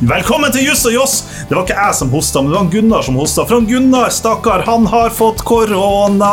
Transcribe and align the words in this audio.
Velkommen 0.00 0.52
til 0.54 0.68
Juss 0.68 0.84
og 0.86 0.94
Joss. 0.94 1.14
Det 1.48 1.54
var 1.56 1.64
ikke 1.64 1.78
jeg 1.78 1.94
som 1.98 2.12
hosta, 2.14 2.42
men 2.42 2.52
det 2.52 2.58
var 2.58 2.68
Gunnar 2.74 3.02
som 3.06 3.16
hosta. 3.18 3.44
For 3.48 3.66
Gunnar, 3.66 4.10
stakkar, 4.14 4.62
han 4.66 4.86
har 4.90 5.10
fått 5.14 5.42
korona. 5.46 6.30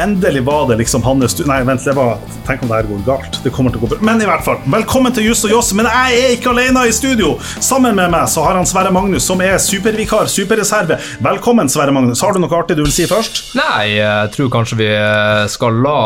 Endelig 0.00 0.42
var 0.42 0.68
det 0.68 0.76
liksom 0.76 1.02
hans 1.02 1.34
Nei, 1.46 1.58
vent, 1.68 1.84
det 1.84 1.92
var 1.92 2.18
Tenk 2.46 2.62
om 2.64 2.70
det 2.70 2.78
her 2.80 2.86
går 2.88 3.02
galt. 3.06 3.36
Det 3.44 3.52
kommer 3.54 3.70
til 3.70 3.78
å 3.78 3.84
gå 3.84 3.90
bra. 3.92 3.98
Men 4.02 4.22
i 4.24 4.26
hvert 4.26 4.42
fall, 4.42 4.56
velkommen 4.72 5.12
til 5.14 5.28
Juss 5.28 5.44
og 5.46 5.52
Joss. 5.52 5.70
Men 5.78 5.86
jeg 5.86 6.18
er 6.18 6.32
ikke 6.34 6.50
alene 6.50 6.86
i 6.88 6.94
studio. 6.94 7.36
Sammen 7.62 7.94
med 7.94 8.10
meg 8.10 8.26
så 8.32 8.42
har 8.42 8.56
han 8.58 8.66
Sverre 8.66 8.90
Magnus, 8.94 9.22
som 9.28 9.40
er 9.44 9.60
supervikar, 9.62 10.26
superreserve. 10.32 10.98
Velkommen, 11.22 11.70
Sverre 11.70 11.94
Magnus. 11.94 12.22
Har 12.24 12.34
du 12.34 12.40
noe 12.42 12.58
artig 12.58 12.80
du 12.80 12.82
vil 12.82 12.94
si 12.94 13.06
først? 13.06 13.54
Nei, 13.58 13.92
jeg 14.00 14.32
tror 14.34 14.50
kanskje 14.56 14.80
vi 14.80 14.90
skal 15.54 15.78
la 15.86 15.98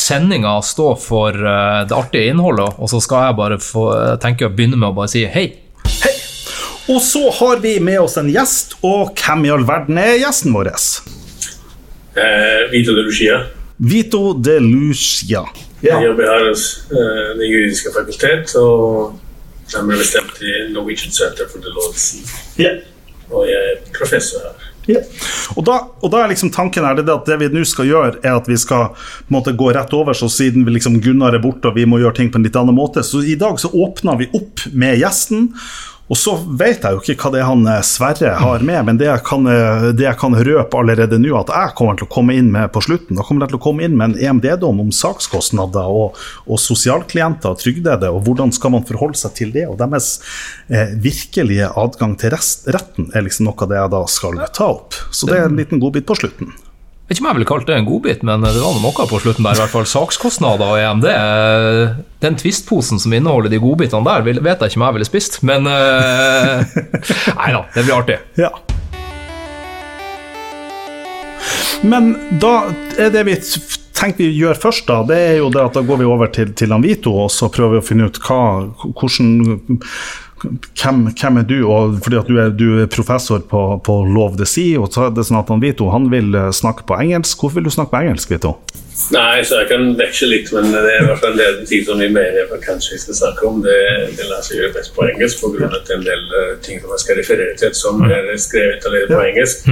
sendinga 0.00 0.54
stå 0.64 0.92
for 1.02 1.36
eh, 1.36 1.82
det 1.90 1.96
artige 1.98 2.32
innholdet, 2.32 2.78
og 2.78 2.92
så 2.92 3.02
skal 3.04 3.28
jeg 3.28 3.40
bare 3.42 3.60
få 3.60 3.88
tenke 4.22 4.48
å 4.48 4.54
begynne 4.54 4.80
med 4.80 4.94
å 4.94 4.96
bare 5.02 5.12
si 5.12 5.26
hei. 5.28 5.50
Hei! 6.00 6.14
Og 6.94 7.02
så 7.04 7.28
har 7.36 7.60
vi 7.60 7.76
med 7.84 8.00
oss 8.00 8.16
en 8.20 8.32
gjest, 8.32 8.78
og 8.80 9.12
hvem 9.18 9.44
i 9.44 9.52
all 9.52 9.68
verden 9.68 10.00
er 10.00 10.16
gjesten 10.22 10.56
vår? 10.56 10.72
Eh, 12.16 12.70
Vito 12.72 12.94
de 12.96 13.02
Lucia. 13.02 13.40
Vito 13.76 14.34
de 14.34 14.58
Lucia. 14.60 15.44
Jeg 15.82 16.04
jobber 16.04 16.28
her 16.28 16.48
hos 16.48 16.64
eh, 16.92 17.30
Det 17.38 17.48
juridiske 17.48 17.90
fakultet 17.94 18.52
og 18.60 19.18
nærmere 19.72 20.02
bestemt 20.02 20.42
i 20.44 20.52
Norwegian 20.72 21.12
Center 21.12 21.48
for 21.50 21.64
the 21.64 21.72
Law 21.72 21.88
of 21.88 21.96
Sea. 21.96 22.26
Ja. 22.60 22.74
Og 23.32 23.48
jeg 23.48 23.72
er 23.72 23.80
professor 23.96 24.44
her. 24.44 24.68
Ja. 24.90 25.00
Og, 25.54 25.62
da, 25.64 25.76
og 26.02 26.10
da 26.12 26.20
er 26.20 26.32
liksom 26.32 26.50
tanken 26.52 26.84
her, 26.84 26.98
det 26.98 27.06
er 27.06 27.14
at 27.14 27.28
det 27.30 27.38
vi 27.40 27.48
nå 27.54 27.62
skal 27.68 27.86
gjøre, 27.88 28.18
er 28.20 28.34
at 28.34 28.48
vi 28.50 28.58
skal 28.58 28.90
måte, 29.32 29.54
gå 29.56 29.70
rett 29.72 29.94
over. 29.96 30.16
Så 30.18 30.28
siden 30.32 30.66
vi 30.66 30.74
liksom 30.76 30.98
Gunnar 31.02 31.36
er 31.38 31.42
borte 31.42 31.70
og 31.70 31.78
vi 31.78 31.86
må 31.88 32.02
gjøre 32.02 32.18
ting 32.18 32.32
på 32.32 32.40
en 32.40 32.46
litt 32.46 32.58
annen 32.58 32.76
måte, 32.76 33.04
så 33.06 33.22
i 33.24 33.38
dag 33.38 33.60
så 33.62 33.70
åpner 33.72 34.20
vi 34.20 34.28
opp 34.36 34.66
med 34.74 34.98
gjesten. 35.00 35.48
Og 36.12 36.18
så 36.18 36.34
vet 36.60 36.82
jeg 36.84 36.92
jo 36.92 37.00
ikke 37.00 37.24
hva 37.24 37.30
det 37.32 37.40
er 37.40 37.46
han 37.48 37.62
eh, 37.72 37.84
Sverre 37.88 38.34
har 38.36 38.64
med, 38.68 38.82
men 38.84 38.98
det 39.00 39.06
jeg 39.08 39.22
kan, 39.24 39.46
eh, 39.48 39.86
det 39.96 40.04
jeg 40.04 40.18
kan 40.20 40.36
røpe 40.36 40.80
allerede 40.82 41.16
nå, 41.22 41.30
at 41.38 41.52
jeg 41.54 41.72
kommer 41.78 41.96
til 41.96 42.04
å 42.04 42.12
komme 42.12 42.36
inn 42.36 42.50
med 42.52 42.68
på 42.74 42.82
slutten, 42.84 43.16
da 43.16 43.24
kommer 43.24 43.46
jeg 43.46 43.54
til 43.54 43.60
å 43.60 43.62
komme 43.64 43.86
inn 43.86 43.96
med 43.96 44.12
en 44.12 44.18
EMD-dom 44.20 44.82
om 44.84 44.90
sakskostnader 44.92 45.88
og, 45.88 46.18
og 46.44 46.60
sosialklienter 46.60 47.54
og 47.54 47.62
trygdede, 47.62 48.10
og 48.12 48.26
hvordan 48.26 48.52
skal 48.52 48.74
man 48.76 48.84
forholde 48.88 49.16
seg 49.22 49.38
til 49.38 49.54
det. 49.56 49.64
Og 49.70 49.78
deres 49.80 50.18
eh, 50.68 50.92
virkelige 51.00 51.70
adgang 51.80 52.18
til 52.20 52.34
rest, 52.36 52.68
retten 52.76 53.08
er 53.16 53.24
liksom 53.24 53.48
noe 53.48 53.56
av 53.64 53.72
det 53.72 53.80
jeg 53.80 53.94
da 53.96 54.02
skal 54.12 54.44
ta 54.52 54.68
opp. 54.74 55.00
Så 55.08 55.30
det 55.30 55.40
er 55.40 55.48
en 55.48 55.56
liten 55.56 55.80
godbit 55.80 56.08
på 56.08 56.18
slutten. 56.20 56.52
Vet 57.12 57.18
ikke 57.18 57.26
om 57.26 57.28
jeg 57.28 57.36
ville 57.36 57.48
kalt 57.50 57.66
det 57.68 57.74
en 57.76 57.84
godbit, 57.84 58.22
men 58.24 58.40
det 58.40 58.56
var 58.56 58.78
noe 58.80 59.04
på 59.04 59.18
slutten 59.20 59.44
der. 59.44 59.52
i 59.52 59.60
hvert 59.60 59.68
fall 59.74 59.84
Sakskostnader 59.84 60.64
og 60.64 60.78
EMD. 60.80 61.04
Den 62.24 62.38
Twist-posen 62.40 63.02
som 63.02 63.12
inneholder 63.12 63.52
de 63.52 63.58
godbitene 63.60 64.00
der, 64.06 64.24
vet 64.24 64.64
jeg 64.64 64.72
ikke 64.72 64.80
om 64.80 64.84
jeg 64.86 64.96
ville 64.96 65.08
spist. 65.10 65.36
Men 65.44 65.68
eh, 65.68 66.72
Nei 67.36 67.50
da, 67.52 67.60
det 67.74 67.84
blir 67.84 67.98
artig. 67.98 68.16
Ja. 68.40 68.48
Men 71.84 72.14
da 72.40 72.54
er 72.96 73.12
det 73.12 73.26
vi 73.28 73.36
tenker 73.92 74.24
vi 74.24 74.32
gjør 74.32 74.56
først, 74.64 74.88
da, 74.88 75.02
det 75.12 75.20
er 75.20 75.38
jo 75.42 75.52
det 75.52 75.66
at 75.66 75.76
da 75.76 75.84
går 75.84 76.00
vi 76.00 76.08
over 76.08 76.32
til, 76.32 76.56
til 76.56 76.72
Anvito, 76.72 77.12
og 77.26 77.28
så 77.36 77.52
prøver 77.52 77.76
vi 77.76 77.82
å 77.82 77.88
finne 77.90 78.08
ut 78.08 78.22
hva, 78.24 78.40
hvordan 78.88 79.82
hvem, 80.42 81.02
hvem 81.14 81.40
er 81.40 81.46
du? 81.48 81.56
Og 81.68 81.98
fordi 82.04 82.18
at 82.18 82.28
du 82.28 82.38
er, 82.42 82.52
du 82.54 82.66
er 82.82 82.90
professor 82.90 83.42
på, 83.48 83.62
på 83.86 83.98
Love 84.08 84.38
the 84.40 84.46
Sea, 84.48 84.80
og 84.80 84.92
så 84.92 85.06
er 85.06 85.14
det 85.16 85.26
sånn 85.28 85.40
at 85.40 85.50
han 85.52 85.62
Vito 85.62 85.90
han 85.92 86.08
vil 86.12 86.34
eh, 86.38 86.50
snakke 86.54 86.86
på 86.88 86.98
engelsk. 86.98 87.40
Hvorfor 87.40 87.60
vil 87.60 87.68
du 87.68 87.74
snakke 87.74 87.94
på 87.94 88.02
engelsk, 88.02 88.34
Vito? 88.34 88.56
Nei, 89.14 89.40
så 89.46 89.62
jeg 89.62 89.70
kan 89.70 89.88
veksle 89.98 90.28
litt, 90.30 90.52
men 90.54 90.68
det 90.74 90.82
er 90.84 91.00
i 91.00 91.08
hvert 91.08 91.22
fall 91.24 91.38
del 91.38 91.62
ting 91.68 91.82
som 91.86 92.00
vi 92.02 92.10
mener 92.12 92.42
jeg 92.42 92.62
kanskje 92.66 93.00
skal 93.00 93.18
snakke 93.22 93.48
om. 93.48 93.62
Det, 93.64 93.78
det 94.18 94.28
lar 94.28 94.44
seg 94.44 94.60
gjøre 94.60 94.76
best 94.76 94.94
på 94.96 95.08
engelsk 95.08 95.42
pga. 95.42 95.70
en 95.96 96.06
del 96.06 96.38
eh, 96.40 96.54
ting 96.64 96.82
som 96.82 96.94
jeg 96.94 97.04
skal 97.06 97.20
referere 97.22 97.58
til, 97.58 97.74
som 97.76 98.04
er 98.06 98.32
skrevet 98.40 98.86
allerede 98.88 99.16
på 99.16 99.26
engelsk. 99.30 99.68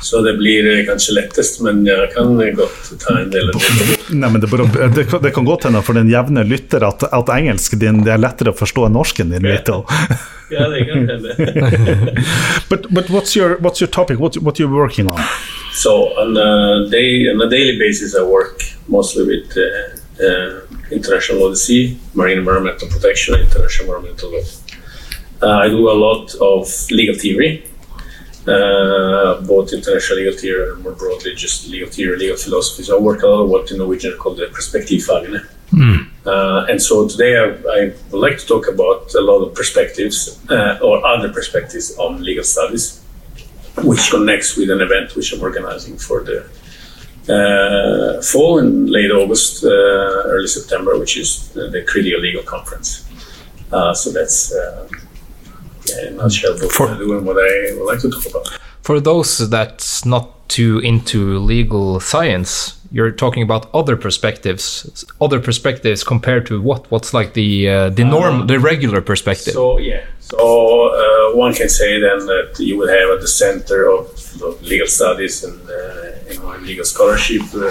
Så 0.00 0.22
det 0.24 0.34
blir 0.40 0.66
eh, 0.70 0.82
kanskje 0.88 1.14
lettest, 1.18 1.60
men 1.64 1.82
jeg 1.86 2.08
kan 2.14 2.34
godt 2.56 2.92
ta 3.02 3.18
en 3.20 3.30
del 3.32 3.50
av 3.52 3.60
det. 3.60 3.98
Nei, 4.16 4.30
men 4.32 4.40
det, 4.40 4.48
det, 4.96 5.06
det 5.22 5.32
kan 5.36 5.46
godt 5.46 5.68
hende 5.68 5.82
for 5.84 5.98
den 5.98 6.10
jevne 6.10 6.44
lytter 6.48 6.86
at, 6.88 7.04
at 7.12 7.32
engelsken 7.36 7.82
din 7.82 8.02
det 8.06 8.14
er 8.16 8.22
lettere 8.22 8.54
å 8.54 8.56
forstå 8.56 8.88
enn 8.88 8.96
norsken 8.96 9.34
din. 9.34 9.44
Vito. 9.44 9.82
Ja, 10.50 10.66
det 10.72 10.86
kan 10.88 11.06
hende. 11.06 11.36
But, 12.70 12.88
but 12.90 13.10
what's 13.10 13.36
your 13.36 13.58
what's 13.62 13.80
your 13.80 13.90
topic? 13.90 14.18
What 14.18 14.36
what 14.38 14.58
you're 14.58 14.72
working 14.72 15.06
on? 15.06 15.20
So 15.72 16.10
on 16.18 16.36
a, 16.36 16.88
day, 16.90 17.28
on 17.28 17.40
a 17.40 17.48
daily 17.48 17.78
basis, 17.78 18.16
I 18.16 18.22
work 18.22 18.62
mostly 18.88 19.24
with 19.24 19.56
uh, 19.56 20.24
uh, 20.24 20.60
international 20.90 21.40
law 21.40 21.54
sea, 21.54 21.98
marine 22.14 22.38
environmental 22.38 22.88
protection, 22.88 23.34
international 23.34 23.86
environmental 23.86 24.32
law. 24.32 24.44
Uh, 25.42 25.64
I 25.64 25.68
do 25.68 25.88
a 25.88 25.94
lot 25.94 26.34
of 26.34 26.90
legal 26.90 27.14
theory, 27.14 27.64
uh, 28.46 29.40
both 29.42 29.72
international 29.72 30.18
legal 30.18 30.36
theory 30.38 30.72
and 30.72 30.82
more 30.82 30.92
broadly 30.92 31.34
just 31.34 31.68
legal 31.68 31.88
theory, 31.88 32.16
legal 32.18 32.36
philosophy. 32.36 32.82
So 32.82 32.98
I 32.98 33.00
work 33.00 33.22
a 33.22 33.26
lot 33.26 33.42
of 33.42 33.50
what 33.50 33.70
in 33.70 33.78
Norwegian 33.78 34.12
are 34.14 34.16
called 34.16 34.38
the 34.38 34.46
perspektivfagene. 34.46 35.46
Uh, 36.26 36.66
and 36.68 36.82
so 36.82 37.06
today 37.08 37.36
I, 37.38 37.44
I 37.44 37.92
would 38.10 38.20
like 38.20 38.38
to 38.38 38.46
talk 38.46 38.68
about 38.68 39.14
a 39.14 39.20
lot 39.20 39.40
of 39.44 39.54
perspectives 39.54 40.40
uh, 40.50 40.78
or 40.82 41.04
other 41.06 41.32
perspectives 41.32 41.96
on 41.96 42.22
legal 42.22 42.44
studies 42.44 43.00
which 43.84 44.10
connects 44.10 44.56
with 44.56 44.70
an 44.70 44.80
event 44.80 45.14
which 45.16 45.32
I'm 45.32 45.40
organizing 45.40 45.96
for 45.96 46.24
the 46.24 46.46
uh, 47.28 48.20
fall 48.22 48.58
in 48.58 48.86
late 48.86 49.10
August, 49.10 49.64
uh, 49.64 49.68
early 49.68 50.48
September, 50.48 50.98
which 50.98 51.16
is 51.16 51.50
the, 51.50 51.68
the 51.68 51.82
Critical 51.84 52.20
Legal 52.20 52.42
Conference. 52.42 53.06
Uh, 53.72 53.94
so 53.94 54.10
that's 54.10 54.52
uh, 55.96 56.06
in 56.06 56.14
a 56.14 56.16
nutshell 56.22 56.54
what 56.54 56.72
For- 56.72 56.88
I 56.88 56.98
do 56.98 57.16
and 57.16 57.26
what 57.26 57.36
I 57.36 57.74
would 57.76 57.86
like 57.86 58.00
to 58.00 58.10
talk 58.10 58.26
about. 58.26 58.48
For 58.82 59.00
those 59.00 59.48
that's 59.50 60.04
not 60.04 60.48
too 60.48 60.80
into 60.80 61.38
legal 61.38 62.00
science, 62.00 62.80
you're 62.90 63.12
talking 63.12 63.42
about 63.42 63.72
other 63.72 63.96
perspectives, 63.96 65.04
other 65.20 65.38
perspectives 65.38 66.02
compared 66.02 66.46
to 66.46 66.60
what? 66.60 66.90
What's 66.90 67.14
like 67.14 67.34
the 67.34 67.68
uh, 67.68 67.90
the 67.90 68.04
norm, 68.04 68.46
the 68.46 68.58
regular 68.58 69.00
perspective? 69.00 69.54
So 69.54 69.78
yeah, 69.78 70.02
so 70.18 70.88
uh, 70.88 71.36
one 71.36 71.54
can 71.54 71.68
say 71.68 72.00
then 72.00 72.26
that 72.26 72.56
you 72.58 72.76
would 72.78 72.90
have 72.90 73.10
at 73.10 73.20
the 73.20 73.28
center 73.28 73.88
of, 73.88 74.06
legal 74.62 74.86
studies 74.86 75.44
and 75.44 75.60
uh, 75.68 76.30
you 76.30 76.38
know, 76.40 76.56
legal 76.62 76.84
scholarship. 76.84 77.42
Uh, 77.54 77.70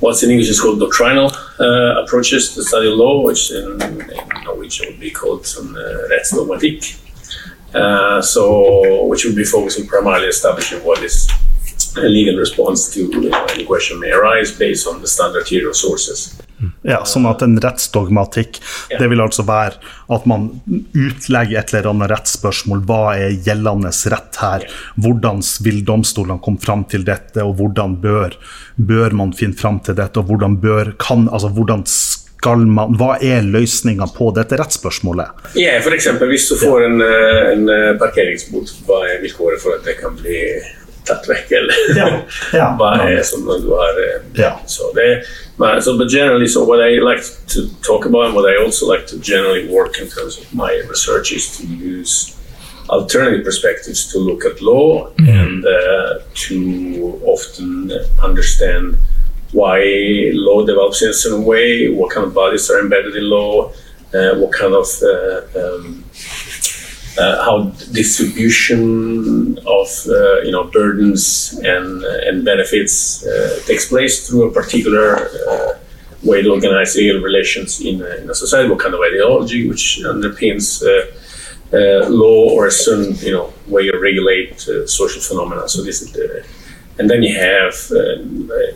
what's 0.00 0.22
in 0.22 0.30
English 0.30 0.48
is 0.48 0.60
called 0.60 0.80
doctrinal 0.80 1.30
uh, 1.60 2.02
approaches 2.02 2.54
to 2.54 2.62
study 2.62 2.88
law, 2.88 3.22
which 3.22 3.50
in, 3.50 3.80
in 3.82 3.98
Norwegian 4.44 4.86
would 4.88 5.00
be 5.00 5.10
called 5.10 5.46
some 5.46 5.76
uh, 5.76 6.08
rättsdogmatik. 6.10 6.98
Uh, 7.74 8.22
so, 8.22 9.06
which 9.08 9.24
will 9.24 9.34
be 9.34 9.44
focusing 9.44 9.86
primarily 9.86 10.28
establishing 10.28 10.78
what 10.84 11.02
is 11.02 11.28
a 11.96 12.08
legal 12.08 12.36
response 12.36 12.88
to 12.94 13.00
you 13.00 13.30
know, 13.30 13.46
any 13.50 13.64
question 13.64 13.98
may 13.98 14.10
arise 14.10 14.52
based 14.52 14.86
on 14.86 15.00
the 15.00 15.06
standard 15.06 15.44
theory 15.46 15.66
of 15.66 15.76
sources. 15.76 16.34
Ja, 16.86 17.02
sånn 17.04 17.26
at 17.28 17.42
en 17.44 17.58
rettsdogmatikk, 17.60 18.60
Ja. 18.90 18.98
det 18.98 19.08
vil 19.10 19.20
altså 19.20 19.42
være 19.44 19.74
at 20.08 20.26
man 20.26 20.60
utlegger 20.94 21.58
et 21.58 21.74
eller 21.74 21.90
annet 21.90 22.10
rettsspørsmål. 22.10 22.84
Hva 22.86 23.16
er 23.18 23.36
gjeldende 23.44 23.90
rett 24.14 24.36
her? 24.40 24.66
Hvordan 24.96 25.42
vil 25.66 25.82
domstolene 25.84 26.40
komme 26.40 26.60
fram 26.62 26.84
til 26.84 27.04
dette, 27.04 27.42
og 27.42 27.56
hvordan 27.58 27.96
bør, 28.00 28.36
bør 28.78 29.12
man 29.12 29.32
finne 29.32 29.58
fram 29.58 29.80
til 29.80 29.94
dette, 29.94 30.16
og 30.20 30.30
hvordan 30.30 30.56
bør, 30.62 30.94
kan, 30.96 31.28
altså 31.28 31.48
hvordan 31.52 31.84
skal 31.86 32.13
man, 32.52 32.94
hva 32.98 33.16
er 33.22 33.44
løsninga 33.46 34.08
på 34.16 34.30
dette 34.36 34.58
rettsspørsmålet? 34.60 35.44
Ja, 35.58 35.76
for 35.84 35.96
eksempel 35.96 36.30
hvis 36.32 36.48
du 36.50 36.56
får 36.60 36.86
en, 36.88 37.00
eh, 37.04 37.42
en 37.52 37.68
eh, 37.72 37.90
parkeringsbot, 38.00 38.72
hva 38.86 39.04
er 39.08 39.22
vilkåret 39.24 39.62
for 39.62 39.78
at 39.78 39.86
det 39.88 39.96
kan 40.00 40.16
bli 40.18 40.40
tatt 41.08 41.28
vekk? 41.28 41.52
Eller 41.58 41.96
Ja, 41.96 42.10
ja. 42.52 42.68
hva 42.78 42.92
er 43.06 43.22
som 43.26 43.48
du 43.48 43.70
har 43.72 44.00
eh, 44.04 44.20
Ja. 44.40 44.54
Så 44.66 44.92
det, 44.96 45.24
men, 45.56 45.82
so, 45.82 45.96
but 45.98 46.10
generally, 46.10 46.46
so 46.46 46.64
what 46.64 46.80
I 46.80 47.00
like 47.00 47.24
to 47.54 47.68
talk 47.82 48.06
about 48.06 48.26
and 48.26 48.34
what 48.34 48.46
I 48.50 48.56
also 48.62 48.86
like 48.90 49.06
to 49.08 49.18
generally 49.18 49.68
work 49.68 50.00
in 50.00 50.08
terms 50.08 50.38
of 50.38 50.52
my 50.52 50.72
research 50.88 51.32
is 51.32 51.48
to 51.58 51.66
use 51.66 52.34
alternative 52.90 53.44
perspectives 53.44 54.12
to 54.12 54.18
look 54.18 54.44
at 54.44 54.60
law 54.60 55.08
and 55.18 55.64
uh, 55.64 56.18
to 56.34 57.20
often 57.24 57.90
understand 58.22 58.98
why 59.54 59.78
law 60.34 60.66
develops 60.66 61.02
in 61.02 61.10
a 61.10 61.14
certain 61.14 61.44
way, 61.44 61.88
what 61.88 62.10
kind 62.12 62.26
of 62.26 62.34
values 62.34 62.70
are 62.70 62.80
embedded 62.80 63.14
in 63.16 63.30
law, 63.30 63.70
uh, 64.12 64.34
what 64.40 64.52
kind 64.52 64.74
of 64.74 64.86
uh, 65.02 65.40
um, 65.60 66.04
uh, 67.18 67.44
how 67.44 67.62
distribution 67.92 69.58
of 69.58 69.88
uh, 70.08 70.40
you 70.42 70.50
know 70.50 70.64
burdens 70.64 71.58
and 71.64 72.02
and 72.26 72.44
benefits 72.44 73.24
uh, 73.24 73.60
takes 73.66 73.88
place 73.88 74.28
through 74.28 74.48
a 74.48 74.52
particular 74.52 75.28
uh, 75.48 75.78
way 76.24 76.42
to 76.42 76.50
organize 76.50 76.96
legal 76.96 77.20
relations 77.20 77.80
in 77.80 78.02
a, 78.02 78.16
in 78.16 78.30
a 78.30 78.34
society, 78.34 78.68
what 78.68 78.80
kind 78.80 78.94
of 78.94 79.00
ideology 79.00 79.68
which 79.68 80.00
underpins 80.04 80.82
uh, 80.82 81.06
uh, 81.76 82.08
law 82.08 82.50
or 82.50 82.66
a 82.66 82.70
certain 82.70 83.14
you 83.16 83.32
know 83.32 83.52
way 83.68 83.90
to 83.90 83.98
regulate 83.98 84.66
uh, 84.68 84.86
social 84.86 85.20
phenomena. 85.20 85.68
So 85.68 85.82
this 85.82 86.02
is 86.02 86.12
the 86.12 86.44
and 86.98 87.10
then 87.10 87.22
you 87.22 87.34
have 87.34 87.74
uh, 87.90 88.16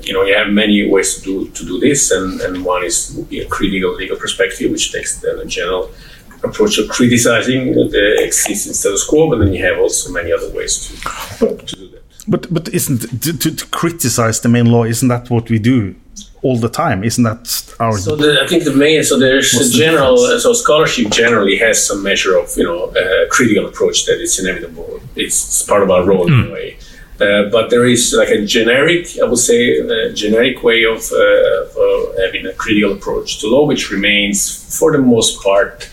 you 0.03 0.13
know 0.13 0.25
you 0.25 0.35
have 0.35 0.49
many 0.49 0.89
ways 0.91 1.17
to 1.17 1.23
do 1.23 1.49
to 1.51 1.65
do 1.65 1.79
this, 1.81 2.11
and, 2.11 2.41
and 2.41 2.65
one 2.65 2.85
is 2.85 3.19
a 3.31 3.45
critical 3.47 3.95
legal 3.95 4.17
perspective, 4.17 4.71
which 4.71 4.93
takes 4.93 5.21
then 5.21 5.39
a 5.39 5.45
general 5.45 5.91
approach 6.43 6.79
of 6.79 6.89
criticizing 6.89 7.75
the 7.75 8.23
existing 8.23 8.73
status 8.73 9.05
quo, 9.05 9.29
but 9.29 9.39
then 9.39 9.53
you 9.53 9.65
have 9.65 9.79
also 9.79 10.13
many 10.13 10.33
other 10.33 10.51
ways 10.51 10.89
to, 11.39 11.57
to 11.57 11.77
do 11.77 11.89
that. 11.89 12.03
But 12.27 12.53
but 12.53 12.69
isn't 12.69 13.23
to, 13.23 13.39
to, 13.39 13.55
to 13.55 13.67
criticize 13.67 14.41
the 14.41 14.49
main 14.49 14.67
law? 14.67 14.85
Isn't 14.85 15.09
that 15.09 15.31
what 15.31 15.49
we 15.49 15.59
do 15.59 15.95
all 16.43 16.57
the 16.57 16.69
time? 16.69 17.05
Isn't 17.05 17.25
that 17.25 17.75
our? 17.81 17.97
So 17.99 18.17
the, 18.17 18.43
I 18.43 18.47
think 18.47 18.65
the 18.65 18.75
main 18.75 19.03
so 19.05 19.19
there's 19.19 19.55
a 19.55 19.77
general 19.77 20.17
so 20.17 20.53
scholarship 20.53 21.11
generally 21.11 21.57
has 21.59 21.85
some 21.87 22.03
measure 22.03 22.37
of 22.37 22.53
you 22.57 22.65
know 22.65 22.85
uh, 22.91 23.29
critical 23.31 23.67
approach 23.67 24.07
that 24.07 24.21
it's 24.21 24.39
inevitable. 24.39 25.01
It's, 25.17 25.63
part 25.63 25.83
of 25.83 25.91
our 25.91 26.05
role 26.05 26.27
mm. 26.29 26.45
in 26.45 26.51
a 26.51 26.53
way. 26.53 26.79
Uh, 27.21 27.49
but 27.51 27.69
there 27.69 27.85
is 27.85 28.15
like 28.17 28.29
a 28.29 28.45
generic, 28.45 29.19
I 29.21 29.25
would 29.25 29.39
say, 29.39 29.79
a 29.79 30.13
generic 30.13 30.63
way 30.63 30.85
of, 30.85 31.11
uh, 31.11 31.63
of 31.63 31.77
uh, 31.77 32.23
having 32.23 32.47
a 32.47 32.53
critical 32.53 32.93
approach 32.93 33.41
to 33.41 33.49
law, 33.49 33.67
which 33.67 33.91
remains 33.91 34.79
for 34.79 34.93
the 34.93 34.99
most 34.99 35.43
part 35.43 35.91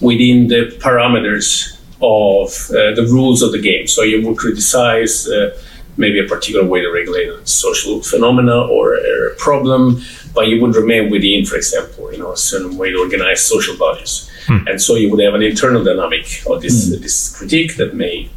within 0.00 0.48
the 0.48 0.74
parameters 0.80 1.78
of 2.00 2.48
uh, 2.70 2.94
the 2.94 3.06
rules 3.10 3.42
of 3.42 3.52
the 3.52 3.60
game. 3.60 3.86
So 3.86 4.02
you 4.02 4.26
would 4.26 4.38
criticize 4.38 5.28
uh, 5.28 5.56
maybe 5.98 6.18
a 6.18 6.24
particular 6.26 6.66
way 6.66 6.80
to 6.80 6.90
regulate 6.90 7.28
a 7.28 7.46
social 7.46 8.02
phenomena 8.02 8.62
or 8.62 8.94
a 8.94 9.34
problem, 9.36 10.00
but 10.34 10.48
you 10.48 10.60
would 10.62 10.74
remain 10.74 11.10
within, 11.10 11.44
for 11.44 11.56
example, 11.56 12.10
you 12.12 12.18
know, 12.18 12.32
a 12.32 12.36
certain 12.36 12.78
way 12.78 12.90
to 12.90 12.98
organize 12.98 13.44
social 13.44 13.76
bodies. 13.76 14.30
Hmm. 14.46 14.66
And 14.66 14.80
so 14.80 14.96
you 14.96 15.10
would 15.10 15.22
have 15.22 15.34
an 15.34 15.42
internal 15.42 15.84
dynamic 15.84 16.42
of 16.46 16.62
this 16.62 16.88
hmm. 16.88 17.02
this 17.02 17.36
critique 17.36 17.76
that 17.76 17.94
may 17.94 18.30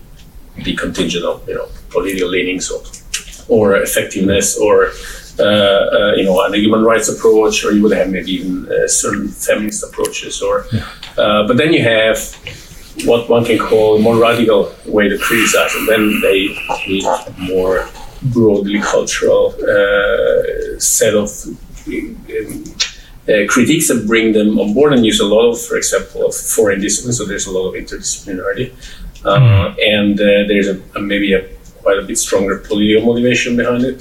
be 0.64 0.76
contingent 0.76 1.26
on 1.26 1.42
you 1.48 1.56
know 1.56 1.68
political 1.96 2.30
leanings 2.36 2.66
or, 2.74 2.82
or 3.56 3.66
effectiveness 3.88 4.48
or 4.66 4.76
uh, 5.38 5.44
uh, 5.44 6.14
you 6.16 6.24
know, 6.24 6.40
a 6.40 6.56
human 6.56 6.84
rights 6.86 7.10
approach, 7.10 7.66
or 7.66 7.74
you 7.74 7.84
would 7.84 7.92
have 7.92 8.10
maybe 8.10 8.32
even 8.32 8.72
uh, 8.72 8.88
certain 8.88 9.28
feminist 9.28 9.84
approaches, 9.84 10.42
or 10.42 10.66
yeah. 10.72 10.86
but 11.48 11.58
then 11.58 11.74
you 11.74 11.84
have 11.84 12.18
what 13.04 13.30
one 13.30 13.44
can 13.44 13.60
call 13.60 13.98
a 13.98 14.00
more 14.00 14.16
radical 14.16 14.72
way 14.86 15.10
to 15.10 15.18
criticize, 15.18 15.76
and 15.76 15.90
then 15.90 16.22
they 16.22 16.56
need 16.88 17.04
more 17.52 17.90
broadly 18.32 18.80
cultural 18.80 19.54
uh, 19.60 20.80
set 20.80 21.14
of 21.16 21.30
uh, 23.28 23.44
critiques 23.50 23.90
that 23.90 24.06
bring 24.08 24.32
them 24.32 24.58
on 24.58 24.74
board 24.74 24.94
and 24.94 25.06
use 25.06 25.20
a 25.20 25.26
lot 25.26 25.52
of, 25.52 25.60
for 25.60 25.76
example, 25.76 26.28
of 26.28 26.34
foreign 26.34 26.80
disciplines. 26.80 27.18
So 27.18 27.26
there's 27.26 27.48
a 27.48 27.52
lot 27.52 27.68
of 27.68 27.74
interdisciplinarity, 27.74 28.72
uh, 29.26 29.38
mm. 29.38 29.76
and 29.94 30.18
there's 30.50 30.70
a, 30.70 30.82
a, 30.96 31.02
maybe 31.02 31.34
a 31.34 31.42
quite 31.86 32.00
a 32.04 32.06
bit 32.10 32.18
stronger 32.18 32.56
political 32.68 33.04
motivation 33.10 33.56
behind 33.62 33.84
it 33.92 34.00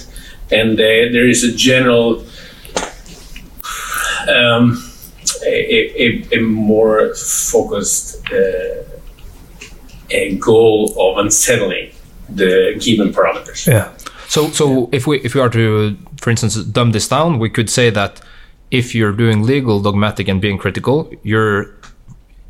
and 0.51 0.75
uh, 0.81 0.85
there 1.15 1.29
is 1.35 1.41
a 1.45 1.53
general 1.71 2.25
um, 4.29 4.83
a, 5.45 6.03
a, 6.05 6.39
a, 6.39 6.41
more 6.41 7.15
focused 7.15 8.07
uh, 8.33 8.83
a 10.11 10.37
goal 10.37 10.95
of 10.99 11.19
unsettling 11.19 11.91
the 12.29 12.81
given 12.81 13.13
parameters. 13.13 13.67
Yeah. 13.67 13.93
So, 14.29 14.51
so 14.51 14.89
if 14.93 15.07
we 15.07 15.21
if 15.21 15.35
we 15.35 15.41
are 15.41 15.51
to, 15.51 15.97
for 16.21 16.31
instance, 16.31 16.57
dumb 16.57 16.93
this 16.93 17.09
down, 17.09 17.39
we 17.39 17.51
could 17.51 17.71
say 17.71 17.91
that 17.91 18.21
if 18.71 18.95
you're 18.95 19.13
doing 19.13 19.43
legal, 19.43 19.81
dogmatic, 19.81 20.29
and 20.29 20.41
being 20.41 20.59
critical, 20.59 21.13
you're 21.23 21.74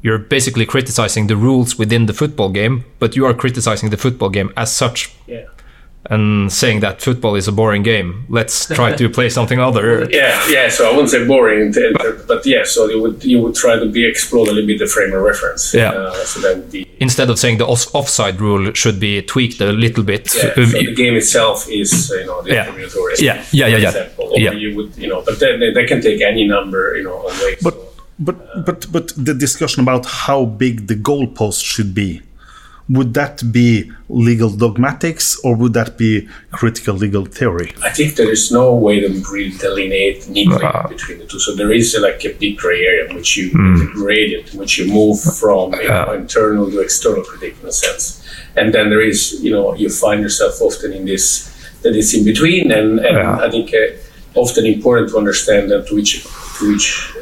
you're 0.05 0.19
basically 0.19 0.67
criticizing 0.67 1.27
the 1.27 1.37
rules 1.37 1.79
within 1.79 2.07
the 2.07 2.13
football 2.13 2.51
game, 2.51 2.85
but 2.99 3.17
you 3.17 3.27
are 3.27 3.35
criticizing 3.35 3.91
the 3.91 3.97
football 3.97 4.29
game 4.29 4.53
as 4.57 4.71
such. 4.71 5.13
Yeah 5.27 5.47
and 6.11 6.53
saying 6.53 6.81
that 6.81 7.01
football 7.01 7.35
is 7.35 7.49
a 7.49 7.53
boring 7.53 7.83
game. 7.83 8.27
Let's 8.29 8.67
try 8.67 8.95
to 8.95 9.09
play 9.09 9.31
something 9.31 9.59
other. 9.59 10.05
Yeah, 10.15 10.41
yeah. 10.49 10.69
So 10.69 10.89
I 10.89 10.93
wouldn't 10.93 11.11
say 11.11 11.27
boring, 11.27 11.73
but 12.29 12.45
yeah. 12.45 12.63
So 12.65 12.89
you 12.89 13.01
would 13.01 13.25
you 13.25 13.41
would 13.41 13.55
try 13.55 13.79
to 13.79 13.87
be 13.87 14.05
explore 14.05 14.47
a 14.47 14.53
little 14.53 14.67
bit 14.67 14.79
the 14.79 14.87
frame 14.87 15.13
of 15.13 15.23
reference. 15.23 15.75
Yeah. 15.75 15.91
Uh, 15.91 16.13
so 16.25 16.41
that 16.41 16.57
would 16.57 16.71
be 16.71 16.87
instead 17.01 17.31
of 17.31 17.39
saying 17.39 17.59
the 17.59 17.67
offside 17.67 18.41
rule 18.41 18.73
should 18.75 19.01
be 19.01 19.23
tweaked 19.23 19.61
a 19.61 19.73
little 19.73 20.05
bit. 20.05 20.33
Yeah. 20.35 20.55
So 20.55 20.65
the 20.67 20.95
game 20.95 21.15
itself 21.17 21.69
is 21.69 22.11
you 22.11 22.27
know 22.27 22.43
the 22.43 22.53
yeah. 22.53 22.67
Yeah, 23.19 23.45
yeah, 23.51 23.67
yeah, 23.67 23.77
yeah. 23.77 23.89
Example. 23.89 24.31
Or 24.33 24.39
yeah. 24.39 24.53
you 24.53 24.77
would 24.77 24.97
you 24.97 25.09
know, 25.09 25.23
but 25.23 25.41
then 25.41 25.61
they 25.75 25.87
can 25.87 26.01
take 26.01 26.21
any 26.21 26.47
number 26.47 26.97
you 26.97 27.05
know 27.05 27.27
of 27.27 27.41
ways. 27.41 27.59
But 27.63 27.75
so, 27.75 27.94
but 28.19 28.37
uh, 28.55 28.61
but 28.61 28.87
but 28.93 29.13
the 29.17 29.35
discussion 29.35 29.83
about 29.83 30.07
how 30.07 30.45
big 30.45 30.87
the 30.87 30.95
goalpost 30.95 31.65
should 31.65 31.95
be 31.95 32.23
would 32.89 33.15
that 33.15 33.51
be 33.51 33.91
legal 34.09 34.51
dogmatics 34.51 35.39
or 35.41 35.57
would 35.57 35.73
that 35.73 35.97
be 35.97 36.29
critical 36.53 36.95
legal 36.95 37.25
theory? 37.25 37.73
I 37.83 37.91
think 37.91 38.17
there 38.17 38.31
is 38.31 38.53
no 38.53 38.75
way 38.75 39.01
to 39.01 39.09
really 39.33 39.57
delineate 39.57 40.29
neatly 40.29 40.63
uh, 40.63 40.87
between 40.89 41.19
the 41.19 41.27
two. 41.27 41.39
So 41.39 41.55
there 41.55 41.73
is 41.73 41.97
like 41.99 42.25
a 42.27 42.35
big 42.35 42.59
gray 42.59 42.85
area 42.85 43.09
in 43.09 43.17
which 43.17 43.37
you 43.37 43.51
mm. 43.51 43.93
gradient, 43.93 44.53
in 44.53 44.61
which 44.61 44.79
you 44.79 44.93
move 44.93 45.19
from 45.21 45.73
you 45.75 45.89
know, 45.89 46.13
internal 46.13 46.71
to 46.71 46.81
external 46.81 47.25
critique 47.25 47.57
in 47.63 47.69
a 47.69 47.73
sense. 47.73 48.23
And 48.57 48.75
then 48.75 48.91
there 48.91 49.03
is, 49.03 49.43
you 49.43 49.51
know, 49.51 49.75
you 49.75 49.89
find 49.89 50.21
yourself 50.21 50.61
often 50.61 50.93
in 50.93 51.07
this 51.07 51.51
that 51.83 51.97
is 51.97 52.15
in 52.15 52.25
between, 52.25 52.71
and, 52.71 52.99
and 52.99 53.17
yeah. 53.17 53.39
I 53.39 53.51
think 53.51 53.73
uh, 53.75 53.95
often 54.35 54.65
important 54.67 55.11
to 55.11 55.19
understand 55.19 55.71
that 55.71 55.87
to 55.89 55.95
which 55.95 56.25
to 56.59 56.73
which 56.73 57.14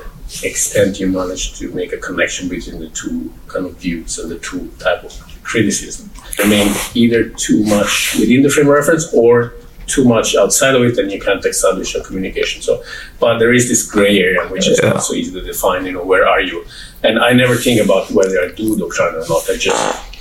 extent 0.44 1.00
you 1.00 1.08
manage 1.08 1.58
to 1.58 1.70
make 1.72 1.92
a 1.92 1.98
connection 1.98 2.48
between 2.48 2.80
the 2.80 2.88
two 2.90 3.32
kind 3.48 3.66
of 3.66 3.76
views 3.76 4.18
and 4.18 4.30
the 4.30 4.38
two 4.38 4.68
type 4.78 5.04
of 5.04 5.12
criticism. 5.42 6.10
Remain 6.38 6.72
either 6.94 7.28
too 7.28 7.64
much 7.64 8.16
within 8.18 8.42
the 8.42 8.50
frame 8.50 8.68
of 8.68 8.74
reference 8.74 9.12
or 9.12 9.54
too 9.86 10.04
much 10.04 10.34
outside 10.36 10.74
of 10.74 10.82
it, 10.82 10.98
and 10.98 11.10
you 11.10 11.20
can't 11.20 11.44
establish 11.44 11.94
a 11.94 12.00
communication. 12.00 12.62
So, 12.62 12.82
but 13.20 13.38
there 13.38 13.52
is 13.52 13.68
this 13.68 13.90
gray 13.90 14.18
area 14.20 14.48
which 14.48 14.68
is 14.68 14.80
yeah. 14.82 14.90
not 14.90 15.02
so 15.02 15.14
easy 15.14 15.32
to 15.32 15.44
define. 15.44 15.84
You 15.84 15.92
know, 15.92 16.04
where 16.04 16.26
are 16.26 16.40
you? 16.40 16.64
And 17.02 17.18
I 17.18 17.32
never 17.32 17.56
think 17.56 17.80
about 17.80 18.10
whether 18.10 18.40
I 18.40 18.52
do 18.52 18.76
doctrine 18.78 19.16
or 19.16 19.24
not. 19.28 19.50
I 19.50 19.56
just 19.56 20.12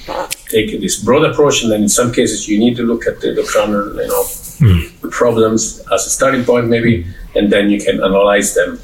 take 0.50 0.80
this 0.81 1.02
broad 1.04 1.24
approach, 1.30 1.63
and 1.63 1.72
then 1.72 1.84
in 1.84 1.90
some 1.90 2.12
cases 2.12 2.48
you 2.48 2.60
need 2.60 2.75
to 2.78 2.84
look 2.84 3.08
at 3.08 3.22
the 3.22 3.34
doctrinal, 3.36 3.84
you 4.02 4.08
know, 4.08 4.24
mm. 4.24 5.12
problems 5.12 5.80
as 5.94 6.06
a 6.06 6.10
starting 6.10 6.44
point, 6.44 6.68
maybe, 6.68 7.06
and 7.36 7.52
then 7.52 7.69
you 7.69 7.80
can 7.80 7.96
analyze 8.04 8.54
them. 8.56 8.80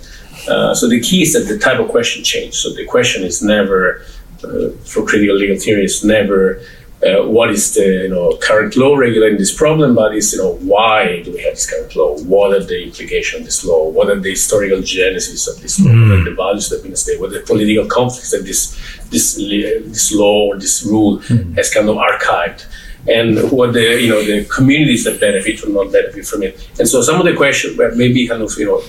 Uh, 0.48 0.74
so 0.74 0.88
the 0.88 1.00
key 1.00 1.22
is 1.24 1.34
that 1.34 1.52
the 1.52 1.60
type 1.60 1.80
of 1.80 1.90
question 1.90 2.24
changed. 2.24 2.56
So 2.56 2.74
the 2.74 2.86
question 2.86 3.24
is 3.24 3.42
never 3.42 4.02
uh, 4.44 4.70
for 4.86 5.04
critical 5.06 5.36
legal 5.36 5.58
theory 5.58 5.86
is 5.86 6.04
never 6.04 6.62
uh, 7.06 7.24
what 7.28 7.52
is 7.52 7.74
the 7.76 7.86
you 7.86 8.10
know 8.10 8.36
current 8.38 8.76
law 8.76 8.96
regulating 8.96 9.38
this 9.38 9.56
problem, 9.56 9.94
but 9.94 10.16
is 10.16 10.34
you 10.34 10.40
know 10.40 10.56
why 10.58 11.22
do 11.22 11.32
we 11.32 11.42
have 11.44 11.54
this 11.54 11.70
current 11.70 11.96
law? 11.96 12.18
What 12.24 12.54
are 12.54 12.64
the 12.64 12.84
implications 12.84 13.42
of 13.42 13.46
this 13.46 13.64
law? 13.64 13.90
What 13.90 14.10
are 14.10 14.20
the 14.20 14.32
historical 14.32 14.82
genesis 14.82 15.48
of 15.48 15.62
this 15.62 15.80
law? 15.80 15.92
Mm. 15.92 16.10
What 16.10 16.20
are 16.20 16.24
the 16.24 16.36
values 16.36 16.70
that 16.70 16.78
have 16.78 16.84
been 16.84 16.94
established? 16.94 17.22
What 17.22 17.32
are 17.34 17.40
the 17.40 17.46
political 17.46 17.86
conflicts 17.86 18.32
that 18.32 18.44
this 18.46 18.76
this 19.12 19.36
this 19.36 20.12
law 20.12 20.48
or 20.48 20.58
this 20.58 20.84
rule 20.84 21.20
mm. 21.20 21.56
has 21.56 21.72
kind 21.72 21.88
of 21.88 21.98
archived? 21.98 22.66
And 23.08 23.52
what 23.52 23.74
the 23.74 24.02
you 24.02 24.10
know 24.10 24.24
the 24.24 24.46
communities 24.46 25.04
that 25.04 25.20
benefit 25.20 25.64
or 25.64 25.70
not 25.70 25.92
benefit 25.92 26.26
from 26.26 26.44
it. 26.44 26.68
And 26.80 26.90
so 26.90 27.02
some 27.04 27.20
of 27.20 27.26
the 27.26 27.36
questions 27.36 27.78
may 27.96 28.12
be 28.12 28.28
kind 28.28 28.42
of 28.42 28.52
you 28.58 28.66
know 28.66 28.82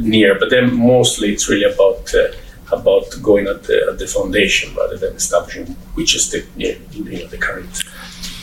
near, 0.00 0.38
but 0.38 0.50
then 0.50 0.74
mostly 0.74 1.32
it's 1.32 1.48
really 1.48 1.70
about 1.72 2.14
uh, 2.14 2.28
about 2.72 3.04
going 3.22 3.46
at 3.46 3.64
the, 3.64 3.86
at 3.90 3.98
the 3.98 4.06
foundation 4.06 4.74
rather 4.74 4.96
than 4.96 5.14
establishing 5.14 5.66
which 5.94 6.14
is 6.14 6.30
the 6.30 6.44
you 6.56 6.78
know, 7.04 7.26
the 7.26 7.38
current 7.38 7.82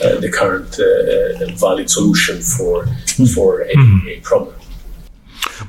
uh, 0.03 0.19
the 0.19 0.31
current 0.31 0.79
uh, 0.79 1.55
valid 1.57 1.89
solution 1.89 2.41
for 2.41 2.85
for 3.33 3.61
a, 3.61 3.73
mm-hmm. 3.75 4.07
a, 4.07 4.19
problem. 4.21 4.55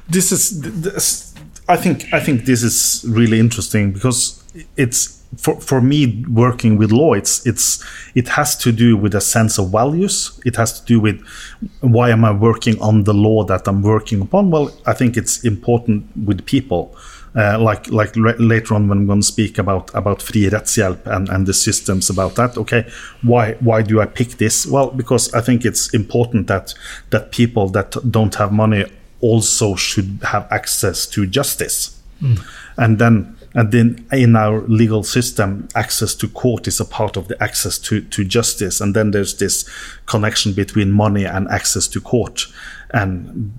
This 0.09 0.33
is 0.33 0.61
this, 0.61 1.35
I 1.69 1.77
think 1.77 2.13
I 2.13 2.21
think 2.21 2.45
this 2.45 2.63
is 2.63 3.05
really 3.09 3.39
interesting 3.39 3.93
because 3.93 4.43
it's 4.77 5.22
for, 5.37 5.61
for 5.61 5.81
me 5.81 6.25
working 6.29 6.77
with 6.77 6.93
law 6.93 7.15
it's 7.15 7.47
it's 7.47 7.83
it 8.15 8.29
has 8.29 8.57
to 8.57 8.71
do 8.71 8.97
with 8.97 9.15
a 9.15 9.21
sense 9.21 9.59
of 9.59 9.71
values 9.71 10.39
it 10.45 10.57
has 10.57 10.81
to 10.81 10.87
do 10.87 11.01
with 11.01 11.25
why 11.81 12.11
am 12.11 12.25
i 12.25 12.31
working 12.31 12.79
on 12.81 13.05
the 13.05 13.15
law 13.15 13.43
that 13.43 13.67
i'm 13.67 13.83
working 13.83 14.21
upon 14.21 14.51
well 14.51 14.71
i 14.87 14.93
think 14.93 15.17
it's 15.17 15.43
important 15.45 16.05
with 16.17 16.45
people 16.45 16.95
uh, 17.35 17.59
like 17.59 17.89
like 17.91 18.13
later 18.15 18.75
on 18.75 18.89
when 18.89 18.99
I'm 18.99 19.07
going 19.07 19.21
to 19.21 19.27
speak 19.27 19.57
about 19.57 19.91
about 19.95 20.21
free 20.21 20.51
rettshjelp 20.51 21.07
and, 21.07 21.29
and 21.31 21.47
the 21.47 21.55
systems 21.55 22.11
about 22.11 22.35
that. 22.35 22.59
Okay, 22.59 22.87
why 23.23 23.55
why 23.61 23.81
do 23.81 24.01
I 24.03 24.07
pick 24.07 24.37
this? 24.37 24.67
Well, 24.67 24.91
because 24.91 25.33
I 25.33 25.41
think 25.41 25.65
it's 25.65 25.95
important 25.95 26.47
that 26.49 26.75
that 27.09 27.33
people 27.33 27.69
that 27.71 27.97
don't 28.11 28.35
have 28.35 28.53
money 28.53 28.85
also 29.21 29.77
should 29.77 30.19
have 30.25 30.47
access 30.51 31.07
to 31.07 31.27
justice, 31.27 31.99
mm. 32.21 32.39
and 32.77 32.99
then 32.99 33.35
and 33.55 33.73
then 33.73 34.07
in 34.13 34.37
our 34.37 34.61
legal 34.63 35.03
system 35.03 35.69
access 35.75 36.15
to 36.15 36.29
court 36.29 36.67
is 36.67 36.81
a 36.81 36.85
part 36.85 37.17
of 37.17 37.29
the 37.29 37.43
access 37.43 37.79
to, 37.79 38.01
to 38.01 38.25
justice 38.25 38.81
and 38.81 38.95
then 38.95 39.11
there's 39.11 39.37
this 39.39 39.69
connection 40.07 40.53
between 40.53 40.91
money 40.91 41.25
and 41.25 41.49
access 41.49 41.87
to 41.87 42.01
court 42.01 42.47
and 42.95 43.53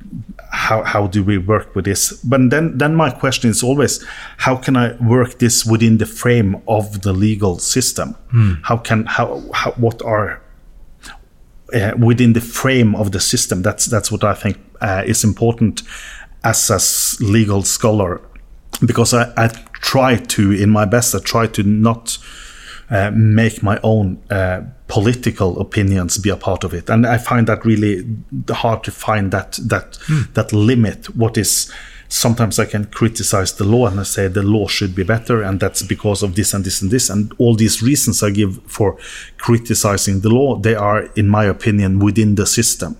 how, 0.51 0.83
how 0.83 1.07
do 1.07 1.23
we 1.23 1.37
work 1.37 1.75
with 1.75 1.85
this 1.85 2.13
but 2.23 2.49
then 2.49 2.77
then 2.77 2.95
my 2.95 3.09
question 3.09 3.49
is 3.49 3.63
always 3.63 4.03
how 4.37 4.55
can 4.55 4.75
i 4.75 4.93
work 4.97 5.39
this 5.39 5.65
within 5.65 5.97
the 5.97 6.05
frame 6.05 6.61
of 6.67 7.01
the 7.01 7.13
legal 7.13 7.57
system 7.57 8.15
mm. 8.33 8.59
how 8.63 8.77
can 8.77 9.05
how, 9.05 9.41
how 9.53 9.71
what 9.71 10.01
are 10.03 10.43
uh, 11.73 11.93
within 11.97 12.33
the 12.33 12.41
frame 12.41 12.95
of 12.95 13.11
the 13.11 13.19
system. 13.19 13.63
That's 13.63 13.85
that's 13.87 14.11
what 14.11 14.23
I 14.23 14.33
think 14.35 14.57
uh, 14.81 15.03
is 15.05 15.23
important 15.23 15.81
as 16.43 16.69
a 16.69 16.79
legal 17.23 17.63
scholar, 17.63 18.21
because 18.85 19.13
I, 19.13 19.31
I 19.37 19.47
try 19.73 20.15
to, 20.15 20.51
in 20.51 20.69
my 20.69 20.85
best, 20.85 21.15
I 21.15 21.19
try 21.19 21.47
to 21.47 21.63
not 21.63 22.17
uh, 22.89 23.11
make 23.13 23.63
my 23.63 23.79
own 23.83 24.21
uh, 24.29 24.61
political 24.87 25.59
opinions 25.59 26.17
be 26.17 26.29
a 26.29 26.37
part 26.37 26.63
of 26.63 26.73
it, 26.73 26.89
and 26.89 27.07
I 27.07 27.17
find 27.17 27.47
that 27.47 27.65
really 27.65 28.05
hard 28.49 28.83
to 28.83 28.91
find 28.91 29.31
that 29.31 29.53
that 29.63 29.93
mm. 30.07 30.33
that 30.33 30.53
limit. 30.53 31.15
What 31.15 31.37
is 31.37 31.71
sometimes 32.13 32.59
I 32.59 32.65
can 32.65 32.85
criticize 32.85 33.53
the 33.53 33.63
law 33.63 33.87
and 33.87 33.99
I 33.99 34.03
say 34.03 34.27
the 34.27 34.43
law 34.43 34.67
should 34.67 34.93
be 34.93 35.03
better, 35.03 35.41
and 35.41 35.59
that's 35.59 35.81
because 35.81 36.21
of 36.21 36.35
this 36.35 36.53
and 36.53 36.63
this 36.63 36.81
and 36.81 36.91
this. 36.91 37.09
And 37.09 37.33
all 37.39 37.55
these 37.55 37.81
reasons 37.81 38.21
I 38.21 38.29
give 38.29 38.61
for 38.67 38.97
criticizing 39.37 40.21
the 40.21 40.29
law, 40.29 40.57
they 40.57 40.75
are, 40.75 41.05
in 41.15 41.27
my 41.27 41.45
opinion, 41.45 41.99
within 41.99 42.35
the 42.35 42.45
system. 42.45 42.97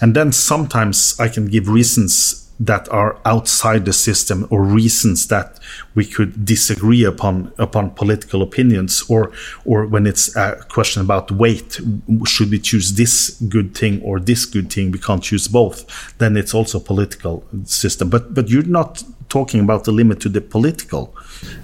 And 0.00 0.14
then 0.14 0.32
sometimes 0.32 1.18
I 1.18 1.28
can 1.28 1.46
give 1.46 1.68
reasons 1.68 2.49
that 2.60 2.86
are 2.90 3.18
outside 3.24 3.86
the 3.86 3.92
system 3.92 4.46
or 4.50 4.62
reasons 4.62 5.28
that 5.28 5.58
we 5.94 6.04
could 6.04 6.44
disagree 6.44 7.04
upon 7.04 7.52
upon 7.58 7.90
political 7.90 8.42
opinions 8.42 9.02
or 9.08 9.32
or 9.64 9.86
when 9.86 10.06
it's 10.06 10.36
a 10.36 10.62
question 10.68 11.00
about 11.00 11.30
weight 11.30 11.80
should 12.26 12.50
we 12.50 12.58
choose 12.58 12.92
this 12.92 13.30
good 13.48 13.74
thing 13.74 14.02
or 14.02 14.20
this 14.20 14.44
good 14.44 14.70
thing? 14.70 14.92
We 14.92 14.98
can't 14.98 15.22
choose 15.22 15.48
both. 15.48 15.86
Then 16.18 16.36
it's 16.36 16.54
also 16.54 16.78
political 16.78 17.44
system. 17.64 18.10
But 18.10 18.34
but 18.34 18.50
you're 18.50 18.62
not 18.80 19.02
talking 19.30 19.60
about 19.60 19.84
the 19.84 19.92
limit 19.92 20.20
to 20.20 20.28
the 20.28 20.42
political. 20.42 21.14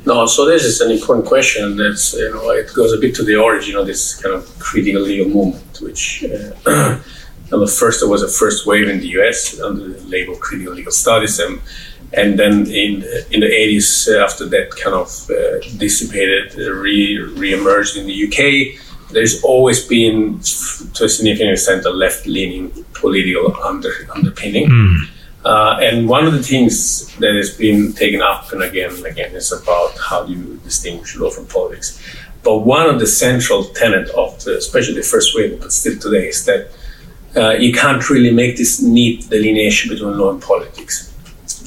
No 0.06 0.24
so 0.26 0.46
this 0.46 0.64
is 0.64 0.80
an 0.80 0.90
important 0.90 1.26
question 1.26 1.76
that's 1.76 2.14
you 2.14 2.30
know 2.30 2.50
it 2.50 2.72
goes 2.74 2.92
a 2.94 2.98
bit 2.98 3.14
to 3.16 3.22
the 3.22 3.36
origin 3.36 3.76
of 3.76 3.86
this 3.86 4.14
kind 4.22 4.34
of 4.34 4.58
critical 4.58 5.02
legal 5.02 5.28
movement 5.28 5.80
which 5.82 6.24
uh, 6.24 6.98
And 7.50 7.62
the 7.62 7.66
first, 7.66 8.00
there 8.00 8.08
was 8.08 8.22
a 8.22 8.28
first 8.28 8.66
wave 8.66 8.88
in 8.88 8.98
the 8.98 9.08
US 9.20 9.60
under 9.60 9.88
the 9.88 10.08
label 10.08 10.34
criminal 10.36 10.74
legal 10.74 10.92
studies, 10.92 11.38
and 11.38 11.60
and 12.12 12.38
then 12.38 12.66
in 12.66 13.04
in 13.30 13.40
the 13.40 13.50
80s, 13.50 14.08
uh, 14.08 14.24
after 14.24 14.46
that 14.46 14.70
kind 14.82 14.94
of 14.94 15.30
uh, 15.30 15.58
dissipated, 15.76 16.58
uh, 16.58 16.72
re 16.72 17.18
re-emerged 17.18 17.96
in 17.96 18.06
the 18.06 18.16
UK. 18.26 18.80
There's 19.12 19.40
always 19.44 19.86
been, 19.86 20.40
to 20.94 21.04
a 21.04 21.08
significant 21.08 21.52
extent, 21.52 21.84
a 21.84 21.90
left-leaning 21.90 22.84
political 22.92 23.56
under, 23.62 23.92
underpinning. 24.12 24.68
Mm. 24.68 25.08
Uh, 25.44 25.78
and 25.80 26.08
one 26.08 26.26
of 26.26 26.32
the 26.32 26.42
things 26.42 27.14
that 27.18 27.32
has 27.36 27.56
been 27.56 27.92
taken 27.92 28.20
up 28.20 28.50
and 28.50 28.64
again 28.64 28.90
and 28.90 29.06
again 29.06 29.32
is 29.36 29.52
about 29.52 29.96
how 29.96 30.24
do 30.24 30.32
you 30.32 30.60
distinguish 30.64 31.14
law 31.16 31.30
from 31.30 31.46
politics. 31.46 32.02
But 32.42 32.58
one 32.58 32.90
of 32.90 32.98
the 32.98 33.06
central 33.06 33.62
tenets 33.66 34.10
of 34.10 34.42
the, 34.42 34.56
especially 34.56 34.94
the 34.94 35.02
first 35.02 35.36
wave, 35.36 35.60
but 35.60 35.72
still 35.72 35.96
today, 36.00 36.26
is 36.28 36.44
that 36.46 36.72
uh, 37.36 37.50
you 37.50 37.72
can't 37.72 38.08
really 38.08 38.32
make 38.32 38.56
this 38.56 38.80
neat 38.80 39.28
delineation 39.28 39.90
between 39.90 40.18
law 40.18 40.30
and 40.30 40.42
politics. 40.42 41.12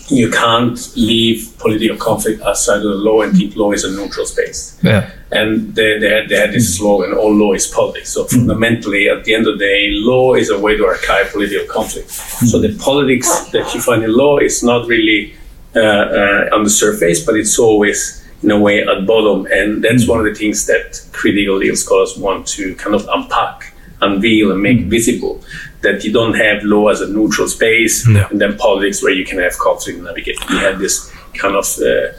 You 0.10 0.32
can't 0.32 0.80
leave 0.96 1.54
political 1.60 1.96
conflict 1.96 2.42
outside 2.42 2.78
of 2.78 2.84
the 2.84 2.96
law 2.96 3.22
and 3.22 3.38
keep 3.38 3.56
law 3.56 3.72
is 3.72 3.84
a 3.84 3.92
neutral 3.92 4.26
space. 4.26 4.80
Yeah. 4.82 5.12
And 5.32 5.76
they, 5.76 6.00
they, 6.00 6.10
had, 6.10 6.30
they 6.30 6.36
had 6.36 6.52
this 6.52 6.78
slogan, 6.78 7.14
all 7.14 7.32
law 7.32 7.54
is 7.54 7.68
politics. 7.68 8.10
So 8.10 8.26
fundamentally, 8.26 9.08
at 9.08 9.26
the 9.26 9.36
end 9.36 9.46
of 9.46 9.60
the 9.60 9.66
day, 9.66 9.90
law 9.92 10.34
is 10.34 10.50
a 10.50 10.58
way 10.58 10.76
to 10.78 10.86
archive 10.88 11.32
political 11.32 11.72
conflict. 11.72 12.10
So 12.10 12.60
the 12.60 12.76
politics 12.80 13.30
that 13.52 13.72
you 13.76 13.82
find 13.82 14.04
in 14.04 14.18
law 14.18 14.40
is 14.40 14.64
not 14.64 14.88
really 14.88 15.36
uh, 15.76 15.80
uh, 15.80 16.50
on 16.54 16.64
the 16.64 16.70
surface, 16.72 17.24
but 17.24 17.36
it's 17.36 17.60
always 17.60 18.26
in 18.42 18.50
a 18.50 18.60
way 18.60 18.82
at 18.82 19.06
bottom. 19.06 19.46
And 19.52 19.84
that's 19.84 20.08
one 20.08 20.18
of 20.18 20.26
the 20.26 20.34
things 20.34 20.66
that 20.66 21.00
critical 21.12 21.58
legal 21.58 21.76
scholars 21.76 22.18
want 22.18 22.48
to 22.48 22.74
kind 22.76 22.96
of 22.96 23.08
unpack 23.10 23.69
unveil 24.02 24.52
and 24.52 24.62
make 24.62 24.80
mm. 24.80 24.90
visible 24.90 25.42
that 25.82 26.04
you 26.04 26.12
don't 26.12 26.36
have 26.36 26.64
law 26.64 26.90
as 26.90 27.02
a 27.02 27.08
neutral 27.08 27.48
space 27.48 28.06
and 28.30 28.42
then 28.42 28.58
politics 28.58 29.02
where 29.02 29.14
you 29.14 29.26
can 29.26 29.40
have 29.40 29.58
conflict 29.58 29.98
and 29.98 30.06
navigate. 30.06 30.38
You 30.50 30.58
have 30.58 30.80
this 30.80 31.12
kind 31.34 31.56
of 31.56 31.66
uh, 31.80 32.12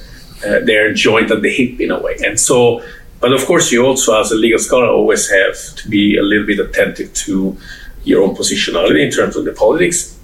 uh, 0.46 0.60
they're 0.64 0.90
at 0.90 0.96
the 0.96 1.54
hip 1.54 1.80
in 1.80 1.90
a 1.90 2.00
way, 2.00 2.16
and 2.24 2.38
so. 2.38 2.82
But 3.20 3.34
of 3.34 3.44
course, 3.44 3.70
you 3.70 3.84
also, 3.84 4.18
as 4.18 4.32
a 4.32 4.34
legal 4.34 4.58
scholar, 4.58 4.86
always 4.86 5.28
have 5.28 5.54
to 5.76 5.90
be 5.90 6.16
a 6.16 6.22
little 6.22 6.46
bit 6.46 6.58
attentive 6.58 7.12
to 7.26 7.54
your 8.02 8.22
own 8.22 8.34
positionality 8.34 9.04
in 9.04 9.10
terms 9.10 9.36
of 9.36 9.44
the 9.44 9.52
politics, 9.52 10.18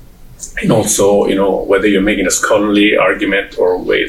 and 0.63 0.73
also, 0.73 1.27
you 1.27 1.35
know, 1.35 1.63
whether 1.65 1.87
you're 1.87 2.01
making 2.01 2.27
a 2.27 2.31
scholarly 2.31 2.97
argument 2.97 3.59
or 3.59 3.77
way. 3.77 4.09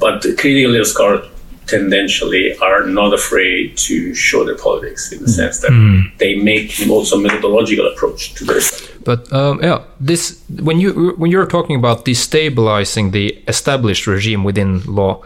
But 0.00 0.22
clearly, 0.38 0.66
legal 0.66 0.86
scholar 0.86 1.28
tendentially 1.66 2.56
are 2.58 2.86
not 2.86 3.14
afraid 3.14 3.76
to 3.76 4.14
show 4.14 4.44
their 4.44 4.56
politics 4.56 5.12
in 5.12 5.20
the 5.20 5.26
mm. 5.26 5.36
sense 5.36 5.60
that 5.60 5.70
mm. 5.70 6.16
they 6.18 6.36
make 6.36 6.74
also 6.88 7.18
methodological 7.18 7.86
approach 7.86 8.34
to 8.34 8.44
their 8.44 8.60
study. 8.60 8.92
But 9.04 9.32
um, 9.32 9.62
yeah, 9.62 9.84
this 10.00 10.42
when 10.62 10.80
you 10.80 11.14
when 11.16 11.30
you're 11.30 11.46
talking 11.46 11.76
about 11.76 12.04
destabilizing 12.04 13.12
the 13.12 13.42
established 13.48 14.06
regime 14.06 14.44
within 14.44 14.82
law, 14.86 15.22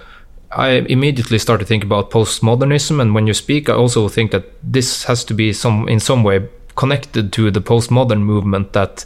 I 0.50 0.68
immediately 0.88 1.38
start 1.38 1.60
to 1.60 1.66
think 1.66 1.84
about 1.84 2.10
postmodernism, 2.10 3.00
and 3.00 3.14
when 3.14 3.26
you 3.26 3.34
speak, 3.34 3.68
I 3.68 3.74
also 3.74 4.08
think 4.08 4.30
that 4.32 4.44
this 4.62 5.04
has 5.04 5.24
to 5.24 5.34
be 5.34 5.52
some 5.52 5.88
in 5.88 6.00
some 6.00 6.24
way 6.24 6.48
connected 6.74 7.32
to 7.32 7.50
the 7.50 7.60
postmodern 7.60 8.22
movement 8.22 8.72
that 8.72 9.04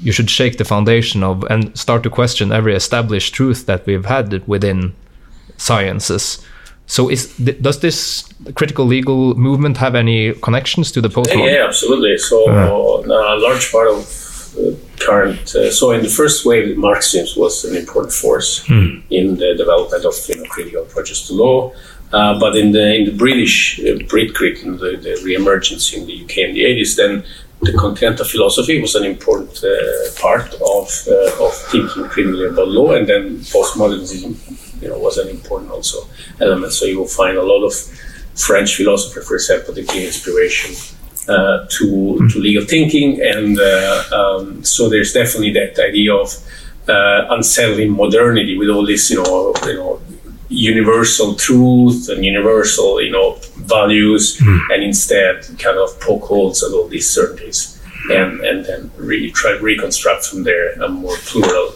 you 0.00 0.12
should 0.12 0.30
shake 0.30 0.58
the 0.58 0.64
foundation 0.64 1.22
of 1.22 1.44
and 1.50 1.76
start 1.78 2.02
to 2.02 2.10
question 2.10 2.52
every 2.52 2.74
established 2.74 3.34
truth 3.34 3.66
that 3.66 3.86
we've 3.86 4.06
had 4.06 4.46
within 4.48 4.94
sciences. 5.60 6.44
So, 6.86 7.08
is 7.08 7.36
does 7.36 7.78
this 7.78 8.24
critical 8.54 8.84
legal 8.84 9.34
movement 9.36 9.76
have 9.76 9.94
any 9.94 10.32
connections 10.32 10.90
to 10.92 11.00
the 11.00 11.08
post? 11.08 11.30
Yeah, 11.30 11.44
yeah, 11.44 11.66
absolutely. 11.66 12.18
So, 12.18 12.36
uh, 12.50 13.36
a 13.36 13.38
large 13.38 13.70
part 13.70 13.88
of 13.88 13.96
current. 14.98 15.54
Uh, 15.54 15.70
so, 15.70 15.92
in 15.92 16.02
the 16.02 16.08
first 16.08 16.44
wave, 16.44 16.76
Marxism 16.76 17.40
was 17.40 17.64
an 17.64 17.76
important 17.76 18.12
force 18.12 18.66
hmm. 18.66 19.00
in 19.10 19.36
the 19.36 19.54
development 19.56 20.04
of 20.04 20.14
you 20.28 20.36
know, 20.36 20.44
critical 20.50 20.82
approaches 20.82 21.26
to 21.26 21.34
law. 21.34 21.72
Uh, 22.12 22.38
but 22.40 22.56
in 22.56 22.72
the 22.72 22.94
in 22.96 23.04
the 23.04 23.16
British 23.16 23.78
uh, 23.80 23.98
Brit 24.08 24.34
crit, 24.34 24.64
in 24.64 24.72
the, 24.78 24.96
the 25.06 25.20
re-emergence 25.24 25.92
in 25.92 26.06
the 26.06 26.24
UK 26.24 26.38
in 26.38 26.54
the 26.54 26.64
80s, 26.64 26.96
then 26.96 27.24
the 27.62 27.72
continental 27.74 28.24
philosophy 28.24 28.80
was 28.80 28.96
an 28.96 29.04
important 29.04 29.62
uh, 29.62 29.70
part 30.20 30.52
of 30.54 30.86
uh, 31.06 31.44
of 31.44 31.54
thinking 31.70 32.08
critically 32.08 32.46
about 32.46 32.68
law, 32.68 32.90
and 32.96 33.06
then 33.08 33.38
postmodernism 33.54 34.34
you 34.80 34.88
know, 34.88 34.98
was 34.98 35.18
an 35.18 35.28
important 35.28 35.70
also 35.70 35.98
element. 36.40 36.72
So 36.72 36.86
you 36.86 36.98
will 36.98 37.06
find 37.06 37.36
a 37.36 37.42
lot 37.42 37.64
of 37.64 37.74
French 38.36 38.76
philosophers, 38.76 39.26
for 39.26 39.34
example, 39.34 39.74
give 39.74 39.88
inspiration 39.90 40.74
uh, 41.28 41.66
to, 41.68 41.86
mm. 41.86 42.32
to 42.32 42.38
legal 42.38 42.64
thinking, 42.64 43.20
and 43.22 43.58
uh, 43.58 44.02
um, 44.12 44.64
so 44.64 44.88
there's 44.88 45.12
definitely 45.12 45.52
that 45.52 45.78
idea 45.78 46.14
of 46.14 46.34
uh, 46.88 47.26
unsettling 47.30 47.90
modernity 47.90 48.56
with 48.58 48.68
all 48.68 48.86
this, 48.86 49.10
you 49.10 49.22
know, 49.22 49.54
you 49.66 49.74
know, 49.74 50.00
universal 50.48 51.34
truth 51.34 52.08
and 52.08 52.24
universal, 52.24 53.00
you 53.00 53.12
know, 53.12 53.38
values, 53.56 54.38
mm. 54.38 54.60
and 54.70 54.82
instead 54.82 55.42
kind 55.58 55.78
of 55.78 56.00
poke 56.00 56.24
holes 56.24 56.62
at 56.62 56.72
all 56.72 56.88
these 56.88 57.08
certainties, 57.08 57.80
and 58.10 58.40
and 58.40 58.64
then 58.64 58.90
re- 58.96 59.30
try 59.30 59.52
to 59.52 59.62
reconstruct 59.62 60.24
from 60.26 60.42
there 60.42 60.72
a 60.82 60.88
more 60.88 61.16
plural 61.18 61.74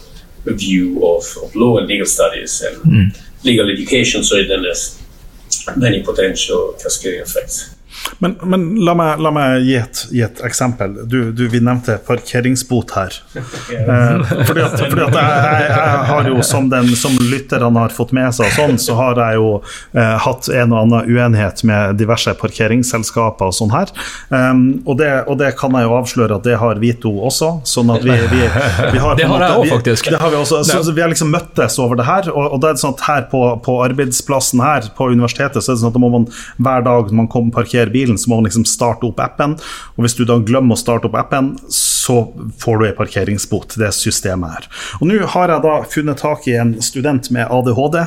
view 0.53 1.05
of, 1.05 1.23
of 1.43 1.55
law 1.55 1.77
and 1.77 1.87
legal 1.87 2.05
studies 2.05 2.61
and 2.61 2.77
mm. 2.83 3.43
legal 3.43 3.69
education, 3.69 4.23
so 4.23 4.35
it 4.35 4.47
then 4.47 4.63
has 4.63 5.01
many 5.75 6.03
potential 6.03 6.75
cascading 6.81 7.21
effects. 7.21 7.74
Men, 8.19 8.35
men 8.43 8.65
la, 8.85 8.93
meg, 8.97 9.19
la, 9.23 9.31
meg, 9.35 9.65
gi 9.65 9.75
et, 9.79 10.01
gi 10.13 10.23
et 10.25 10.41
eksempel. 10.47 10.95
Du, 11.09 11.31
du, 11.35 11.45
vi 11.51 11.61
nevnte 11.63 11.97
parkeringsbot 12.07 12.95
her. 12.99 13.21
Eh, 13.75 14.21
fordi 14.47 14.61
at, 14.63 14.75
fordi 14.77 15.03
at 15.03 15.15
jeg, 15.17 15.63
jeg, 15.67 15.97
har 16.09 16.27
jo, 16.29 16.35
som, 16.45 16.67
den, 16.71 16.87
som 16.97 17.15
lytterne 17.29 17.69
har 17.75 17.93
fått 17.93 18.13
med 18.15 18.33
seg, 18.35 18.49
sånn, 18.55 18.77
så 18.81 18.95
har 18.97 19.19
jeg 19.19 19.39
jo 19.39 19.49
eh, 19.95 20.15
hatt 20.21 20.47
en 20.49 20.73
og 20.73 20.79
annen 20.83 21.09
uenighet 21.11 21.63
med 21.67 21.97
diverse 21.99 22.33
parkeringsselskaper 22.39 23.51
og 23.51 23.55
sånn 23.55 23.73
her. 23.73 23.91
Um, 24.29 24.63
og, 24.85 24.95
det, 25.01 25.09
og, 25.25 25.37
det, 25.41 25.51
kan 25.59 25.75
jeg 25.77 25.87
jo 25.87 25.95
avsløre 25.97 26.39
at 26.39 26.47
det 26.47 26.59
har 26.61 26.81
Vito 26.81 27.11
også. 27.27 27.51
Sånn 27.67 27.91
at 27.93 28.05
vi, 28.05 28.15
vi, 28.31 28.41
vi 28.95 29.01
har 29.01 29.17
Det 29.19 29.27
har 29.29 29.43
jeg 29.43 29.59
òg, 29.59 29.67
faktisk. 29.75 30.09
Det 30.13 30.21
har 30.21 30.33
vi, 30.33 30.39
også, 30.39 30.61
så, 30.67 30.81
så 30.85 30.95
vi 30.95 31.03
har 31.03 31.11
liksom 31.11 31.31
møttes 31.33 31.79
over 31.81 31.99
det 31.99 32.07
her. 32.07 32.29
Og, 32.33 32.55
og 32.55 32.63
det 32.63 32.71
er 32.71 32.81
sånn 32.81 32.95
at 32.95 33.05
her 33.09 33.27
på, 33.31 33.43
på, 33.65 33.77
arbeidsplassen 33.85 34.63
her 34.63 34.89
på 34.97 35.09
universitetet 35.11 35.61
så 35.63 35.71
er 35.73 35.77
det 35.77 35.83
sånn 35.83 35.93
at 35.93 35.97
da 35.97 36.03
må 36.03 36.11
man 36.13 36.29
hver 36.57 36.85
dag 36.85 37.11
når 37.11 37.19
man 37.23 37.31
kommer 37.31 37.55
parkerer 37.55 37.91
bilen, 37.95 38.19
så 38.19 38.29
må 38.29 38.41
man 38.41 38.49
liksom 38.49 38.67
starte 38.69 39.07
opp 39.07 39.23
appen. 39.23 39.55
Og 39.95 40.05
hvis 40.05 40.17
du 40.19 40.25
da 40.27 40.37
glemmer 40.43 40.75
å 40.75 40.81
starte 40.83 41.09
opp 41.09 41.17
appen, 41.19 41.55
så 41.71 41.94
får 42.61 42.79
du 42.79 42.85
ei 42.87 42.93
parkeringsbot. 42.95 43.77
Det 43.81 43.91
systemet 43.95 44.53
her. 44.55 44.67
Og 44.99 45.09
nå 45.09 45.19
har 45.33 45.51
jeg 45.53 45.63
da 45.65 45.75
funnet 45.89 46.21
tak 46.21 46.47
i 46.51 46.55
en 46.59 46.75
student 46.83 47.29
med 47.33 47.49
ADHD 47.51 47.97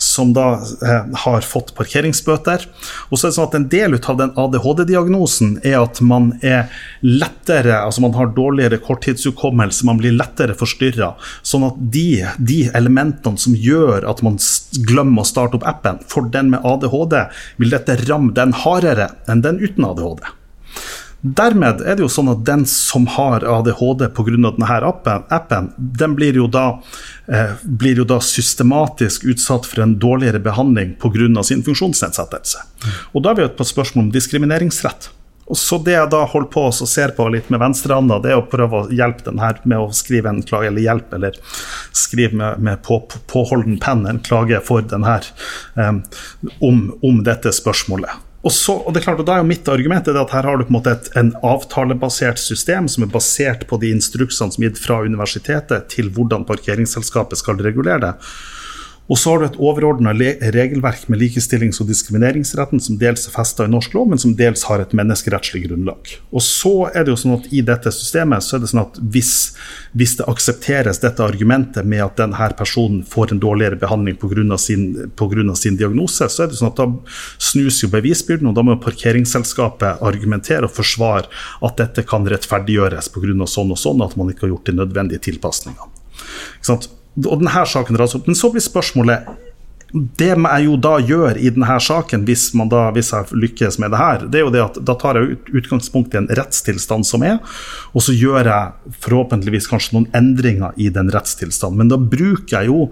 som 0.00 0.32
da 0.36 0.46
eh, 0.58 1.08
har 1.24 1.46
fått 1.46 1.74
parkeringsbøter. 1.78 2.66
Og 3.10 3.18
så 3.18 3.28
er 3.28 3.32
det 3.32 3.36
sånn 3.38 3.48
at 3.48 3.58
en 3.58 3.68
del 3.72 3.98
av 3.98 4.18
den 4.20 4.34
ADHD-diagnosen 4.44 5.56
er 5.62 5.78
at 5.82 6.00
man 6.04 6.32
er 6.42 6.70
lettere, 7.04 7.78
altså 7.80 8.04
man 8.04 8.16
har 8.18 8.34
dårligere 8.36 8.80
korttidshukommelse, 8.84 9.86
man 9.88 10.00
blir 10.02 10.16
lettere 10.16 10.56
forstyrra. 10.58 11.14
Sånn 11.46 11.66
at 11.68 11.80
de, 11.94 12.24
de 12.38 12.60
elementene 12.74 13.40
som 13.40 13.56
gjør 13.56 14.06
at 14.10 14.22
man 14.26 14.38
glemmer 14.86 15.24
å 15.24 15.28
starte 15.28 15.60
opp 15.60 15.68
appen, 15.68 16.00
for 16.10 16.30
den 16.34 16.52
med 16.54 16.64
ADHD 16.66 17.20
vil 17.62 17.74
dette 17.74 18.00
ramme 18.04 18.34
den 18.36 18.54
hardere 18.64 19.12
enn 19.30 19.44
den 19.44 19.62
uten 19.62 19.86
ADHD. 19.86 20.34
Dermed 21.24 21.80
er 21.80 21.96
det 21.96 22.04
jo 22.04 22.10
sånn 22.12 22.28
at 22.28 22.42
den 22.44 22.66
som 22.68 23.06
har 23.14 23.46
ADHD 23.48 24.10
pga. 24.12 24.34
denne 24.36 24.80
appen, 24.84 25.22
appen, 25.32 25.70
den 25.76 26.14
blir 26.18 26.36
jo, 26.36 26.46
da, 26.46 26.82
eh, 27.32 27.54
blir 27.64 27.96
jo 27.96 28.04
da 28.04 28.18
systematisk 28.20 29.24
utsatt 29.24 29.64
for 29.64 29.80
en 29.82 29.96
dårligere 29.98 30.38
behandling 30.38 30.96
pga. 31.00 31.42
sin 31.42 31.62
funksjonsnedsettelse. 31.62 32.58
Og 33.14 33.22
da 33.22 33.30
er 33.30 33.34
vi 33.34 33.48
på 33.48 33.64
et 33.64 33.72
spørsmål 33.72 34.04
om 34.04 34.12
diskrimineringsrett. 34.12 35.08
Og 35.46 35.56
så 35.56 35.78
Det 35.82 35.92
jeg 35.92 36.10
da 36.10 36.24
holder 36.24 36.50
på 36.50 36.66
og 36.68 36.88
ser 36.88 37.12
på 37.16 37.28
litt 37.32 37.50
med 37.50 37.60
venstrehånda, 37.60 38.22
det 38.22 38.32
er 38.32 38.40
å 38.40 38.48
prøve 38.48 38.84
å 38.84 38.90
hjelpe 38.90 39.24
den 39.24 39.38
her 39.38 39.60
med 39.64 39.78
å 39.78 39.92
skrive 39.92 40.28
en 40.28 40.42
klage, 40.42 40.68
eller 40.68 40.80
hjelp, 40.80 41.12
eller 41.12 41.32
skrive 41.92 42.32
med, 42.34 42.60
med 42.60 42.82
på, 42.82 43.00
påholden 43.28 43.78
penn 43.78 44.06
en 44.06 44.20
klage 44.24 44.60
for 44.64 44.80
den 44.80 45.04
her 45.04 45.24
um, 45.74 46.02
om 47.04 47.20
dette 47.24 47.52
spørsmålet. 47.52 48.23
Og, 48.44 48.52
så, 48.52 48.74
og 48.76 48.92
det 48.92 49.00
er 49.00 49.06
klart, 49.06 49.20
og 49.22 49.28
da 49.28 49.38
er 49.38 49.44
jo 49.44 49.48
Mitt 49.48 49.68
argument 49.72 50.08
er 50.10 50.18
at 50.20 50.32
her 50.36 50.44
har 50.44 50.58
du 50.60 50.66
på 50.66 50.72
en 50.72 50.76
måte 50.76 50.92
et 50.92 51.06
en 51.16 51.30
avtalebasert 51.48 52.40
system 52.40 52.90
som 52.92 53.06
er 53.06 53.12
basert 53.12 53.64
på 53.70 53.78
de 53.80 53.92
instruksene 53.96 54.52
som 54.52 54.64
er 54.64 54.68
gitt 54.68 54.82
fra 54.84 55.00
universitetet 55.06 55.88
til 55.94 56.10
hvordan 56.12 56.44
parkeringsselskapet 56.48 57.40
skal 57.40 57.62
regulere 57.64 58.02
det. 58.04 58.12
Og 59.04 59.18
så 59.20 59.34
har 59.34 59.40
du 59.40 59.44
et 59.44 59.56
overordna 59.60 60.14
regelverk 60.16 61.10
med 61.12 61.20
likestillings- 61.20 61.80
og 61.82 61.90
diskrimineringsretten 61.90 62.80
som 62.80 62.96
dels 63.00 63.26
er 63.28 63.34
festa 63.34 63.66
i 63.66 63.72
norsk 63.72 63.92
lov, 63.92 64.08
men 64.08 64.20
som 64.20 64.32
dels 64.38 64.64
har 64.64 64.80
et 64.80 64.94
menneskerettslig 64.96 65.66
grunnlag. 65.66 66.14
Og 66.32 66.40
så 66.44 66.72
er 66.88 67.04
det 67.04 67.12
jo 67.12 67.18
sånn 67.20 67.34
at 67.36 67.50
I 67.52 67.60
dette 67.68 67.92
systemet 67.92 68.46
så 68.46 68.56
er 68.56 68.64
det 68.64 68.70
sånn 68.72 68.80
at 68.86 68.96
hvis, 69.12 69.34
hvis 69.92 70.16
det 70.20 70.28
aksepteres 70.32 71.02
dette 71.04 71.24
argumentet 71.24 71.84
med 71.84 72.00
at 72.06 72.16
denne 72.22 72.48
personen 72.56 73.04
får 73.04 73.34
en 73.34 73.44
dårligere 73.44 73.80
behandling 73.80 74.16
pga. 74.20 74.32
Sin, 74.64 75.10
på 75.16 75.28
grunn 75.28 75.50
av 75.52 75.58
sin 75.60 75.76
diagnose, 75.76 76.26
så 76.30 76.44
er 76.44 76.50
det 76.50 76.56
sånn 76.58 76.70
at 76.72 76.80
da 76.80 76.88
snus 77.42 77.82
jo 77.82 77.90
bevisbyrden, 77.92 78.48
og 78.48 78.56
da 78.56 78.64
må 78.64 78.78
parkeringsselskapet 78.80 80.02
argumentere 80.04 80.68
og 80.68 80.74
forsvare 80.74 81.28
at 81.64 81.78
dette 81.80 82.06
kan 82.08 82.26
rettferdiggjøres 82.28 83.12
pga. 83.12 83.46
sånn 83.46 83.72
og 83.74 83.78
sånn, 83.80 84.02
at 84.04 84.16
man 84.16 84.32
ikke 84.32 84.46
har 84.46 84.54
gjort 84.56 84.70
de 84.70 84.78
nødvendige 84.80 85.26
tilpasningene. 85.28 85.92
Ikke 86.56 86.70
sant? 86.72 86.88
Og 87.22 87.40
denne 87.40 87.64
saken 87.70 87.96
dras 87.98 88.14
opp. 88.16 88.28
Men 88.28 88.38
så 88.38 88.50
blir 88.52 88.64
spørsmålet 88.64 89.28
det 89.94 90.32
jeg 90.32 90.64
jo 90.64 90.74
da 90.82 90.96
gjør 90.98 91.38
i 91.38 91.50
denne 91.54 91.74
saken, 91.78 92.24
hvis, 92.26 92.48
da, 92.70 92.88
hvis, 92.96 93.12
jeg 93.14 93.38
lykkes 93.44 93.76
med 93.78 93.92
det 93.94 94.00
her, 94.00 94.24
det 94.26 94.40
er 94.40 94.42
jo 94.42 94.54
det 94.54 94.62
at 94.64 94.80
da 94.82 94.96
tar 94.98 95.20
jeg 95.20 95.36
utgangspunkt 95.54 96.16
i 96.16 96.18
en 96.18 96.26
rettstilstand 96.34 97.06
som 97.06 97.22
er, 97.22 97.38
og 97.94 98.02
så 98.02 98.16
gjør 98.16 98.50
jeg 98.50 98.96
forhåpentligvis 99.04 99.70
kanskje 99.70 99.94
noen 99.94 100.08
endringer 100.18 100.74
i 100.82 100.88
den 100.90 101.12
rettstilstanden. 101.14 101.84
Men 101.84 101.94
da 101.94 102.00
bruker 102.00 102.58
jeg 102.58 102.72
jo 102.72 102.88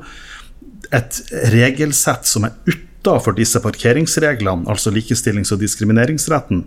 et 0.95 1.19
regelsett 1.51 2.29
som 2.29 2.47
er 2.47 2.55
utafor 2.71 3.35
disse 3.35 3.59
parkeringsreglene, 3.65 4.69
altså 4.71 4.95
likestillings- 4.95 5.51
og 5.51 5.59
diskrimineringsretten. 5.65 6.63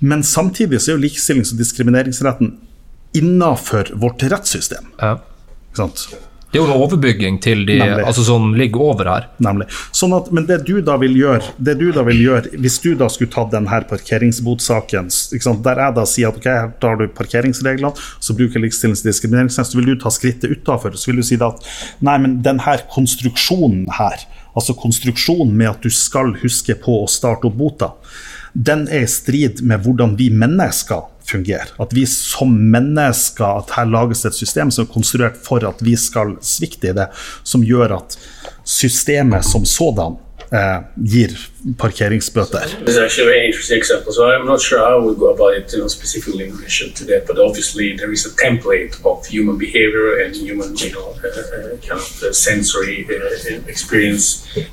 Men 0.00 0.22
samtidig 0.22 0.78
så 0.78 0.92
er 0.92 1.00
jo 1.00 1.04
likestillings- 1.08 1.50
og 1.50 1.58
diskrimineringsretten 1.58 2.54
innafor 3.18 3.90
vårt 3.98 4.22
rettssystem. 4.30 4.92
Ja. 5.02 5.16
Ikke 5.72 5.88
sant? 5.88 6.29
Det 6.50 6.58
er 6.58 6.64
jo 6.64 6.66
en 6.66 6.82
overbygging 6.82 7.36
til 7.42 7.60
de 7.68 7.76
altså 7.80 8.24
som 8.26 8.48
ligger 8.58 8.82
over 8.82 9.06
her. 9.06 9.26
Nemlig. 9.42 9.68
Sånn 9.94 10.14
at, 10.16 10.32
men 10.34 10.48
det 10.48 10.64
du 10.66 10.80
da 10.82 10.96
vil 10.98 11.14
gjøre, 11.14 11.52
det 11.62 11.76
du 11.78 11.90
da 11.94 12.02
vil 12.08 12.18
gjøre 12.24 12.58
hvis 12.58 12.80
du 12.82 12.88
da 12.98 13.06
skulle 13.12 13.30
tatt 13.30 13.52
denne 13.52 13.78
parkeringsbotsaken 13.90 15.12
Der 15.62 15.82
jeg 15.84 15.94
da 15.94 16.06
sier 16.10 16.32
at 16.32 16.40
ok, 16.40 16.48
her 16.50 16.72
tar 16.82 16.98
du 16.98 17.06
parkeringsreglene, 17.14 17.92
så 18.18 18.34
bruker 18.34 18.62
likestillings- 18.62 19.04
og 19.04 19.12
diskrimineringsnemnd, 19.12 19.70
så 19.70 19.78
vil 19.78 19.92
du 19.92 20.02
ta 20.02 20.10
skrittet 20.10 20.50
utafor. 20.50 20.98
Så 20.98 21.12
vil 21.12 21.22
du 21.22 21.26
si 21.26 21.38
at 21.38 21.70
nei, 22.02 22.16
men 22.18 22.40
denne 22.42 22.76
konstruksjonen 22.90 23.86
her, 24.00 24.26
altså 24.50 24.74
konstruksjonen 24.74 25.54
med 25.54 25.70
at 25.70 25.86
du 25.86 25.94
skal 25.94 26.34
huske 26.42 26.74
på 26.82 27.04
å 27.04 27.08
starte 27.10 27.46
opp 27.46 27.58
bota, 27.62 27.92
den 28.52 28.88
er 28.90 29.06
i 29.06 29.10
strid 29.10 29.62
med 29.62 29.84
hvordan 29.86 30.16
vi 30.18 30.32
mennesker 30.34 31.06
fungerer. 31.30 31.74
At 31.80 31.94
vi 31.96 32.06
som 32.06 32.52
mennesker 32.72 33.60
at 33.62 33.74
her 33.76 33.90
lages 33.90 34.24
et 34.28 34.38
system 34.38 34.70
som 34.70 34.86
er 34.86 34.92
konstruert 34.92 35.38
for 35.44 35.66
at 35.68 35.84
vi 35.84 35.96
skal 35.96 36.36
svikte 36.42 36.90
i 36.90 36.96
det, 36.96 37.10
som 37.44 37.64
gjør 37.64 37.96
at 38.00 38.18
systemet 38.64 39.44
som 39.46 39.64
sådan 39.66 40.18
eh, 40.52 40.80
gir 40.96 41.34
parkeringsbøter. 41.78 42.66
Det 42.86 42.96
er 42.96 43.02
a 43.02 43.46
interessant 43.46 43.78
eksempel. 43.78 43.78
example. 43.78 44.12
So 44.12 44.22
I'm 44.30 44.46
not 44.46 44.60
sure 44.60 44.78
how 44.78 44.98
we 45.08 45.14
go 45.14 45.28
about 45.34 45.56
it 45.58 45.72
you 45.72 45.78
know, 45.78 45.88
specifically 45.88 46.44
in 46.44 46.52
relation 46.56 46.92
to 46.92 47.04
that, 47.04 47.26
but 47.26 47.38
obviously 47.38 47.96
there 47.96 48.10
template 48.46 48.94
of 49.04 49.26
human 49.26 49.58
behavior 49.58 50.06
and 50.22 50.34
human, 50.34 50.76
you 50.76 50.92
know, 50.94 51.08
uh, 51.24 51.28
uh, 51.28 51.76
kind 51.86 52.00
of 52.00 52.22
uh, 52.22 52.32
sensory 52.32 53.06
uh, 53.10 53.72
experience 53.74 54.24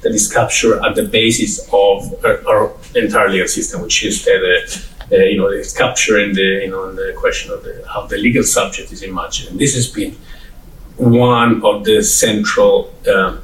that 0.03 0.13
is 0.13 0.31
captured 0.31 0.79
at 0.87 0.95
the 0.95 1.03
basis 1.03 1.59
of 1.71 1.97
our, 2.25 2.37
our 2.51 2.71
entire 2.95 3.29
legal 3.29 3.47
system, 3.47 3.81
which 3.81 4.03
is 4.03 4.23
that. 4.25 4.41
Uh, 4.43 4.96
you 5.11 5.37
know, 5.37 5.47
it's 5.47 5.73
capturing 5.73 6.33
the, 6.33 6.41
you 6.41 6.69
know, 6.69 6.91
the 6.91 7.13
question 7.17 7.51
of 7.51 7.63
the, 7.63 7.83
how 7.91 8.05
the 8.07 8.17
legal 8.17 8.43
subject 8.43 8.91
is 8.91 9.03
imagined. 9.03 9.51
And 9.51 9.59
this 9.59 9.73
has 9.75 9.87
been 9.87 10.15
one 10.97 11.63
of 11.63 11.85
the 11.85 12.01
central 12.03 12.93
um, 13.13 13.41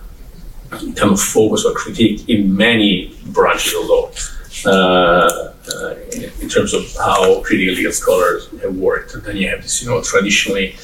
kind 0.71 1.11
of 1.11 1.21
focus 1.21 1.65
or 1.65 1.73
critique 1.73 2.27
in 2.27 2.55
many 2.55 3.15
branches 3.27 3.73
of 3.73 3.85
law. 3.85 4.11
Uh, 4.65 5.53
uh, 5.73 5.95
in 6.41 6.49
terms 6.49 6.73
of 6.73 6.83
how 6.97 7.41
critical 7.41 7.73
legal 7.73 7.91
scholars 7.91 8.49
have 8.61 8.75
worked. 8.75 9.13
And 9.13 9.23
then 9.23 9.37
you 9.37 9.47
have 9.49 9.61
this, 9.61 9.81
you 9.81 9.89
know, 9.89 10.01
traditionally 10.01 10.75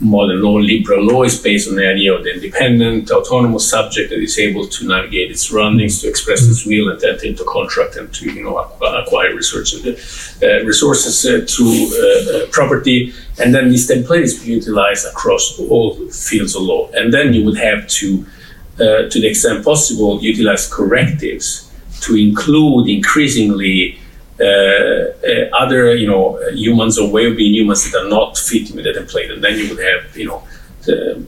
modern 0.00 0.42
law, 0.42 0.54
liberal 0.54 1.04
law 1.04 1.22
is 1.24 1.40
based 1.40 1.68
on 1.68 1.76
the 1.76 1.86
idea 1.86 2.14
of 2.14 2.24
the 2.24 2.34
independent, 2.34 3.10
autonomous 3.10 3.68
subject 3.68 4.10
that 4.10 4.18
is 4.18 4.38
able 4.38 4.66
to 4.66 4.88
navigate 4.88 5.30
its 5.30 5.42
surroundings, 5.42 6.00
to 6.00 6.08
express 6.08 6.46
its 6.48 6.64
will, 6.66 6.88
and 6.88 7.02
enter 7.04 7.26
into 7.26 7.44
contract 7.44 7.96
and 7.96 8.12
to, 8.14 8.32
you 8.32 8.42
know, 8.42 8.58
acquire 8.58 9.34
resources, 9.34 10.38
uh, 10.42 10.64
resources 10.64 11.24
uh, 11.26 11.44
through 11.46 11.90
uh, 11.94 12.44
uh, 12.44 12.46
property. 12.50 13.12
And 13.38 13.54
then 13.54 13.68
this 13.68 13.90
template 13.90 14.22
is 14.22 14.46
utilized 14.46 15.06
across 15.06 15.58
all 15.60 15.94
fields 16.10 16.56
of 16.56 16.62
law. 16.62 16.90
And 16.92 17.12
then 17.12 17.34
you 17.34 17.44
would 17.44 17.58
have 17.58 17.86
to 17.88 18.26
uh, 18.74 19.08
to 19.08 19.20
the 19.20 19.28
extent 19.28 19.64
possible, 19.64 20.20
utilize 20.20 20.66
correctives 20.66 21.63
to 22.04 22.16
include 22.16 22.88
increasingly 22.88 23.98
uh, 24.40 24.44
uh, 24.44 25.48
other, 25.52 25.94
you 25.94 26.08
know, 26.08 26.38
humans 26.52 26.98
or 26.98 27.08
way 27.08 27.26
of 27.30 27.36
being 27.36 27.54
humans 27.54 27.90
that 27.90 27.96
are 28.02 28.08
not 28.08 28.36
fitting 28.36 28.74
with 28.76 28.84
the 28.84 28.92
template, 28.92 29.32
and 29.32 29.42
then 29.44 29.56
you 29.58 29.68
would 29.68 29.82
have, 29.90 30.16
you 30.16 30.26
know, 30.26 30.42
the, 30.86 31.24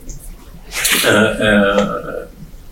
uh, 1.05 1.45
uh, 1.49 2.27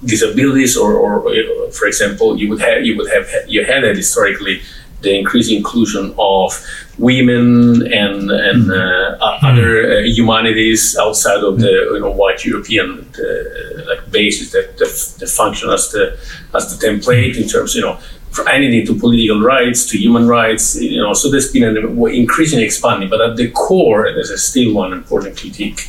disabilities, 0.04 0.76
or, 0.76 0.94
or, 0.94 1.70
for 1.70 1.86
example, 1.86 2.36
you 2.36 2.48
would 2.50 2.60
have 2.60 2.84
you 2.84 2.96
would 2.96 3.10
have 3.10 3.26
you 3.46 3.64
had 3.64 3.84
historically 3.84 4.60
the 5.04 5.16
increasing 5.18 5.58
inclusion 5.58 6.14
of 6.18 6.50
women 6.98 7.82
and 7.92 8.30
and 8.30 8.64
mm-hmm. 8.64 9.22
uh, 9.22 9.48
other 9.48 9.70
uh, 9.84 10.02
humanities 10.02 10.96
outside 10.98 11.42
of 11.44 11.60
the 11.60 11.72
you 11.94 12.00
know 12.00 12.10
white 12.10 12.44
European 12.44 12.88
uh, 13.18 13.84
like 13.88 14.10
basis 14.10 14.52
that, 14.52 14.76
that, 14.78 14.92
that 15.18 15.28
function 15.28 15.70
as 15.70 15.90
the 15.92 16.18
as 16.54 16.64
the 16.70 16.86
template 16.86 17.36
in 17.40 17.48
terms 17.48 17.74
you 17.74 17.82
know 17.82 17.98
for 18.34 18.48
anything 18.48 18.84
to 18.84 18.98
political 18.98 19.40
rights 19.40 19.86
to 19.90 19.96
human 19.96 20.26
rights 20.26 20.80
you 20.80 21.00
know 21.00 21.12
so 21.14 21.30
there's 21.30 21.52
been 21.52 21.64
an 21.64 21.76
increasingly 22.08 22.64
expanding 22.64 23.08
but 23.08 23.20
at 23.20 23.36
the 23.36 23.48
core 23.52 24.12
there's 24.12 24.42
still 24.42 24.74
one 24.74 24.92
important 24.92 25.38
critique 25.38 25.88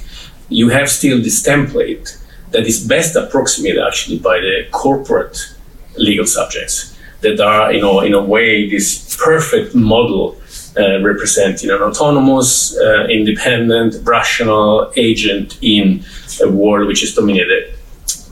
you 0.50 0.70
have 0.70 0.88
still 0.88 1.18
this 1.18 1.42
template 1.42 2.22
that 2.52 2.68
is 2.68 2.88
best 2.88 3.16
approximated 3.16 3.82
actually 3.84 4.20
by 4.20 4.40
the 4.40 4.68
corporate 4.72 5.56
legal 5.98 6.26
subjects 6.26 6.95
that 7.26 7.40
are 7.40 7.74
you 7.74 7.82
know 7.82 8.00
in 8.02 8.14
a 8.14 8.24
way 8.24 8.70
this 8.70 9.18
perfect 9.18 9.76
model 9.76 10.38
uh, 10.78 11.02
representing 11.02 11.70
an 11.70 11.82
autonomous, 11.82 12.78
uh, 12.78 13.08
independent, 13.10 13.96
rational 14.04 14.92
agent 14.98 15.58
in 15.62 16.04
a 16.44 16.50
world 16.50 16.88
which 16.88 17.02
is 17.02 17.16
dominated 17.16 17.74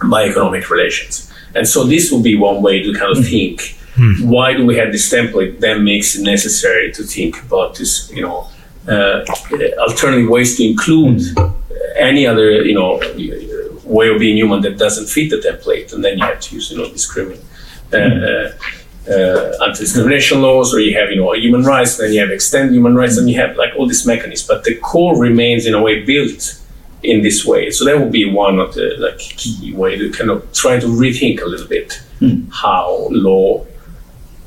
by 0.10 0.26
economic 0.26 0.70
relations. 0.70 1.32
And 1.56 1.66
so 1.66 1.86
this 1.86 2.12
would 2.12 2.24
be 2.24 2.36
one 2.36 2.62
way 2.62 2.84
to 2.84 2.94
kind 2.94 3.12
of 3.12 3.20
hmm. 3.20 3.24
think 3.24 3.78
hmm. 3.96 4.30
why 4.30 4.54
do 4.54 4.66
we 4.66 4.76
have 4.76 4.92
this 4.92 5.10
template 5.10 5.62
that 5.62 5.80
makes 5.80 6.16
it 6.16 6.24
necessary 6.24 6.92
to 6.94 7.04
think 7.04 7.42
about 7.44 7.76
this, 7.76 8.12
you 8.12 8.24
know, 8.24 8.50
uh, 8.90 9.24
alternative 9.88 10.30
ways 10.30 10.58
to 10.58 10.68
include 10.68 11.22
hmm. 11.22 11.48
any 11.96 12.28
other, 12.28 12.64
you 12.66 12.74
know, 12.74 13.00
way 13.86 14.10
of 14.10 14.20
being 14.20 14.36
human 14.36 14.62
that 14.62 14.78
doesn't 14.78 15.08
fit 15.08 15.30
the 15.30 15.38
template, 15.38 15.94
and 15.94 16.04
then 16.04 16.18
you 16.18 16.26
have 16.26 16.42
to 16.42 16.56
use, 16.56 16.72
you 16.72 16.78
know, 16.78 16.90
discriminate. 16.90 17.44
Uh, 17.94 18.50
uh 19.10 19.66
anti-discrimination 19.66 20.42
laws, 20.42 20.74
or 20.74 20.80
you 20.80 20.98
have 20.98 21.10
you 21.12 21.18
know 21.18 21.34
human 21.34 21.64
rights, 21.64 21.98
then 21.98 22.14
you 22.14 22.20
have 22.20 22.32
extended 22.32 22.74
human 22.74 22.96
rights, 22.96 23.18
and 23.18 23.30
you 23.30 23.40
have 23.40 23.56
like 23.58 23.74
all 23.78 23.88
these 23.88 24.06
mechanisms. 24.06 24.48
But 24.48 24.64
the 24.64 24.76
core 24.76 25.20
remains 25.20 25.66
in 25.66 25.74
a 25.74 25.82
way 25.82 26.04
built 26.04 26.60
in 27.04 27.22
this 27.22 27.46
way. 27.46 27.70
So 27.70 27.86
that 27.86 28.00
would 28.00 28.12
be 28.12 28.30
one 28.30 28.60
of 28.60 28.74
the 28.74 28.96
like 28.98 29.18
key 29.20 29.74
way 29.74 29.98
to 29.98 30.10
kind 30.12 30.30
of 30.30 30.52
try 30.54 30.80
to 30.80 30.88
rethink 30.88 31.42
a 31.42 31.46
little 31.46 31.68
bit 31.68 32.02
mm. 32.20 32.48
how 32.52 33.08
law 33.12 33.66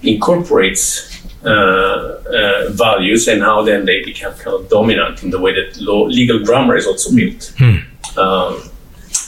incorporates 0.02 1.22
uh, 1.44 1.48
uh, 1.48 2.70
values 2.70 3.28
and 3.28 3.42
how 3.42 3.62
then 3.62 3.84
they 3.84 4.02
become 4.02 4.34
kind 4.34 4.56
of 4.56 4.68
dominant 4.68 5.22
in 5.22 5.30
the 5.30 5.38
way 5.38 5.52
that 5.52 5.80
law, 5.80 6.04
legal 6.04 6.42
grammar 6.44 6.76
is 6.76 6.86
also 6.86 7.14
built. 7.14 7.52
Mm. 7.58 7.84
Um, 8.16 8.70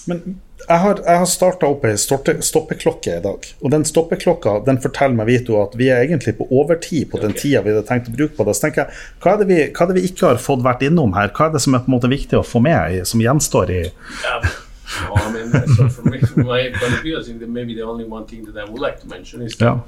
Men 0.07 0.41
jeg 0.69 0.81
har, 0.83 1.01
jeg 1.07 1.21
har 1.23 1.29
starta 1.31 1.69
opp 1.71 1.85
ei 1.89 1.95
stoppeklokke 1.97 3.17
i 3.17 3.23
dag. 3.25 3.49
Og 3.63 3.73
den 3.73 3.87
stoppeklokka 3.89 4.59
den 4.67 4.81
forteller 4.85 5.17
meg 5.17 5.31
Vito, 5.31 5.57
at 5.63 5.77
vi 5.81 5.89
er 5.93 6.05
egentlig 6.05 6.37
på 6.39 6.49
overtid 6.53 7.09
på 7.13 7.21
den 7.23 7.35
tida 7.37 7.63
vi 7.65 7.73
hadde 7.73 7.87
tenkt 7.89 8.11
å 8.11 8.17
bruke 8.17 8.37
på 8.37 8.47
det. 8.49 8.57
Så 8.59 8.67
tenker 8.67 8.85
jeg, 8.85 9.03
hva 9.25 9.35
er, 9.35 9.43
det 9.43 9.49
vi, 9.51 9.61
hva 9.73 9.85
er 9.87 9.93
det 9.93 9.99
vi 9.99 10.07
ikke 10.11 10.33
har 10.33 10.43
fått 10.43 10.65
vært 10.67 10.85
innom 10.89 11.17
her? 11.17 11.33
Hva 11.37 11.49
er 11.49 11.57
det 11.57 11.65
som 11.65 11.77
er 11.77 11.85
på 11.85 11.93
en 11.93 11.97
måte 11.97 12.13
viktig 12.13 12.39
å 12.39 12.47
få 12.47 12.63
med, 12.65 13.01
som 13.09 13.25
gjenstår 13.25 13.75
i 13.75 13.85
Yeah. 13.89 14.49
Well, 15.11 15.21
I 15.21 15.33
mean, 15.33 15.53
so 15.77 15.89
from, 15.89 16.11
me, 16.11 16.19
my 16.37 16.73
point 16.73 16.95
of 16.95 17.03
view, 17.03 17.21
I 17.21 17.23
think 17.23 17.41
that 17.41 17.49
maybe 17.51 17.75
the 17.75 17.83
only 17.83 18.05
one 18.05 18.25
thing 18.27 18.47
that 18.47 18.57
I 18.57 18.65
would 18.65 18.81
like 18.81 19.01
to 19.03 19.07
mention 19.07 19.43
is 19.43 19.57
that, 19.57 19.67
Ja. 19.67 19.81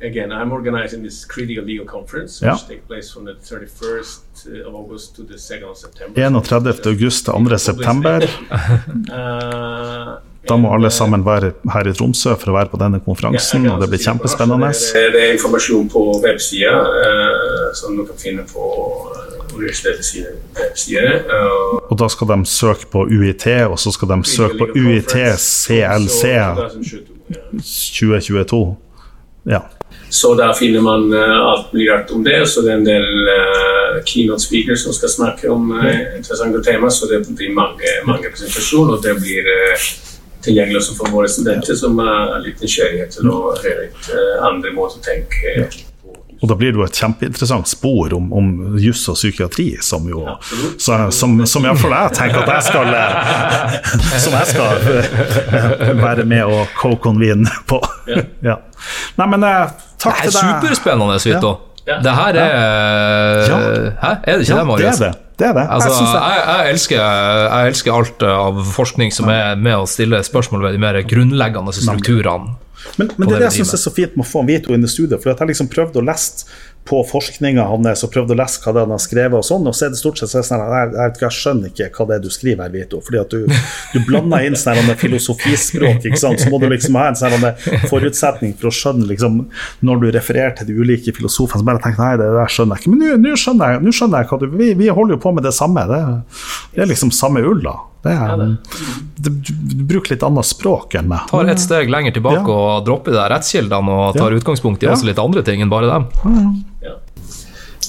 Again, 0.00 0.30
I'm 0.32 0.52
organizing 0.52 1.02
this 1.02 1.24
critical 1.24 1.64
legal 1.64 1.86
conference, 1.86 2.40
Yeah. 2.42 2.52
which 2.52 2.66
takes 2.68 2.86
place 2.86 3.12
from 3.12 3.24
the 3.24 3.34
31st 3.34 4.20
of 4.66 4.74
August 4.74 5.16
to 5.16 5.22
the 5.22 5.38
2nd 5.38 5.70
of 5.70 5.76
September. 5.76 6.20
31. 6.20 6.86
august 6.86 7.24
til 7.24 7.32
2. 7.34 7.58
september. 7.58 8.20
Uh, 9.08 10.18
Da 10.48 10.56
må 10.56 10.74
alle 10.74 10.86
uh, 10.86 10.92
sammen 10.92 11.24
være 11.24 11.52
her 11.72 11.88
i 11.88 11.92
Tromsø 11.92 12.32
for 12.40 12.50
å 12.50 12.54
være 12.56 12.70
på 12.72 12.78
denne 12.80 13.00
konferansen, 13.04 13.66
og 13.68 13.82
det 13.82 13.88
blir 13.90 14.00
kjempespennende. 14.00 14.70
Det 14.72 15.02
er, 15.02 15.10
det 15.12 15.24
informasjon 15.34 15.88
på 15.92 16.04
websida 16.24 16.72
som 17.76 17.96
du 17.98 18.04
kan 18.08 18.16
finne 18.16 18.46
på 18.48 18.64
Og 21.90 21.98
da 21.98 22.08
skal 22.08 22.30
de 22.30 22.46
søke 22.46 22.86
på 22.92 23.04
UiT, 23.10 23.46
og 23.68 23.78
så 23.78 23.92
skal 23.92 24.08
de 24.08 24.18
søke 24.24 24.58
på 24.58 24.68
UiT 24.76 25.16
CLC 25.36 26.22
2022. 27.60 28.76
Ja. 29.48 29.60
Så 30.10 30.34
der 30.34 30.52
finner 30.52 30.80
man 30.80 31.12
eh, 31.12 31.40
alt 31.46 31.72
mulig 31.72 31.90
rart 31.90 32.10
om 32.10 32.24
det. 32.24 32.46
Så 32.48 32.62
det 32.64 32.72
er 32.72 32.80
en 32.80 32.86
del 32.86 33.28
uh, 33.28 33.98
keynote 34.04 34.42
speakers 34.42 34.84
som 34.86 34.94
skal 34.96 35.12
snakke 35.12 35.50
om 35.52 35.72
uh, 35.72 36.16
interessante 36.16 36.62
tema. 36.64 36.90
Så 36.90 37.06
det 37.06 37.24
blir 37.28 37.52
mange, 37.54 37.92
mange 38.06 38.30
presentasjoner, 38.32 38.96
og 38.96 39.04
det 39.04 39.18
blir 39.20 39.50
uh, 39.52 39.90
tilgjengelig 40.44 40.80
også 40.80 40.96
for 40.96 41.12
våre 41.12 41.28
studenter 41.28 41.76
som 41.76 41.98
har 42.00 42.38
litt 42.44 42.62
nysgjerrighet 42.62 43.18
til 43.18 43.28
å 43.32 43.52
høre 43.58 43.90
andre 44.48 44.72
måter 44.72 45.02
å 45.02 45.06
tenke 45.10 45.54
på. 45.58 45.87
Og 46.38 46.48
da 46.50 46.54
blir 46.54 46.70
det 46.70 46.78
jo 46.78 46.84
et 46.86 46.98
kjempeinteressant 47.00 47.66
spor 47.66 48.12
om, 48.14 48.28
om 48.32 48.50
juss 48.78 49.02
og 49.10 49.16
psykiatri, 49.18 49.72
som 49.82 50.04
jo 50.08 50.22
så, 50.78 50.98
Som, 51.14 51.40
som 51.50 51.66
iallfall 51.66 51.94
jeg 51.96 52.14
tenker 52.18 52.44
at 52.44 52.52
jeg 52.54 52.66
skal 52.68 52.94
eh, 52.94 53.78
Som 54.24 54.36
jeg 54.38 54.50
skal 54.52 54.84
eh, 54.92 55.94
være 55.98 56.26
med 56.28 56.44
og 56.46 56.74
co-convene 56.78 57.50
på. 57.66 57.80
Ja. 58.44 58.60
Nei, 59.18 59.26
men 59.34 59.42
takk 59.98 60.22
til 60.22 60.30
deg. 60.30 60.36
Det 60.36 60.36
er 60.36 60.52
superspennende, 60.62 61.18
Vito. 61.24 61.56
Ja. 61.88 61.96
Det 62.04 62.12
her 62.12 62.36
er 62.36 62.52
Ja. 63.48 63.58
Hæ? 64.02 64.10
Er 64.22 64.36
det 64.36 64.44
ikke 64.44 64.52
Ja, 64.52 64.56
det, 64.56 64.60
det 64.60 64.66
Marius? 64.66 65.00
er 65.00 65.04
det. 65.04 65.18
det, 65.38 65.46
er 65.46 65.52
det. 65.56 65.66
Altså, 65.70 65.88
jeg 65.88 66.06
det. 66.06 66.22
jeg, 66.22 66.42
jeg, 66.46 66.72
elsker, 66.72 66.96
jeg 67.48 67.72
elsker 67.72 67.92
alt 67.96 68.24
av 68.28 68.62
forskning 68.76 69.14
som 69.14 69.30
er 69.32 69.56
med 69.56 69.76
å 69.78 69.86
stille 69.88 70.20
spørsmål 70.26 70.66
ved 70.66 70.76
de 70.76 70.82
mer 70.84 71.00
grunnleggende 71.08 71.72
strukturene. 71.72 72.58
Men, 72.96 73.10
men 73.16 73.28
det 73.28 73.36
er 73.36 73.44
det 73.44 73.50
jeg 73.50 73.60
syns 73.64 73.74
er 73.74 73.82
så 73.84 73.94
fint 73.94 74.16
med 74.16 74.26
å 74.26 74.30
få 74.30 74.42
Vito 74.48 74.74
inn 74.74 74.84
i 74.86 74.90
studio. 74.90 75.18
For 75.20 75.32
jeg 75.34 75.50
liksom 75.52 75.70
prøvde 75.72 76.00
å 76.00 76.04
lese 76.06 76.46
på 76.88 77.02
forskninga 77.04 77.66
hans 77.68 78.00
og 78.06 78.10
prøvde 78.14 78.32
å 78.32 78.38
lese 78.38 78.62
hva 78.64 78.72
det 78.72 78.80
han 78.86 78.92
har 78.94 79.00
skrevet, 79.02 79.34
og 79.36 79.44
sånn, 79.44 79.66
og 79.68 79.74
så 79.76 79.84
er 79.84 79.90
det 79.92 79.98
stort 80.00 80.20
sett 80.22 80.30
sånn 80.32 80.62
jeg, 80.62 80.92
jeg, 80.96 81.12
jeg 81.20 81.34
skjønner 81.36 81.68
ikke 81.74 81.88
hva 81.98 82.06
det 82.08 82.14
er 82.16 82.22
du 82.24 82.28
skriver 82.32 82.64
her, 82.64 82.72
Vito. 82.72 83.00
Fordi 83.04 83.20
at 83.20 83.34
du, 83.34 83.42
du 83.92 83.98
blander 84.08 84.46
inn 84.46 84.56
sånn 84.56 84.88
filosofispråk, 85.02 86.06
ikke 86.08 86.20
sant. 86.22 86.40
Så 86.40 86.48
må 86.52 86.60
du 86.62 86.68
liksom 86.70 86.96
ha 86.96 87.10
en 87.10 87.18
sånn 87.18 87.44
forutsetning 87.90 88.54
for 88.56 88.70
å 88.70 88.74
skjønne 88.74 89.08
liksom 89.10 89.40
Når 89.84 90.00
du 90.02 90.08
refererer 90.16 90.54
til 90.58 90.70
de 90.70 90.78
ulike 90.80 91.12
filosofene, 91.16 91.60
så 91.60 91.68
bare 91.68 91.82
tenker 91.84 92.04
nei, 92.06 92.14
det 92.22 92.30
der 92.38 92.54
skjønner 92.54 92.78
jeg 92.78 92.86
ikke. 92.86 92.94
Men 92.94 93.22
nå- 93.26 93.36
skjønner 93.36 93.84
skjønner 93.98 94.22
jeg 94.24 94.30
hva 94.32 94.40
du 94.40 94.48
vi, 94.56 94.72
vi 94.78 94.88
holder 94.88 95.18
jo 95.18 95.22
på 95.26 95.34
med 95.36 95.44
det 95.44 95.52
samme. 95.58 95.84
Det, 95.92 96.00
det 96.74 96.86
er 96.86 96.90
liksom 96.94 97.12
samme 97.14 97.44
ull, 97.44 97.60
da. 97.66 97.76
Det 98.06 98.12
er, 98.14 98.42
det, 99.18 99.32
du, 99.42 99.52
du 99.74 99.80
bruker 99.90 100.12
litt 100.14 100.22
annet 100.22 100.46
språk 100.46 100.94
enn 101.00 101.08
meg. 101.10 101.24
Tar 101.32 101.48
et 101.50 101.58
steg 101.58 101.90
lenger 101.90 102.14
tilbake 102.14 102.44
Ja. 102.46 102.54
og 102.78 102.84
dropper 102.86 103.12
de 103.16 103.24
rettskildene 103.34 103.90
og 103.90 104.14
tar 104.16 104.30
Ja. 104.30 104.38
utgangspunkt 104.38 104.82
i 104.82 104.86
Ja. 104.86 104.92
også 104.94 105.08
litt 105.10 105.18
andre 105.18 105.42
ting 105.42 105.60
enn 105.64 105.68
bare 105.72 105.90
dem. 105.90 106.06
Ja. 106.86 106.94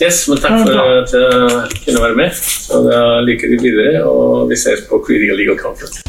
Yes, 0.01 0.27
men 0.31 0.37
takk 0.39 0.63
for 0.65 0.79
at 0.79 1.11
jeg 1.11 1.83
kunne 1.85 2.01
være 2.01 2.15
med. 2.15 2.31
Og 2.73 2.85
da 2.89 2.99
lykke 3.27 3.49
til 3.51 3.59
videre, 3.59 4.01
og 4.07 4.47
vi 4.49 4.55
ses 4.55 4.85
på 4.89 4.97
Queer 5.05 5.35
Legal 5.37 5.57
Conference. 5.59 6.01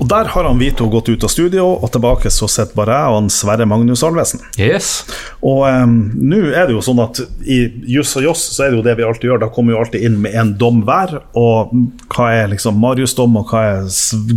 Og 0.00 0.08
der 0.08 0.30
har 0.32 0.46
han 0.48 0.60
Vito 0.60 0.86
gått 0.88 1.10
ut 1.12 1.24
av 1.24 1.32
studio, 1.32 1.66
og 1.76 1.90
tilbake 1.92 2.30
så 2.32 2.48
sitter 2.48 2.76
bare 2.78 2.96
jeg 2.96 3.12
og 3.12 3.18
han 3.18 3.30
Sverre 3.32 3.66
Magnus 3.68 4.02
Alvesen. 4.06 4.40
Yes. 4.56 5.04
Og 5.44 5.66
um, 5.68 5.96
nå 6.16 6.40
er 6.56 6.68
det 6.68 6.74
jo 6.76 6.84
sånn 6.84 7.02
at 7.04 7.20
i 7.44 7.58
Juss 7.88 8.14
og 8.16 8.24
Joss 8.24 8.46
så 8.54 8.64
er 8.64 8.72
det 8.72 8.80
jo 8.80 8.86
det 8.86 8.96
vi 8.96 9.04
alltid 9.04 9.28
gjør. 9.28 9.42
Da 9.44 9.50
kommer 9.52 9.74
jo 9.74 9.82
alltid 9.82 10.06
inn 10.08 10.16
med 10.24 10.36
en 10.40 10.54
dom 10.60 10.80
hver. 10.88 11.18
Og 11.36 11.74
hva 12.14 12.30
er 12.32 12.50
liksom 12.52 12.80
Marius' 12.80 13.16
dom, 13.18 13.36
og 13.40 13.52
hva 13.52 13.64
er 13.74 13.90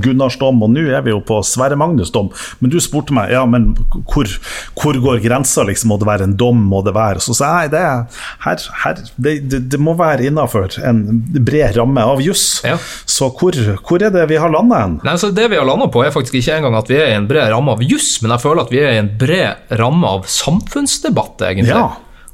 Gunnars 0.04 0.38
dom? 0.42 0.60
Og 0.66 0.74
nå 0.74 0.84
er 0.92 1.06
vi 1.06 1.14
jo 1.14 1.22
på 1.24 1.40
Sverre 1.48 1.80
Magnus' 1.80 2.12
dom. 2.14 2.28
Men 2.60 2.74
du 2.74 2.80
spurte 2.84 3.16
meg 3.16 3.32
ja, 3.32 3.46
men 3.48 3.72
hvor, 4.12 4.28
hvor 4.80 5.00
går 5.08 5.24
grensa, 5.24 5.64
liksom? 5.68 5.94
Må 5.94 6.00
det 6.02 6.10
være 6.12 6.28
en 6.28 6.36
dom? 6.40 6.60
Må 6.74 6.84
det 6.86 6.96
være 6.96 7.24
Så 7.24 7.36
sa 7.38 7.54
jeg 7.64 7.74
det, 7.74 7.82
er, 7.84 8.22
her, 8.44 8.68
her, 8.84 9.00
det, 9.16 9.38
det, 9.52 9.64
det 9.72 9.80
må 9.80 9.96
være 10.00 10.28
innafor 10.28 10.76
en 10.84 11.04
bred 11.40 11.78
ramme 11.80 12.04
av 12.04 12.22
juss. 12.24 12.60
Ja. 12.68 12.76
Så 13.08 13.32
hvor, 13.32 13.56
hvor 13.88 14.04
er 14.04 14.12
det 14.14 14.28
vi 14.32 14.40
har 14.40 14.52
landa 14.52 14.84
hen? 14.84 15.00
Nei, 15.08 15.16
så 15.20 15.32
Det 15.34 15.50
vi 15.54 15.60
har 15.62 15.68
landa 15.70 15.90
på, 15.92 16.04
er 16.04 16.14
faktisk 16.16 16.40
ikke 16.40 16.60
engang 16.60 16.80
at 16.80 16.90
vi 16.90 16.98
er 17.00 17.14
i 17.14 17.20
en 17.20 17.30
bred 17.30 17.52
ramme 17.54 17.78
av 17.78 17.84
juss, 17.86 18.16
men 18.24 18.34
jeg 18.36 18.44
føler 18.44 18.66
at 18.66 18.74
vi 18.74 18.82
er 18.82 18.96
i 18.96 19.04
en 19.04 19.14
bred 19.20 19.78
ramme 19.80 20.16
av 20.18 20.26
samfunnsdebatt, 20.30 21.46
egentlig. 21.52 21.76
Ja. 21.76 21.92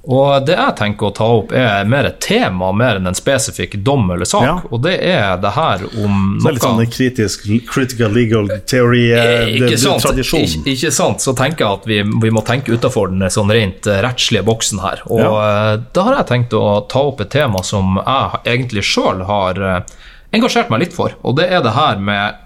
Og 0.10 0.46
det 0.48 0.56
jeg 0.56 0.76
tenker 0.80 1.10
å 1.10 1.14
ta 1.14 1.26
opp, 1.42 1.52
er 1.54 1.84
mer 1.90 2.08
et 2.08 2.22
tema 2.24 2.70
mer 2.74 2.98
enn 2.98 3.10
en 3.10 3.18
spesifikk 3.18 3.76
dom 3.86 4.08
eller 4.14 4.26
sak. 4.30 4.46
Ja. 4.48 4.56
Og 4.72 4.82
det 4.86 4.96
er 5.06 5.36
det 5.44 5.52
her 5.54 5.84
om 5.90 6.40
Så 6.40 6.46
det 6.46 6.50
er 6.50 6.56
litt 6.56 6.66
sånn 6.66 6.94
kritisk 6.96 7.44
critical 7.68 8.16
legal 8.16 8.48
theory 8.70 9.10
eh, 9.12 9.52
ikke 9.60 10.00
tradisjon. 10.00 10.48
ikke, 10.48 10.64
ikke 10.72 10.94
sant, 10.96 11.22
så 11.22 11.36
tenker 11.38 11.66
jeg 11.66 11.82
at 11.82 11.90
vi, 11.92 12.00
vi 12.24 12.32
må 12.34 12.46
tenke 12.48 12.74
utafor 12.74 13.12
den 13.12 13.28
sånn 13.34 13.52
rent 13.54 13.90
eh, 13.92 14.00
rettslige 14.06 14.46
boksen 14.48 14.82
her. 14.86 15.04
Og 15.12 15.22
ja. 15.22 15.78
da 15.94 16.08
har 16.08 16.22
jeg 16.22 16.30
tenkt 16.32 16.56
å 16.58 16.80
ta 16.90 17.04
opp 17.12 17.22
et 17.26 17.34
tema 17.36 17.62
som 17.68 18.00
jeg 18.00 18.56
egentlig 18.56 18.88
sjøl 18.88 19.28
har 19.28 19.60
eh, 19.60 19.98
engasjert 20.36 20.72
meg 20.72 20.88
litt 20.88 20.96
for, 20.96 21.16
og 21.22 21.38
det 21.42 21.52
er 21.52 21.66
det 21.66 21.76
her 21.76 22.00
med 22.00 22.24
eh, 22.24 22.46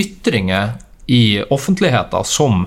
ytringer 0.00 0.70
i 1.06 1.42
offentligheten 1.52 2.24
som 2.24 2.62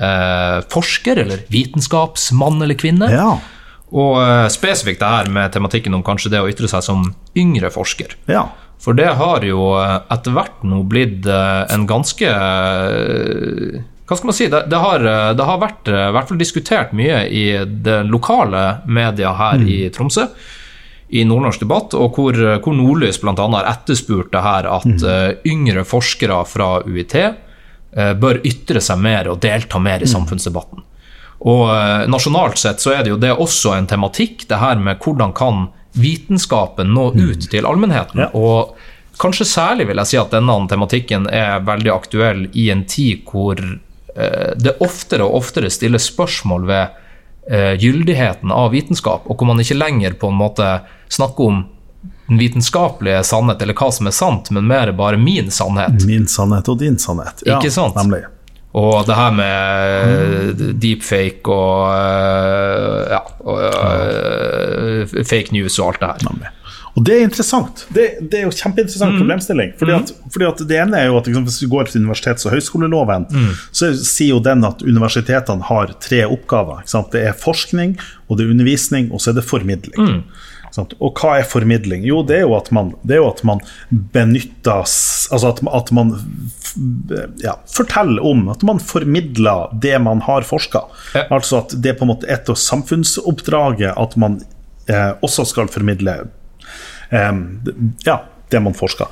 eh, 0.00 0.58
forsker 0.68 1.16
eller 1.16 1.44
vitenskapsmann 1.48 2.62
eller 2.62 2.74
-kvinne. 2.74 3.10
Ja. 3.12 3.40
Og 3.90 4.22
eh, 4.22 4.48
spesifikt 4.52 5.00
det 5.00 5.08
her 5.08 5.30
med 5.32 5.52
tematikken 5.52 5.94
om 5.94 6.04
kanskje 6.04 6.30
det 6.34 6.40
å 6.42 6.48
ytre 6.50 6.68
seg 6.68 6.84
som 6.84 7.14
yngre 7.36 7.70
forsker. 7.70 8.16
ja. 8.26 8.48
For 8.78 8.94
det 8.94 9.08
har 9.18 9.42
jo 9.42 9.72
eh, 9.74 9.96
etter 10.14 10.34
hvert 10.36 10.62
nå 10.62 10.84
blitt 10.86 11.26
eh, 11.26 11.64
en 11.74 11.86
ganske 11.86 12.28
eh, 12.30 13.80
Hva 14.06 14.16
skal 14.16 14.30
man 14.30 14.36
si? 14.38 14.46
Det, 14.46 14.60
det, 14.70 14.78
har, 14.78 15.02
eh, 15.02 15.32
det 15.34 15.46
har 15.48 15.58
vært 15.58 15.90
eh, 15.90 16.04
i 16.08 16.14
hvert 16.14 16.30
fall 16.30 16.38
diskutert 16.38 16.94
mye 16.94 17.24
i 17.26 17.44
det 17.66 18.04
lokale 18.06 18.78
media 18.86 19.34
her 19.34 19.64
i 19.66 19.80
Tromsø. 19.90 20.28
I 21.08 21.24
Nordnorsk 21.24 21.62
debatt, 21.64 21.94
og 21.96 22.18
hvor, 22.18 22.36
hvor 22.36 22.74
Nordlys 22.76 23.20
bl.a. 23.22 23.32
har 23.32 23.70
etterspurt 23.70 24.28
det 24.34 24.42
her 24.44 24.68
at 24.68 24.84
mm. 24.84 25.46
yngre 25.48 25.84
forskere 25.88 26.42
fra 26.44 26.82
UiT 26.84 27.14
eh, 27.16 28.12
bør 28.12 28.42
ytre 28.44 28.82
seg 28.84 29.00
mer 29.00 29.30
og 29.32 29.40
delta 29.40 29.80
mer 29.80 30.04
i 30.04 30.10
samfunnsdebatten. 30.10 30.84
Og 31.46 31.64
eh, 31.70 32.04
nasjonalt 32.10 32.58
sett 32.58 32.82
så 32.82 32.94
er 32.96 33.04
det 33.04 33.14
jo 33.14 33.20
det 33.20 33.32
også 33.34 33.76
en 33.76 33.88
tematikk, 33.88 34.46
det 34.50 34.60
her 34.60 34.80
med 34.82 35.00
hvordan 35.04 35.34
kan 35.36 35.68
vitenskapen 35.98 36.92
nå 36.94 37.10
ut 37.16 37.48
til 37.50 37.66
allmennheten. 37.66 38.26
Ja. 38.26 38.30
Og 38.34 38.76
kanskje 39.22 39.48
særlig 39.48 39.88
vil 39.88 40.00
jeg 40.02 40.12
si 40.12 40.20
at 40.20 40.34
denne 40.34 40.60
tematikken 40.70 41.28
er 41.30 41.62
veldig 41.66 41.92
aktuell 41.94 42.46
i 42.52 42.68
en 42.74 42.84
tid 42.90 43.24
hvor 43.28 43.58
eh, 43.58 44.50
det 44.58 44.78
oftere 44.84 45.26
og 45.26 45.40
oftere 45.42 45.70
stilles 45.72 46.10
spørsmål 46.10 46.66
ved 46.68 46.84
eh, 46.84 47.04
gyldigheten 47.48 48.52
av 48.52 48.74
vitenskap, 48.74 49.24
og 49.24 49.40
hvor 49.40 49.48
man 49.48 49.62
ikke 49.62 49.78
lenger 49.78 50.18
på 50.20 50.28
en 50.28 50.36
måte 50.36 50.66
snakker 51.08 51.46
om 51.48 51.62
den 52.28 52.38
vitenskapelige 52.38 53.22
sannhet, 53.24 53.62
eller 53.62 53.76
hva 53.78 53.88
som 53.94 54.08
er 54.10 54.12
sant, 54.12 54.50
men 54.52 54.66
mer 54.68 54.92
bare 54.96 55.16
min 55.20 55.48
sannhet. 55.54 56.04
Min 56.06 56.28
sannhet 56.28 56.68
og 56.68 56.82
din 56.82 56.98
sannhet. 57.00 57.40
Ja, 57.46 57.56
Ikke 57.56 57.72
sant? 57.72 57.96
Nemlig. 57.96 58.26
Og 58.76 59.06
det 59.08 59.16
her 59.16 59.32
med 59.32 60.60
deepfake 60.76 61.48
og, 61.48 61.88
øh, 61.88 63.08
ja, 63.14 63.22
og 63.40 63.62
ja. 63.64 65.22
fake 65.24 65.56
news 65.56 65.78
og 65.80 65.94
alt 65.94 66.02
det 66.02 66.10
her. 66.12 66.28
nemlig. 66.28 66.52
Og 66.98 67.04
det 67.06 67.14
er 67.14 67.24
interessant. 67.28 67.84
Det, 67.94 68.06
det 68.26 68.40
er 68.40 68.48
jo 68.48 68.54
kjempeinteressant 68.58 69.20
problemstilling. 69.20 69.70
Fordi 69.78 69.94
at, 69.94 70.10
fordi 70.34 70.46
at 70.48 70.62
Det 70.66 70.78
ene 70.82 70.98
er 70.98 71.06
jo 71.06 71.18
at 71.20 71.28
liksom, 71.30 71.46
Hvis 71.46 71.60
vi 71.62 71.70
går 71.70 71.86
til 71.86 72.02
universitets- 72.02 72.48
og 72.48 72.56
høyskoleloven, 72.56 73.28
så 73.70 73.92
sier 73.94 74.34
jo 74.34 74.42
den 74.42 74.66
at 74.66 74.82
universitetene 74.82 75.68
har 75.68 75.94
tre 76.02 76.24
oppgaver. 76.26 76.82
Ikke 76.82 76.96
sant? 76.96 77.12
Det 77.14 77.22
er 77.28 77.38
forskning, 77.38 77.94
og 78.26 78.38
det 78.38 78.46
er 78.46 78.54
undervisning, 78.56 79.12
og 79.12 79.22
så 79.22 79.30
er 79.30 79.38
det 79.38 79.46
formidling. 79.46 79.94
Mm. 79.94 80.22
sant? 80.74 80.96
Og 80.98 81.14
hva 81.20 81.36
er 81.38 81.46
formidling? 81.48 82.02
Jo, 82.08 82.24
det 82.26 82.40
er 82.40 82.46
jo 82.48 82.56
at 82.58 82.72
man, 82.74 82.90
det 83.06 83.16
er 83.16 83.22
jo 83.22 83.30
at 83.30 83.44
man 83.46 83.62
benytter 83.90 84.82
Altså 85.28 85.50
at, 85.52 85.60
at 85.60 85.92
man 85.92 86.12
ja, 87.42 87.54
forteller 87.72 88.24
om 88.24 88.46
At 88.48 88.62
man 88.64 88.78
formidler 88.80 89.68
det 89.82 89.94
man 90.02 90.22
har 90.24 90.46
forska. 90.48 90.82
Ja. 91.14 91.26
Altså 91.30 91.62
at 91.62 91.76
det 91.76 91.92
er 91.92 91.98
på 92.00 92.08
en 92.08 92.12
måte 92.14 92.28
et 92.32 92.48
av 92.48 92.58
samfunnsoppdraget 92.58 93.94
at 93.94 94.16
man 94.16 94.40
eh, 94.88 95.12
også 95.22 95.46
skal 95.48 95.70
formidle 95.72 96.18
ja, 97.10 98.22
det 98.50 98.60
man 98.60 98.74
forska. 98.74 99.06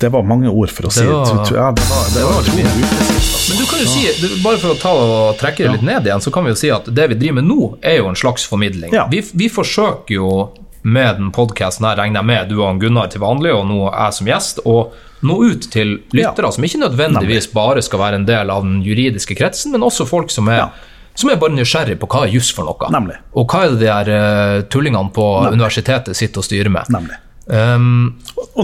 Det 0.00 0.08
var 0.08 0.22
mange 0.22 0.48
ord 0.48 0.70
for 0.70 0.86
å 0.86 0.90
si 0.92 1.00
Det 1.00 1.10
var- 1.10 1.26
ja, 1.26 1.34
det 1.42 1.54
var, 1.56 1.74
det 1.74 1.82
var 1.90 2.08
det 2.14 2.22
var 2.24 2.40
utrolig 2.42 2.64
upresist. 2.84 3.48
Men 3.50 3.58
du 3.58 3.66
kan 3.66 3.78
jo 3.80 3.86
si, 3.86 4.42
bare 4.44 4.58
for 4.58 4.70
å 4.74 4.78
ta 4.78 4.92
og 4.94 5.38
trekke 5.38 5.56
det 5.64 5.72
litt 5.72 5.82
ned 5.82 6.06
igjen, 6.06 6.20
så 6.22 6.30
kan 6.32 6.44
vi 6.44 6.50
jo 6.50 6.58
si 6.60 6.70
at 6.70 6.84
det 6.94 7.08
vi 7.08 7.14
driver 7.14 7.34
med 7.42 7.44
nå, 7.50 7.78
er 7.82 7.96
jo 7.98 8.08
en 8.08 8.14
slags 8.18 8.46
formidling. 8.46 8.92
Ja. 8.92 9.06
Vi, 9.10 9.22
vi 9.34 9.48
forsøker 9.48 10.14
jo 10.14 10.50
med 10.82 11.16
den 11.18 11.30
podkasten 11.30 11.84
her, 11.84 11.96
regner 11.96 12.22
jeg 12.22 12.26
med, 12.30 12.48
du 12.48 12.62
og 12.62 12.78
Gunnar 12.80 13.10
til 13.12 13.20
vanlig, 13.20 13.52
og 13.54 13.66
nå 13.68 13.90
jeg 13.92 14.14
som 14.16 14.26
gjest, 14.30 14.60
å 14.64 14.90
nå 15.22 15.34
ut 15.50 15.66
til 15.70 15.98
lyttere 16.14 16.46
Ja. 16.48 16.50
som 16.50 16.64
ikke 16.64 16.80
nødvendigvis 16.80 17.50
bare 17.52 17.82
skal 17.82 17.98
være 18.00 18.14
en 18.14 18.24
del 18.24 18.48
av 18.50 18.62
den 18.62 18.82
juridiske 18.82 19.36
kretsen, 19.36 19.72
men 19.72 19.82
også 19.82 20.06
folk 20.08 20.30
som 20.30 20.48
er. 20.48 20.70
Som 21.14 21.30
er 21.32 21.40
bare 21.40 21.56
nysgjerrig 21.56 21.98
på 22.00 22.08
hva 22.10 22.26
er 22.26 22.36
juss 22.36 22.52
for 22.54 22.68
noe. 22.68 22.92
Nemlig. 22.94 23.18
Og 23.38 23.50
hva 23.50 23.64
er 23.64 23.74
det 23.74 23.82
de 23.82 23.90
her 23.90 24.12
uh, 24.12 24.60
tullingene 24.72 25.12
på 25.14 25.26
universitetet 25.50 26.16
sitter 26.16 26.42
og 26.42 26.48
styrer 26.48 26.72
med. 26.72 26.88
Nemlig. 26.94 27.18
Um, 27.50 28.20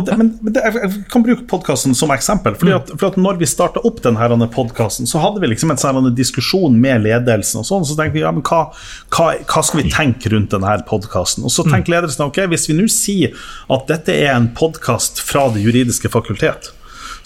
det, 0.07 0.15
men 0.17 0.29
men 0.41 0.53
det, 0.55 0.63
jeg 0.63 0.91
kan 1.11 1.25
bruke 1.27 1.43
podkasten 1.51 1.95
som 1.99 2.13
eksempel. 2.15 2.55
Fordi 2.59 2.75
at, 2.77 2.93
for 2.95 3.09
at 3.11 3.19
når 3.19 3.41
vi 3.41 3.49
starta 3.51 3.83
opp 3.89 3.99
denne 4.05 4.49
podkasten, 4.53 5.09
så 5.11 5.19
hadde 5.23 5.43
vi 5.43 5.51
liksom 5.51 5.73
en 5.75 5.81
sånn 5.81 6.11
diskusjon 6.15 6.77
med 6.81 7.03
ledelsen. 7.07 7.65
og 7.65 7.67
sånn, 7.67 7.87
Så 7.89 7.97
tenkte 7.99 8.19
vi 8.19 8.23
ja, 8.23 8.33
men 8.35 8.47
hva, 8.47 8.69
hva, 9.17 9.33
hva 9.43 9.65
skal 9.67 9.83
vi 9.83 9.91
tenke 9.91 10.31
rundt 10.31 10.55
denne 10.55 10.79
podkasten? 10.87 11.47
Og 11.47 11.55
så 11.55 11.67
tenker 11.67 11.97
ledelsen 11.97 12.29
ok, 12.29 12.45
hvis 12.53 12.69
vi 12.71 12.79
nå 12.79 12.87
sier 12.93 13.35
at 13.73 13.91
dette 13.91 14.15
er 14.15 14.37
en 14.37 14.53
podkast 14.55 15.23
fra 15.25 15.49
Det 15.55 15.65
juridiske 15.65 16.13
fakultet, 16.13 16.71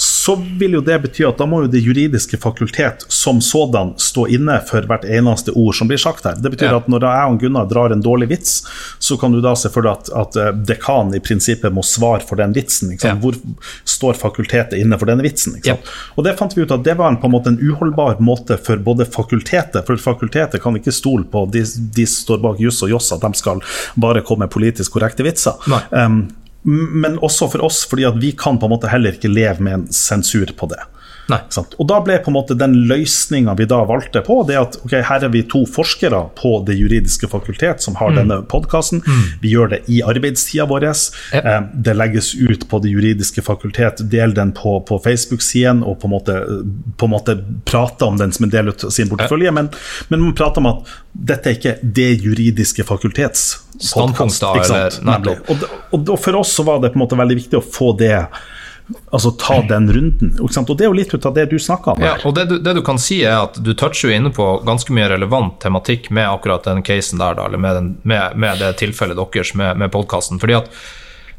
så 0.00 0.32
vil 0.58 0.78
jo 0.78 0.80
det 0.80 0.96
bety 1.02 1.26
at 1.28 1.36
da 1.36 1.44
må 1.48 1.58
jo 1.64 1.68
Det 1.68 1.80
juridiske 1.84 2.38
fakultet 2.40 3.04
som 3.12 3.40
sådan 3.44 3.90
stå 4.00 4.24
inne 4.32 4.54
for 4.64 4.86
hvert 4.88 5.04
eneste 5.04 5.52
ord 5.52 5.76
som 5.76 5.90
blir 5.90 6.00
sagt 6.00 6.24
her. 6.24 6.38
Det 6.40 6.50
betyr 6.54 6.70
Ja. 6.70 6.76
at 6.80 6.88
når 6.88 7.04
jeg 7.04 7.32
og 7.34 7.40
Gunnar 7.42 7.66
drar 7.68 7.92
en 7.92 8.00
dårlig 8.02 8.28
vits, 8.30 8.62
så 8.98 9.18
kan 9.20 9.32
du 9.32 9.40
da 9.44 9.52
se 9.54 9.68
for 9.68 9.82
deg 9.84 9.92
at, 9.92 10.08
at 10.08 10.56
dekanen 10.66 11.14
i 11.14 11.20
prinsippet 11.20 11.72
må 11.72 11.84
svare 11.84 12.24
for 12.24 12.40
den 12.40 12.54
vitsen. 12.56 12.96
Ja. 13.02 13.12
Hvor 13.20 13.36
står 13.84 14.16
fakultetet 14.16 14.78
inne 14.80 14.96
for 14.98 15.04
denne 15.10 15.22
vitsen? 15.26 15.60
Ja. 15.68 15.76
Og 16.16 16.24
det 16.24 16.36
fant 16.38 16.56
vi 16.56 16.62
ut 16.64 16.72
at 16.72 16.84
det 16.84 16.96
var 16.96 17.12
en, 17.12 17.20
på 17.20 17.28
en 17.28 17.36
måte 17.36 17.52
en 17.52 17.60
uholdbar 17.60 18.20
måte 18.24 18.56
for 18.56 18.80
både 18.80 19.04
fakultetet 19.04 19.84
For 19.86 19.96
fakultetet 20.00 20.62
kan 20.62 20.76
ikke 20.80 20.92
stole 20.96 21.24
på 21.28 21.44
de, 21.52 21.64
de 21.96 22.06
står 22.08 22.40
bak 22.40 22.60
juss 22.60 22.80
og 22.82 22.90
joss, 22.96 23.12
at 23.12 23.20
de 23.20 23.32
skal 23.36 23.60
bare 24.00 24.24
komme 24.24 24.46
med 24.46 24.54
politisk 24.54 24.92
korrekte 24.96 25.26
vitser. 25.26 25.60
Nei. 25.68 25.82
Um, 25.92 26.22
men 26.62 27.18
også 27.18 27.48
for 27.54 27.64
oss, 27.64 27.84
fordi 27.88 28.04
at 28.08 28.18
vi 28.20 28.32
kan 28.36 28.58
på 28.60 28.68
en 28.68 28.74
måte 28.74 28.90
heller 28.92 29.16
ikke 29.16 29.32
leve 29.32 29.64
med 29.64 29.78
en 29.78 29.86
sensur 29.94 30.52
på 30.56 30.68
det. 30.72 30.80
Og 31.78 31.88
da 31.88 32.00
ble 32.04 32.18
på 32.22 32.32
en 32.32 32.36
måte 32.36 32.56
den 32.58 32.74
løsninga 32.90 33.54
vi 33.58 33.66
da 33.70 33.80
valgte 33.88 34.22
på, 34.26 34.40
det 34.48 34.58
at 34.60 34.78
ok, 34.84 34.96
her 35.06 35.26
er 35.26 35.32
vi 35.32 35.42
to 35.48 35.62
forskere 35.68 36.22
på 36.38 36.52
Det 36.66 36.76
juridiske 36.76 37.28
fakultet 37.30 37.82
som 37.84 37.96
har 38.00 38.14
denne 38.16 38.40
podkasten. 38.50 39.02
Vi 39.42 39.54
gjør 39.54 39.74
det 39.74 39.80
i 39.88 40.02
arbeidstida 40.06 40.66
vår. 40.70 40.88
Yep. 40.90 41.44
Eh, 41.44 41.60
Det 41.86 41.94
legges 41.96 42.34
ut 42.34 42.68
på 42.68 42.78
Det 42.82 42.90
juridiske 42.92 43.42
fakultet. 43.44 44.02
Del 44.10 44.34
den 44.34 44.52
på, 44.56 44.78
på 44.88 44.98
Facebook-siden 45.04 45.82
og 45.84 46.00
på 46.00 46.08
en, 46.08 46.14
måte, 46.14 46.36
på 46.96 47.08
en 47.08 47.14
måte 47.14 47.36
prate 47.68 48.04
om 48.08 48.16
den 48.20 48.32
som 48.32 48.44
en 48.48 48.52
del 48.52 48.72
av 48.72 48.90
sin 48.90 49.08
portefølje. 49.10 49.52
Men, 49.52 49.68
men 50.08 50.24
man 50.24 50.36
prater 50.38 50.62
om 50.64 50.70
at 50.74 50.94
dette 51.12 51.50
er 51.50 51.58
ikke 51.58 51.76
Det 51.82 52.10
juridiske 52.24 52.84
fakultets 52.88 53.58
podkast. 53.94 54.42
Nemlig. 55.04 55.36
Og, 55.50 55.68
og, 55.98 56.14
for 56.20 56.40
oss 56.40 56.54
så 56.56 56.64
var 56.66 56.80
det 56.82 56.92
på 56.94 57.00
en 57.00 57.04
måte 57.04 57.18
veldig 57.18 57.36
viktig 57.42 57.60
å 57.60 57.64
få 57.64 57.92
det 57.98 58.14
Altså 59.12 59.30
ta 59.38 59.60
den 59.68 59.88
runden. 59.92 60.32
Ikke 60.40 60.54
sant? 60.54 60.70
Og 60.70 60.78
det 60.78 60.84
er 60.86 60.90
jo 60.90 60.96
litt 60.98 61.14
ut 61.14 61.26
av 61.26 61.34
det 61.34 61.44
du 61.50 61.58
snakka 61.58 61.92
om. 61.96 62.02
Ja, 62.02 62.16
og 62.24 62.34
det 62.34 62.44
du, 62.50 62.58
det 62.62 62.74
du 62.78 62.82
kan 62.86 62.98
si 62.98 63.20
er 63.24 63.40
at 63.44 63.58
du 63.62 63.72
toucher 63.74 64.08
jo 64.10 64.16
inne 64.16 64.30
på 64.34 64.46
ganske 64.66 64.92
mye 64.94 65.08
relevant 65.12 65.58
tematikk 65.62 66.10
med 66.10 66.28
akkurat 66.30 66.64
den 66.66 66.82
casen 66.86 67.18
der, 67.22 67.34
da, 67.38 67.46
eller 67.46 67.58
med, 67.62 67.76
den, 67.76 67.90
med, 68.02 68.36
med 68.36 68.58
det 68.62 68.72
tilfellet 68.82 69.18
deres 69.34 69.54
med, 69.54 69.76
med 69.82 69.92
podkasten. 69.94 70.40
Fordi 70.42 70.58
at 70.58 70.70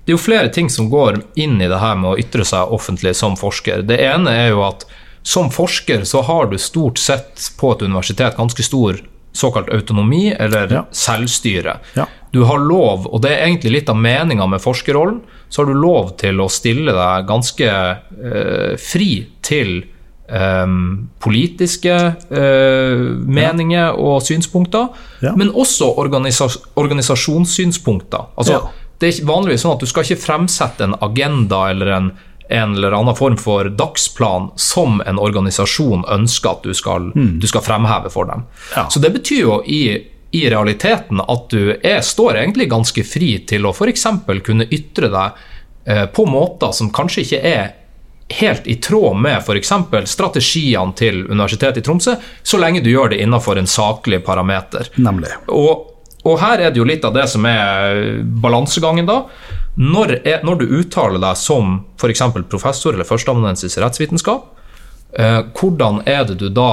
det 0.05 0.11
er 0.13 0.17
jo 0.17 0.23
flere 0.23 0.49
ting 0.49 0.69
som 0.73 0.89
går 0.89 1.21
inn 1.37 1.59
i 1.61 1.67
det 1.69 1.77
her 1.79 1.95
med 1.95 2.11
å 2.13 2.17
ytre 2.19 2.45
seg 2.47 2.71
offentlig 2.73 3.13
som 3.15 3.35
forsker. 3.37 3.83
Det 3.85 3.99
ene 4.01 4.31
er 4.33 4.49
jo 4.55 4.63
at 4.65 4.87
som 5.21 5.51
forsker 5.53 6.01
så 6.09 6.23
har 6.25 6.47
du 6.49 6.57
stort 6.57 6.97
sett 6.97 7.51
på 7.59 7.75
et 7.75 7.83
universitet 7.85 8.37
ganske 8.39 8.63
stor 8.65 8.97
såkalt 9.37 9.69
autonomi, 9.71 10.31
eller 10.33 10.71
Ja. 10.73 10.81
selvstyre. 10.91 11.77
Ja. 11.95 12.05
Du 12.33 12.43
har 12.43 12.57
lov, 12.59 13.05
og 13.07 13.21
det 13.21 13.31
er 13.31 13.45
egentlig 13.45 13.71
litt 13.71 13.89
av 13.89 13.95
meninga 13.95 14.47
med 14.49 14.59
forskerrollen, 14.63 15.21
så 15.51 15.61
har 15.61 15.67
du 15.69 15.75
lov 15.77 16.13
til 16.21 16.39
å 16.39 16.47
stille 16.49 16.93
deg 16.95 17.25
ganske 17.27 17.67
eh, 17.67 18.77
fri 18.79 19.09
til 19.43 19.81
eh, 20.31 20.75
politiske 21.21 21.97
eh, 22.31 23.03
meninger 23.27 23.99
og 23.99 24.23
synspunkter, 24.23 24.87
Ja. 25.21 25.35
men 25.35 25.51
også 25.51 25.91
organisa 25.99 26.47
organisasjonssynspunkter. 26.79 28.25
Altså, 28.37 28.53
Ja. 28.53 28.61
Det 29.01 29.07
er 29.19 29.25
vanligvis 29.25 29.63
sånn 29.65 29.73
at 29.73 29.79
du 29.81 29.87
skal 29.89 30.03
ikke 30.05 30.21
fremsette 30.21 30.83
en 30.85 30.93
agenda 31.01 31.71
eller 31.71 31.87
en, 31.95 32.11
en 32.53 32.75
eller 32.75 32.93
annen 32.93 33.15
form 33.17 33.35
for 33.35 33.65
dagsplan 33.65 34.51
som 34.55 35.01
en 35.09 35.17
organisasjon 35.17 36.03
ønsker 36.05 36.51
at 36.51 36.61
du 36.63 36.73
skal, 36.77 37.11
du 37.15 37.47
skal 37.47 37.61
fremheve 37.65 38.11
for 38.13 38.25
dem. 38.29 38.43
Ja. 38.75 38.83
Så 38.93 39.01
det 39.01 39.09
betyr 39.15 39.39
jo 39.41 39.55
i, 39.65 39.97
i 40.31 40.49
realiteten 40.49 41.21
at 41.21 41.49
du 41.51 41.73
er, 41.75 42.01
står 42.01 42.39
egentlig 42.39 42.69
ganske 42.71 43.03
fri 43.03 43.33
til 43.47 43.67
å 43.67 43.73
f.eks. 43.75 44.07
kunne 44.45 44.67
ytre 44.71 45.11
deg 45.11 45.39
eh, 45.85 46.05
på 46.07 46.25
måter 46.29 46.71
som 46.75 46.91
kanskje 46.93 47.25
ikke 47.25 47.41
er 47.51 47.69
helt 48.31 48.67
i 48.67 48.77
tråd 48.79 49.17
med 49.19 49.41
f.eks. 49.41 49.73
strategiene 50.07 50.95
til 50.95 51.25
Universitetet 51.27 51.81
i 51.81 51.85
Tromsø, 51.85 52.15
så 52.43 52.59
lenge 52.61 52.83
du 52.83 52.91
gjør 52.91 53.11
det 53.11 53.19
innenfor 53.23 53.59
en 53.59 53.67
saklig 53.67 54.21
parameter. 54.25 54.87
Nemlig. 54.95 55.33
Og, 55.51 55.91
og 56.23 56.39
her 56.39 56.63
er 56.63 56.71
det 56.71 56.79
jo 56.79 56.87
litt 56.87 57.05
av 57.07 57.15
det 57.17 57.27
som 57.31 57.45
er 57.49 58.21
balansegangen, 58.21 59.09
da. 59.09 59.25
Når, 59.81 60.17
er, 60.27 60.41
når 60.47 60.61
du 60.61 60.73
uttaler 60.79 61.19
deg 61.19 61.37
som 61.39 61.77
f.eks. 61.99 62.23
professor 62.51 62.95
eller 62.95 63.07
førsteamanuensis 63.07 63.77
i 63.77 63.83
rettsvitenskap, 63.83 64.47
eh, 65.19 65.39
hvordan 65.59 66.03
er 66.07 66.25
det 66.31 66.39
du 66.39 66.49
da 66.55 66.71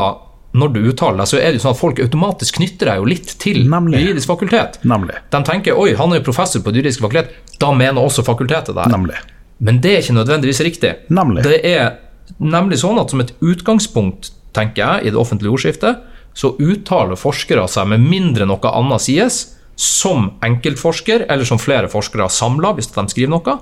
når 0.55 0.73
du 0.73 0.81
uttaler 0.89 1.19
deg, 1.21 1.29
så 1.29 1.37
er 1.37 1.51
det 1.53 1.59
jo 1.59 1.65
sånn 1.67 1.75
at 1.75 1.81
folk 1.81 1.99
automatisk 2.01 2.57
knytter 2.57 2.87
deg 2.89 2.97
jo 3.03 3.05
litt 3.05 3.35
til 3.39 3.59
Nemlig. 3.69 4.01
juridisk 4.01 4.29
fakultet. 4.31 4.79
Nemlig. 4.89 5.15
De 5.31 5.43
tenker 5.45 5.77
oi, 5.77 5.95
han 5.95 6.13
er 6.13 6.21
jo 6.23 6.25
professor 6.31 6.61
på 6.65 6.73
juridisk 6.73 7.01
fakultet, 7.05 7.35
da 7.61 7.73
mener 7.77 8.01
også 8.01 8.25
fakultetet 8.25 8.75
det. 8.75 8.87
Nemlig. 8.91 9.17
Men 9.61 9.81
det 9.85 9.93
er 9.93 10.01
ikke 10.03 10.17
nødvendigvis 10.17 10.61
riktig. 10.65 10.95
Nemlig. 11.11 11.43
Det 11.45 11.61
er 11.67 11.99
nemlig 12.41 12.79
sånn 12.81 12.99
at 13.01 13.11
som 13.11 13.21
et 13.21 13.35
utgangspunkt, 13.45 14.31
tenker 14.57 14.81
jeg, 14.85 15.07
i 15.07 15.11
det 15.13 15.21
offentlige 15.21 15.53
ordskiftet, 15.53 16.01
så 16.39 16.55
uttaler 16.63 17.19
forskere 17.19 17.67
seg 17.69 17.89
med 17.91 18.01
mindre 18.09 18.47
noe 18.47 18.71
annet 18.73 19.03
sies, 19.05 19.55
som 19.79 20.33
enkeltforsker, 20.43 21.27
eller 21.31 21.45
som 21.47 21.59
flere 21.59 21.91
forskere 21.93 22.27
samla, 22.31 22.73
hvis 22.79 22.89
de 22.95 23.05
skriver 23.13 23.31
noe, 23.31 23.59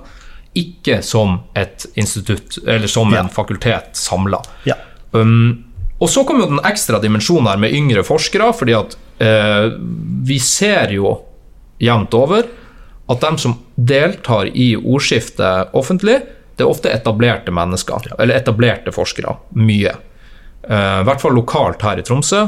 ikke 0.57 1.01
som 1.05 1.41
et 1.55 1.85
institutt, 1.99 2.57
eller 2.65 2.87
som 2.89 3.11
Ja. 3.13 3.19
en 3.19 3.29
fakultet 3.29 3.93
samla. 3.93 4.39
Ja. 4.65 4.75
Um, 5.13 5.65
og 5.97 6.09
så 6.09 6.23
kommer 6.23 6.45
jo 6.45 6.53
den 6.55 6.65
ekstra 6.67 6.99
dimensjonen 7.01 7.49
her 7.49 7.61
med 7.61 7.73
yngre 7.73 8.03
forskere, 8.05 8.51
fordi 8.53 8.75
at 8.77 8.97
eh, 9.23 9.71
vi 10.27 10.37
ser 10.43 10.93
jo 10.93 11.15
jevnt 11.81 12.13
over 12.17 12.45
at 13.07 13.23
de 13.23 13.31
som 13.41 13.55
deltar 13.75 14.51
i 14.51 14.75
ordskiftet 14.77 15.73
offentlig, 15.77 16.19
det 16.57 16.65
er 16.65 16.69
ofte 16.69 16.91
etablerte 16.91 17.53
mennesker, 17.53 18.11
eller 18.17 18.37
etablerte 18.37 18.93
forskere. 18.93 19.37
Mye. 19.57 19.95
Eh, 20.67 20.99
I 21.01 21.07
hvert 21.07 21.23
fall 21.23 21.37
lokalt 21.37 21.85
her 21.85 22.01
i 22.01 22.05
Tromsø. 22.05 22.45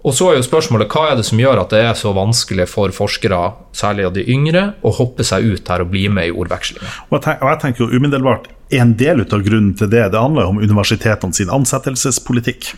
Og 0.00 0.14
så 0.16 0.30
er 0.30 0.38
jo 0.38 0.46
spørsmålet 0.46 0.88
hva 0.88 1.10
er 1.10 1.18
det 1.18 1.26
som 1.28 1.40
gjør 1.40 1.60
at 1.60 1.74
det 1.74 1.82
er 1.84 1.98
så 1.98 2.14
vanskelig 2.16 2.64
for 2.72 2.92
forskere, 2.96 3.40
særlig 3.76 4.06
av 4.08 4.14
de 4.16 4.24
yngre, 4.32 4.62
å 4.80 4.94
hoppe 4.96 5.26
seg 5.28 5.44
ut 5.44 5.68
her 5.68 5.84
og 5.84 5.90
bli 5.92 6.06
med 6.08 6.30
i 6.30 6.32
ordvekslinga? 6.32 6.88
Og 7.10 7.18
og 7.20 7.48
jeg 7.50 7.60
tenker 7.60 7.84
jo 7.84 7.90
umiddelbart 7.92 8.48
en 8.70 8.92
del 8.96 9.22
av 9.24 9.42
grunnen 9.42 9.72
til 9.78 9.90
det, 9.90 10.02
det 10.12 10.20
handler 10.20 10.46
jo 10.46 10.54
om 10.54 10.60
universitetene 10.62 11.34
sin 11.36 11.50
ansettelsespolitikk. 11.52 12.72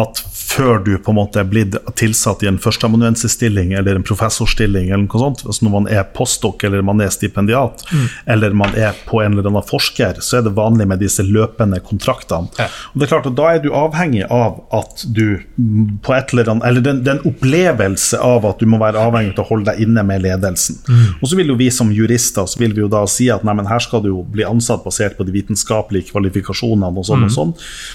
At 0.00 0.22
før 0.52 0.80
du 0.84 0.94
på 0.98 1.12
en 1.12 1.18
måte 1.18 1.40
er 1.40 1.48
blitt 1.48 1.76
tilsatt 1.98 2.42
i 2.44 2.48
en 2.50 2.60
førsteamanuensisstilling 2.60 3.72
eller 3.78 3.98
en 3.98 4.06
professorstilling, 4.06 4.90
eller 4.90 5.04
noe 5.06 5.22
sånt, 5.22 5.44
altså 5.46 5.66
når 5.66 5.74
man 5.76 5.88
er 5.92 6.06
postdok 6.16 6.64
eller 6.66 6.84
man 6.84 7.00
er 7.04 7.12
stipendiat, 7.14 7.84
eller 8.30 8.56
man 8.56 8.74
er 8.78 8.96
på 9.08 9.22
en 9.22 9.36
eller 9.36 9.48
annen 9.50 9.66
forsker, 9.68 10.20
så 10.24 10.40
er 10.40 10.46
det 10.46 10.54
vanlig 10.56 10.88
med 10.90 11.02
disse 11.02 11.24
løpende 11.26 11.80
kontraktene. 11.84 12.52
Ja. 12.60 12.68
Og 12.92 13.00
det 13.00 13.06
er 13.06 13.12
klart 13.14 13.28
at 13.28 13.38
Da 13.42 13.48
er 13.54 13.62
du 13.64 13.70
avhengig 13.74 14.26
av 14.30 14.60
at 14.76 15.04
du 15.16 15.40
mm, 15.56 15.98
på 16.04 16.12
et 16.14 16.32
eller 16.32 16.50
annet 16.52 16.66
Eller 16.68 16.84
den, 16.84 17.00
den 17.06 17.20
opplevelse 17.26 18.18
av 18.22 18.44
at 18.46 18.60
du 18.60 18.68
må 18.68 18.78
være 18.82 19.00
avhengig 19.00 19.32
av 19.34 19.44
å 19.44 19.48
holde 19.48 19.72
deg 19.72 19.82
inne 19.86 20.04
med 20.06 20.22
ledelsen. 20.24 20.78
Og 21.20 21.30
så 21.30 21.38
vil 21.38 21.52
jo 21.52 21.58
vi 21.58 21.70
som 21.74 21.90
jurister 21.94 22.46
så 22.46 22.60
vil 22.60 22.74
vi 22.76 22.84
jo 22.84 22.90
da 22.92 23.02
si 23.10 23.28
at 23.32 23.44
nei, 23.46 23.54
men 23.56 23.68
her 23.70 23.82
skal 23.82 24.02
du 24.04 24.10
jo 24.10 24.22
bli 24.28 24.44
ansatt 24.46 24.84
basert 24.84 25.01
basert 25.02 25.18
på 25.18 25.24
de 25.24 25.32
vitenskapelige 25.32 26.10
kvalifikasjonene 26.12 26.98
og 26.98 27.06
sånn 27.06 27.26
og 27.26 27.32
sånn. 27.32 27.52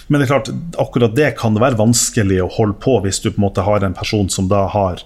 Men 0.08 0.20
det 0.20 0.28
er 0.28 0.34
klart, 0.34 0.52
akkurat 0.78 1.16
det 1.16 1.36
kan 1.38 1.56
det 1.56 1.64
være 1.64 1.80
vanskelig 1.80 2.44
å 2.44 2.52
holde 2.58 2.78
på 2.84 3.00
hvis 3.04 3.22
du 3.22 3.32
på 3.32 3.38
en 3.40 3.48
måte 3.48 3.66
har 3.66 3.84
en 3.84 3.98
person 3.98 4.30
som 4.30 4.48
da 4.48 4.68
har 4.68 5.04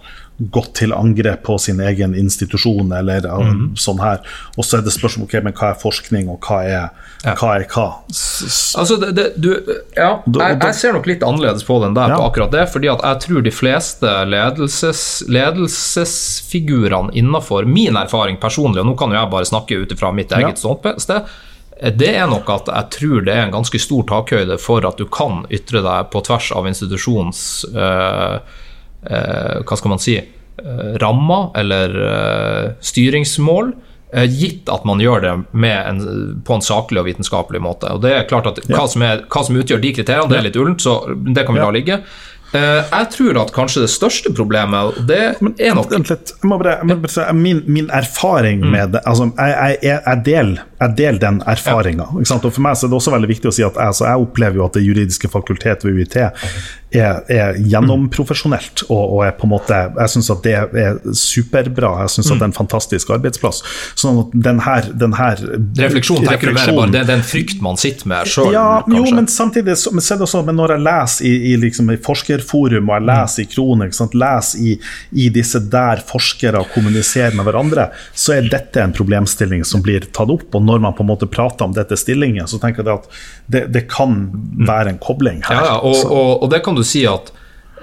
gått 0.49 0.73
til 0.79 0.93
angrep 0.93 1.43
på 1.45 1.57
sin 1.61 1.79
egen 1.83 2.15
institusjon, 2.17 2.91
eller 2.97 3.27
mm. 3.27 3.75
sånn 3.77 3.99
her. 4.01 4.23
Og 4.57 4.65
så 4.65 4.79
er 4.79 4.85
det 4.85 4.93
spørsmål 4.95 5.27
okay, 5.27 5.41
men 5.45 5.53
hva 5.53 5.69
er 5.69 5.77
forskning, 5.77 6.31
og 6.33 6.41
hva 6.47 6.63
er 6.65 6.71
ja. 7.21 7.35
hva? 7.37 7.51
Er 7.59 7.67
hva? 7.69 7.87
Altså, 8.09 8.97
det, 9.03 9.11
det, 9.19 9.27
du, 9.37 9.51
ja, 9.93 10.23
jeg, 10.25 10.57
jeg, 10.63 10.75
ser 10.79 10.95
nok 10.97 11.05
litt 11.11 11.25
annerledes 11.27 11.65
på 11.67 11.77
den 11.83 11.93
der 11.97 12.15
ja. 12.15 12.17
på 12.17 12.25
akkurat 12.31 12.55
det. 12.55 12.65
fordi 12.73 12.89
at 12.89 13.05
jeg 13.05 13.21
tror 13.27 13.45
de 13.45 13.53
fleste 13.53 14.15
ledelses, 14.31 15.03
ledelsesfigurene 15.29 17.13
innenfor 17.21 17.69
min 17.69 17.99
erfaring 18.01 18.41
personlig, 18.41 18.81
og 18.81 18.87
nå 18.89 18.97
kan 18.97 19.13
jo 19.13 19.19
jeg 19.19 19.33
bare 19.35 19.51
snakke 19.51 19.81
ut 19.83 19.91
fra 19.99 20.09
mitt 20.15 20.33
eget 20.33 20.57
ja. 20.57 20.61
ståsted, 20.63 21.29
det 21.81 22.11
er 22.13 22.27
nok 22.29 22.49
at 22.53 22.67
jeg 22.69 22.89
tror 22.93 23.23
det 23.25 23.33
er 23.33 23.47
en 23.47 23.55
ganske 23.55 23.79
stor 23.81 24.03
takhøyde 24.09 24.59
for 24.61 24.85
at 24.85 24.99
du 25.01 25.07
kan 25.09 25.47
ytre 25.49 25.81
deg 25.81 26.11
på 26.13 26.21
tvers 26.27 26.51
av 26.53 26.67
institusjons 26.69 27.39
øh, 27.73 28.37
Eh, 29.01 29.61
hva 29.65 29.77
skal 29.77 29.95
man 29.95 30.01
si 30.01 30.17
eh, 30.19 30.91
rammer 31.01 31.49
eller 31.57 31.95
eh, 32.07 32.67
styringsmål. 32.81 33.73
Gitt 34.11 34.67
at 34.67 34.83
man 34.83 34.99
gjør 34.99 35.21
det 35.23 35.29
en, 35.55 35.99
på 36.43 36.55
en 36.57 36.63
saklig 36.65 36.99
og 36.99 37.05
vitenskapelig 37.07 37.61
måte. 37.63 37.93
Og 37.95 38.01
det 38.03 38.09
er 38.11 38.25
klart 38.27 38.49
at 38.49 38.57
Hva 38.67 38.83
som, 38.91 39.05
er, 39.07 39.21
hva 39.31 39.43
som 39.47 39.55
utgjør 39.55 39.79
de 39.79 39.93
kriteriene, 39.95 40.27
det 40.27 40.35
er 40.35 40.43
litt 40.49 40.59
ullent, 40.59 40.83
så 40.83 40.97
det 41.07 41.45
kan 41.47 41.55
vi 41.55 41.61
la 41.63 41.69
ligge. 41.71 41.97
Uh, 42.51 42.83
jeg 42.83 43.07
tror 43.13 43.37
at 43.45 43.53
kanskje 43.55 43.85
det 43.85 43.93
største 43.93 44.33
problemet 44.35 44.97
det 45.07 45.21
er 45.23 45.37
nok. 45.39 45.55
Jeg 45.63 45.77
må 46.43 46.57
bare, 46.59 46.73
jeg 46.81 46.89
må 46.89 46.97
bare 47.05 47.35
min, 47.37 47.61
min, 47.71 47.87
erfaring 47.95 48.59
mm. 48.59 48.67
med 48.73 48.91
det 48.97 49.01
altså, 49.07 49.29
jeg, 49.37 49.77
jeg, 49.79 50.01
jeg, 50.03 50.21
deler, 50.27 50.65
jeg 50.81 50.97
deler 50.97 51.21
den 51.21 51.41
erfaringa. 51.45 52.07
For 52.41 52.63
meg 52.63 52.77
så 52.77 52.87
er 52.87 52.91
det 52.91 52.97
også 52.97 53.13
veldig 53.13 53.29
viktig 53.29 53.51
å 53.51 53.55
si 53.55 53.65
at 53.65 53.77
altså, 53.77 54.07
jeg 54.09 54.25
opplever 54.25 54.57
jo 54.57 54.65
at 54.65 54.77
Det 54.77 54.85
juridiske 54.85 55.29
fakultet 55.29 55.83
ved 55.85 55.99
UiT 55.99 56.15
er, 56.17 57.19
er 57.31 57.59
gjennomprofesjonelt. 57.59 58.85
Og, 58.89 59.01
og 59.17 59.25
er 59.25 59.35
på 59.37 59.47
en 59.47 59.53
måte, 59.53 59.77
jeg 59.97 60.13
syns 60.15 60.31
at 60.33 60.41
det 60.45 60.55
er 60.57 60.97
superbra. 61.17 61.93
Jeg 62.05 62.15
syns 62.15 62.31
at 62.31 62.39
det 62.39 62.47
er 62.47 62.49
en 62.49 62.57
fantastisk 62.57 63.13
arbeidsplass. 63.13 63.61
Sånn 63.99 64.23
at 64.23 64.33
den 64.47 64.61
her, 64.65 64.89
den 65.03 65.15
her 65.19 65.39
Refleksjon 65.77 66.25
tenker 66.25 66.51
du 66.51 66.57
mer 66.57 66.73
bare 66.75 66.91
det 66.91 67.03
er 67.03 67.09
den 67.11 67.23
frykt 67.25 67.61
man 67.63 67.79
sitter 67.79 68.09
med 68.09 68.29
sjøl? 68.31 68.51
Ja, 68.55 68.81
jo, 68.89 69.03
men 69.13 69.29
samtidig 69.31 69.77
så, 69.79 69.93
men, 69.93 70.03
også, 70.03 70.41
men 70.47 70.57
når 70.59 70.75
jeg 70.75 70.85
leser 70.87 71.29
i, 71.29 71.33
i, 71.51 71.53
liksom, 71.61 71.93
i 71.93 71.99
forskerforum 72.01 72.89
og 72.89 72.97
jeg 72.97 73.07
leser 73.11 73.45
i 73.45 73.47
Krone, 73.51 73.89
leser 73.91 74.65
i, 74.65 74.75
i, 75.13 75.29
disse 75.33 75.61
der 75.71 76.01
forskere 76.09 76.63
kommuniserer 76.73 77.37
med 77.37 77.47
hverandre, 77.47 77.89
så 78.17 78.35
er 78.37 78.49
dette 78.51 78.81
en 78.83 78.95
problemstilling 78.95 79.63
som 79.67 79.83
blir 79.85 80.09
tatt 80.09 80.31
opp. 80.33 80.49
Og 80.57 80.65
når 80.71 80.81
man 80.83 80.95
på 80.97 81.05
en 81.05 81.11
måte 81.11 81.29
prater 81.29 81.67
om 81.67 81.75
dette 81.75 81.97
stillingen, 81.99 82.47
så 82.47 82.59
tenker 82.61 82.85
jeg 82.85 83.01
at 83.01 83.21
det, 83.51 83.65
det 83.75 83.85
kan 83.91 84.25
være 84.67 84.95
en 84.95 84.99
kobling 85.01 85.43
her. 85.47 85.61
Ja, 85.67 85.77
og, 85.79 86.03
og, 86.07 86.31
og, 86.41 86.49
det 86.53 86.63
kan 86.65 86.77
du 86.77 86.83
si 86.87 87.03
at 87.09 87.31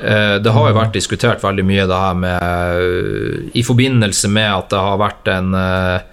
eh, 0.00 0.36
det 0.42 0.54
har 0.54 0.70
jo 0.70 0.78
vært 0.78 0.96
diskutert 0.96 1.44
veldig 1.44 1.66
mye 1.68 1.88
det 1.88 2.02
her 2.04 2.20
med 2.24 3.56
I 3.58 3.64
forbindelse 3.66 4.30
med 4.32 4.50
at 4.50 4.70
det 4.74 4.84
har 4.88 5.02
vært 5.02 5.32
en 5.32 5.58
eh, 5.58 6.06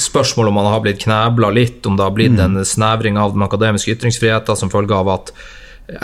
spørsmål 0.00 0.50
om 0.50 0.60
man 0.60 0.68
har 0.70 0.84
blitt 0.84 1.02
knebla 1.02 1.50
litt, 1.54 1.82
om 1.86 1.96
det 1.98 2.06
har 2.06 2.14
blitt 2.14 2.36
mm. 2.36 2.44
en 2.44 2.66
snevring 2.66 3.18
av 3.18 3.34
den 3.34 3.42
akademiske 3.46 3.96
ytringsfriheten 3.96 4.58
som 4.58 4.70
følge 4.72 4.94
av 4.94 5.10
at 5.10 5.34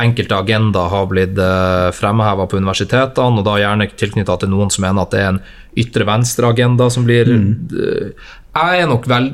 enkelte 0.03 0.35
agendaer 0.37 0.91
har 0.91 1.07
blitt 1.11 1.39
uh, 1.39 1.93
fremheva 1.95 2.47
på 2.49 2.59
universitetene, 2.59 3.39
og 3.39 3.47
da 3.47 3.59
gjerne 3.61 3.89
tilknytta 3.95 4.39
til 4.43 4.51
noen 4.51 4.73
som 4.73 4.87
mener 4.87 5.05
at 5.05 5.15
det 5.15 5.23
er 5.23 5.31
en 5.35 5.43
ytre 5.79 6.07
venstre-agenda 6.09 6.89
som 6.93 7.07
blir 7.07 7.29
mm. 7.29 7.49
Jeg 8.57 8.83
er 8.83 8.89
nok 8.89 9.05
vel 9.11 9.31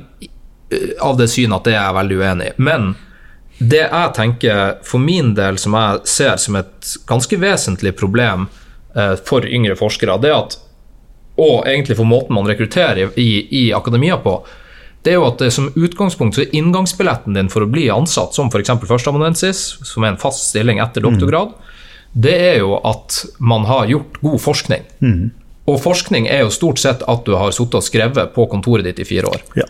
av 1.00 1.16
det 1.18 1.28
synet 1.32 1.60
at 1.60 1.68
det 1.68 1.74
er 1.76 1.80
jeg 1.80 1.98
veldig 1.98 2.18
uenig 2.20 2.50
i. 2.50 2.56
Men 2.62 2.92
det 3.58 3.84
jeg 3.84 4.14
tenker 4.16 4.76
for 4.86 5.02
min 5.02 5.34
del, 5.38 5.58
som 5.60 5.76
jeg 5.78 6.02
ser 6.10 6.36
som 6.40 6.58
et 6.58 6.94
ganske 7.06 7.38
vesentlig 7.38 7.94
problem 7.98 8.48
uh, 8.96 9.14
for 9.22 9.46
yngre 9.46 9.76
forskere, 9.78 10.18
det 10.22 10.34
at 10.34 10.58
og 11.40 11.62
egentlig 11.64 11.96
for 11.96 12.04
måten 12.04 12.36
man 12.36 12.48
rekrutterer 12.48 13.14
i, 13.16 13.30
i 13.50 13.62
akademia 13.72 14.18
på, 14.20 14.34
det 15.02 15.14
er 15.14 15.18
jo 15.18 15.26
at 15.26 15.40
det 15.42 15.50
som 15.54 15.70
utgangspunkt 15.74 16.36
så 16.36 16.44
er 16.44 16.54
inngangsbilletten 16.54 17.34
din 17.34 17.48
for 17.50 17.64
å 17.64 17.70
bli 17.70 17.88
ansatt 17.90 18.36
som 18.36 18.50
f.eks. 18.52 18.74
førsteamanuensis, 18.86 19.62
som 19.82 20.04
er 20.04 20.12
en 20.12 20.20
fast 20.20 20.50
stilling 20.50 20.78
etter 20.82 21.02
doktorgrad, 21.02 21.54
mm. 21.56 22.18
det 22.26 22.34
er 22.52 22.58
jo 22.62 22.76
at 22.78 23.22
man 23.40 23.66
har 23.66 23.88
gjort 23.90 24.20
god 24.22 24.42
forskning. 24.44 24.84
Mm. 25.00 25.22
Og 25.72 25.78
forskning 25.82 26.28
er 26.30 26.44
jo 26.44 26.54
stort 26.54 26.82
sett 26.82 27.02
at 27.08 27.24
du 27.26 27.34
har 27.38 27.54
sittet 27.54 27.80
og 27.80 27.86
skrevet 27.86 28.34
på 28.36 28.46
kontoret 28.50 28.86
ditt 28.86 29.02
i 29.02 29.08
fire 29.08 29.32
år. 29.32 29.42
Ja. 29.58 29.66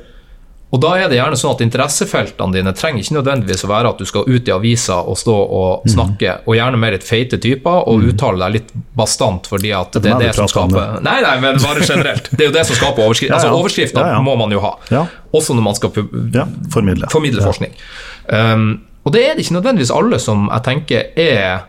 Og 0.72 0.80
da 0.80 0.94
er 0.96 1.10
det 1.12 1.18
gjerne 1.18 1.36
sånn 1.36 1.52
at 1.52 1.62
Interessefeltene 1.66 2.56
dine 2.56 2.72
trenger 2.76 3.04
ikke 3.04 3.16
nødvendigvis 3.18 3.64
å 3.66 3.68
være 3.68 3.90
at 3.92 3.98
du 4.00 4.08
skal 4.08 4.24
ut 4.24 4.46
i 4.48 4.54
avisa 4.54 5.02
og 5.04 5.18
stå 5.20 5.34
og 5.34 5.82
mhm. 5.84 5.92
snakke, 5.94 6.36
mm. 6.38 6.46
og 6.48 6.56
gjerne 6.56 6.80
med 6.80 6.94
litt 6.96 7.04
feite 7.04 7.38
typer, 7.42 7.82
og 7.90 8.00
mm. 8.00 8.06
uttale 8.12 8.40
deg 8.44 8.54
litt 8.56 8.70
bastant 8.96 9.50
fordi 9.52 9.74
at 9.76 9.98
det, 9.98 10.04
det 10.06 10.14
er 10.14 10.22
det 10.24 10.30
som 10.38 10.48
skaper 10.48 11.02
Nei, 11.04 11.18
nei, 11.24 11.34
men 11.44 11.60
bare 11.60 11.84
generelt. 11.84 12.30
Det 12.32 12.46
er 12.46 12.48
jo 12.48 12.56
det 12.56 12.64
som 12.70 12.78
skaper 12.78 13.04
overskrifter. 13.04 13.36
Altså, 13.42 13.52
overskrifter 13.56 14.00
ja, 14.04 14.16
ja. 14.16 14.22
må 14.24 14.34
man 14.38 14.52
jo 14.52 14.60
ha, 14.62 14.72
også 15.32 15.56
når 15.56 15.64
man 15.64 15.76
skal 15.76 15.92
formidle. 15.92 17.08
formidle, 17.12 17.44
forskning. 17.44 17.76
Um, 18.28 18.66
og 19.02 19.14
det 19.16 19.22
er 19.26 19.36
det 19.36 19.44
ikke 19.44 19.56
nødvendigvis 19.58 19.92
alle 19.94 20.20
som 20.22 20.46
jeg 20.46 20.64
tenker 20.68 21.08
er 21.18 21.64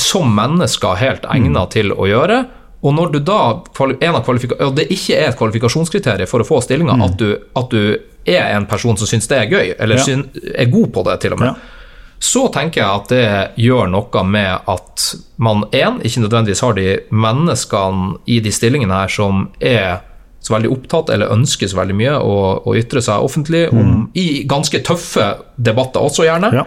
som 0.00 0.30
mennesker 0.34 0.98
helt 1.00 1.26
egnet 1.30 1.60
mm. 1.60 1.72
til 1.74 1.92
å 1.94 2.08
gjøre. 2.08 2.44
Og 2.84 2.92
når 2.92 3.14
du 3.14 3.20
da 3.24 3.38
en 3.80 4.18
av 4.18 4.26
og 4.28 4.74
det 4.76 4.90
ikke 4.92 5.16
er 5.16 5.30
et 5.30 5.38
kvalifikasjonskriterium 5.40 6.28
for 6.28 6.44
å 6.44 6.48
få 6.48 6.60
stillinga 6.64 6.98
mm. 7.00 7.04
at, 7.06 7.22
at, 7.56 7.72
du 7.72 7.96
er 8.28 8.50
en 8.52 8.66
person 8.68 8.98
som 9.00 9.08
syns 9.08 9.28
det 9.30 9.38
er 9.38 9.52
gøy, 9.52 9.72
eller 9.78 10.00
ja. 10.00 10.18
er 10.52 10.72
god 10.72 10.90
på 10.92 11.04
det, 11.08 11.18
til 11.24 11.36
og 11.36 11.40
med, 11.40 11.52
ja. 11.54 12.18
så 12.20 12.46
tenker 12.52 12.82
jeg 12.82 13.00
at 13.00 13.12
det 13.12 13.26
gjør 13.64 13.88
noe 13.92 14.24
med 14.28 14.68
at 14.74 15.06
man 15.36 15.64
én, 15.72 16.00
ikke 16.04 16.24
nødvendigvis 16.26 16.64
har 16.64 16.76
de 16.76 16.88
menneskene 17.12 18.18
i 18.28 18.40
de 18.44 18.52
stillingene 18.52 19.00
her 19.02 19.12
som 19.12 19.46
er 19.60 20.02
så 20.44 20.52
veldig 20.52 20.72
opptatt 20.74 21.12
eller 21.14 21.32
ønsker 21.32 21.70
så 21.70 21.78
veldig 21.80 21.96
mye 21.96 22.16
å, 22.20 22.36
å 22.68 22.76
ytre 22.76 23.00
seg 23.04 23.24
offentlig 23.24 23.64
om, 23.72 23.80
mm. 23.80 24.02
i 24.20 24.26
ganske 24.48 24.82
tøffe 24.84 25.30
debatter 25.56 26.04
også, 26.04 26.26
gjerne. 26.28 26.52
Ja. 26.52 26.66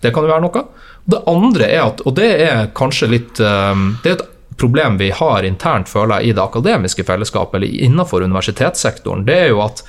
Det 0.00 0.14
kan 0.14 0.24
jo 0.24 0.30
være 0.30 0.46
noe. 0.46 0.62
Det 1.10 1.24
andre 1.28 1.66
er 1.66 1.82
at, 1.88 2.04
og 2.06 2.14
det 2.18 2.28
er 2.44 2.68
kanskje 2.76 3.08
litt 3.10 3.40
um, 3.42 3.96
Det 4.04 4.12
er 4.12 4.18
et 4.18 4.28
problem 4.60 4.98
vi 5.00 5.10
har 5.16 5.46
internt, 5.48 5.88
føler 5.88 6.20
jeg, 6.20 6.30
i 6.30 6.36
det 6.36 6.44
akademiske 6.44 7.06
fellesskapet, 7.08 7.58
eller 7.58 7.86
innenfor 7.88 8.24
universitetssektoren, 8.28 9.24
det 9.28 9.38
er 9.46 9.52
jo 9.54 9.62
at 9.64 9.82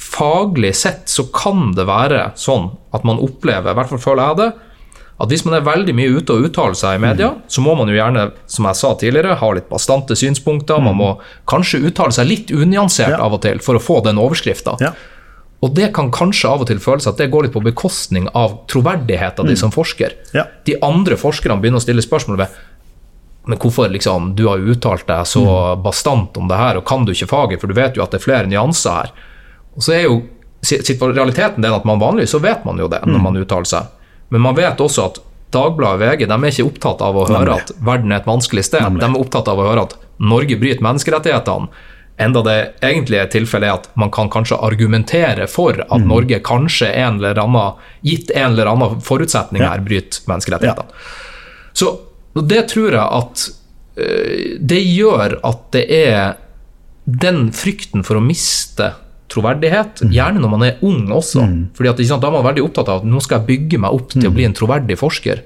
faglig 0.00 0.72
sett 0.76 1.10
så 1.12 1.26
kan 1.34 1.72
det 1.76 1.84
være 1.88 2.30
sånn 2.40 2.70
at 2.96 3.04
man 3.04 3.20
opplever, 3.20 3.72
i 3.72 3.76
hvert 3.76 3.90
fall 3.92 4.02
føler 4.02 4.30
jeg 4.30 4.40
det, 4.40 4.50
at 5.20 5.28
hvis 5.28 5.44
man 5.44 5.58
er 5.58 5.66
veldig 5.66 5.92
mye 5.96 6.12
ute 6.16 6.32
og 6.32 6.46
uttaler 6.48 6.76
seg 6.78 6.96
i 6.96 7.02
media, 7.02 7.34
mm. 7.34 7.40
så 7.52 7.60
må 7.60 7.74
man 7.76 7.90
jo 7.92 7.96
gjerne, 7.98 8.30
som 8.48 8.68
jeg 8.70 8.78
sa 8.78 8.94
tidligere, 8.96 9.36
ha 9.36 9.50
litt 9.52 9.68
bastante 9.68 10.16
synspunkter. 10.16 10.80
Mm. 10.80 10.86
Man 10.88 10.96
må 10.96 11.08
kanskje 11.50 11.82
uttale 11.90 12.16
seg 12.16 12.28
litt 12.30 12.52
unyansert 12.56 13.18
ja. 13.18 13.20
av 13.20 13.36
og 13.36 13.42
til 13.44 13.60
for 13.64 13.76
å 13.76 13.82
få 13.84 13.98
den 14.06 14.20
overskrifta. 14.22 14.78
Ja. 14.80 14.94
Og 15.60 15.74
det 15.76 15.90
kan 15.96 16.08
kanskje 16.08 16.48
av 16.48 16.64
og 16.64 16.70
til 16.70 16.80
føles 16.80 17.04
at 17.10 17.20
det 17.20 17.28
går 17.32 17.46
litt 17.46 17.52
på 17.52 17.60
bekostning 17.60 18.30
av 18.32 18.62
troverdigheten 18.72 19.44
mm. 19.44 19.50
de 19.52 19.58
som 19.60 19.74
forsker. 19.74 20.16
Ja. 20.32 20.46
De 20.64 20.78
andre 20.80 21.20
forskerne 21.20 21.60
begynner 21.60 21.82
å 21.82 21.84
stille 21.84 22.04
spørsmål 22.04 22.40
ved 22.40 22.56
men 23.50 23.58
hvorfor 23.58 23.88
liksom, 23.90 24.34
du 24.38 24.44
har 24.46 24.62
uttalt 24.62 25.08
deg 25.08 25.26
så 25.26 25.42
mm. 25.42 25.80
bastant 25.82 26.36
om 26.38 26.46
det 26.46 26.58
her, 26.58 26.78
og 26.78 26.86
kan 26.86 27.02
du 27.02 27.10
ikke 27.10 27.26
faget, 27.32 27.58
for 27.58 27.66
du 27.66 27.74
vet 27.74 27.96
jo 27.98 28.04
at 28.04 28.12
det 28.14 28.20
er 28.20 28.22
flere 28.22 28.46
nyanser 28.46 29.00
her. 29.00 29.10
Og 29.74 29.82
så 29.82 29.96
er 29.96 30.04
jo 30.06 30.20
realiteten 31.10 31.64
den 31.64 31.74
at 31.74 31.88
man 31.88 31.98
vanligvis 31.98 32.30
så 32.36 32.38
vet 32.38 32.62
man 32.68 32.78
jo 32.78 32.86
det 32.92 33.00
når 33.06 33.18
mm. 33.18 33.26
man 33.26 33.40
uttaler 33.40 33.66
seg. 33.66 33.90
Men 34.30 34.44
man 34.44 34.54
vet 34.58 34.78
også 34.80 35.08
at 35.08 35.18
Dagbladet 35.50 35.96
og 35.96 36.02
VG 36.04 36.28
de 36.30 36.34
er 36.36 36.52
ikke 36.52 36.66
opptatt 36.68 37.00
av 37.02 37.16
å 37.18 37.24
høre 37.26 37.40
Nemlig. 37.42 37.62
at 37.64 37.70
verden 37.82 38.12
er 38.12 38.20
et 38.20 38.28
vanskelig 38.28 38.62
sted. 38.68 38.84
Nemlig. 38.84 39.00
De 39.02 39.08
er 39.08 39.24
opptatt 39.24 39.48
av 39.50 39.58
å 39.58 39.64
høre 39.66 39.86
at 39.88 39.96
Norge 40.22 40.58
bryter 40.60 40.84
menneskerettighetene. 40.86 41.80
Enda 42.20 42.42
det 42.46 42.58
egentlige 42.86 43.24
tilfellet 43.32 43.66
er 43.66 43.80
at 43.80 43.88
man 43.98 44.12
kan 44.14 44.30
kanskje 44.30 44.60
argumentere 44.62 45.48
for 45.50 45.74
at 45.74 46.04
mm. 46.04 46.06
Norge 46.06 46.38
kanskje 46.46 46.92
en 46.92 47.18
eller 47.18 47.40
annen, 47.42 47.82
gitt 48.06 48.30
en 48.30 48.52
eller 48.52 48.70
annen 48.70 49.02
forutsetning 49.02 49.64
her, 49.66 49.82
bryter 49.82 50.22
menneskerettighetene. 50.30 50.94
Ja. 50.94 51.74
Så 51.82 51.90
det 52.34 52.62
tror 52.70 52.94
jeg 52.94 53.02
at 53.02 53.44
uh, 53.98 54.58
Det 54.60 54.80
gjør 54.84 55.38
at 55.46 55.62
det 55.74 55.84
er 55.90 56.36
den 57.10 57.48
frykten 57.56 58.04
for 58.06 58.20
å 58.20 58.22
miste 58.22 58.92
troverdighet, 59.30 60.02
mm. 60.04 60.12
gjerne 60.14 60.42
når 60.42 60.50
man 60.52 60.64
er 60.66 60.82
ung 60.86 61.08
også. 61.14 61.42
Mm. 61.46 61.60
Fordi 61.76 61.90
at, 61.90 62.02
sant, 62.06 62.22
Da 62.22 62.28
er 62.28 62.36
man 62.36 62.46
veldig 62.46 62.64
opptatt 62.66 62.90
av 62.90 63.02
at 63.02 63.08
nå 63.08 63.22
skal 63.22 63.40
jeg 63.40 63.48
bygge 63.48 63.80
meg 63.82 63.96
opp 63.96 64.12
til 64.12 64.26
mm. 64.26 64.30
å 64.30 64.34
bli 64.36 64.46
en 64.46 64.56
troverdig 64.58 64.98
forsker. 65.00 65.42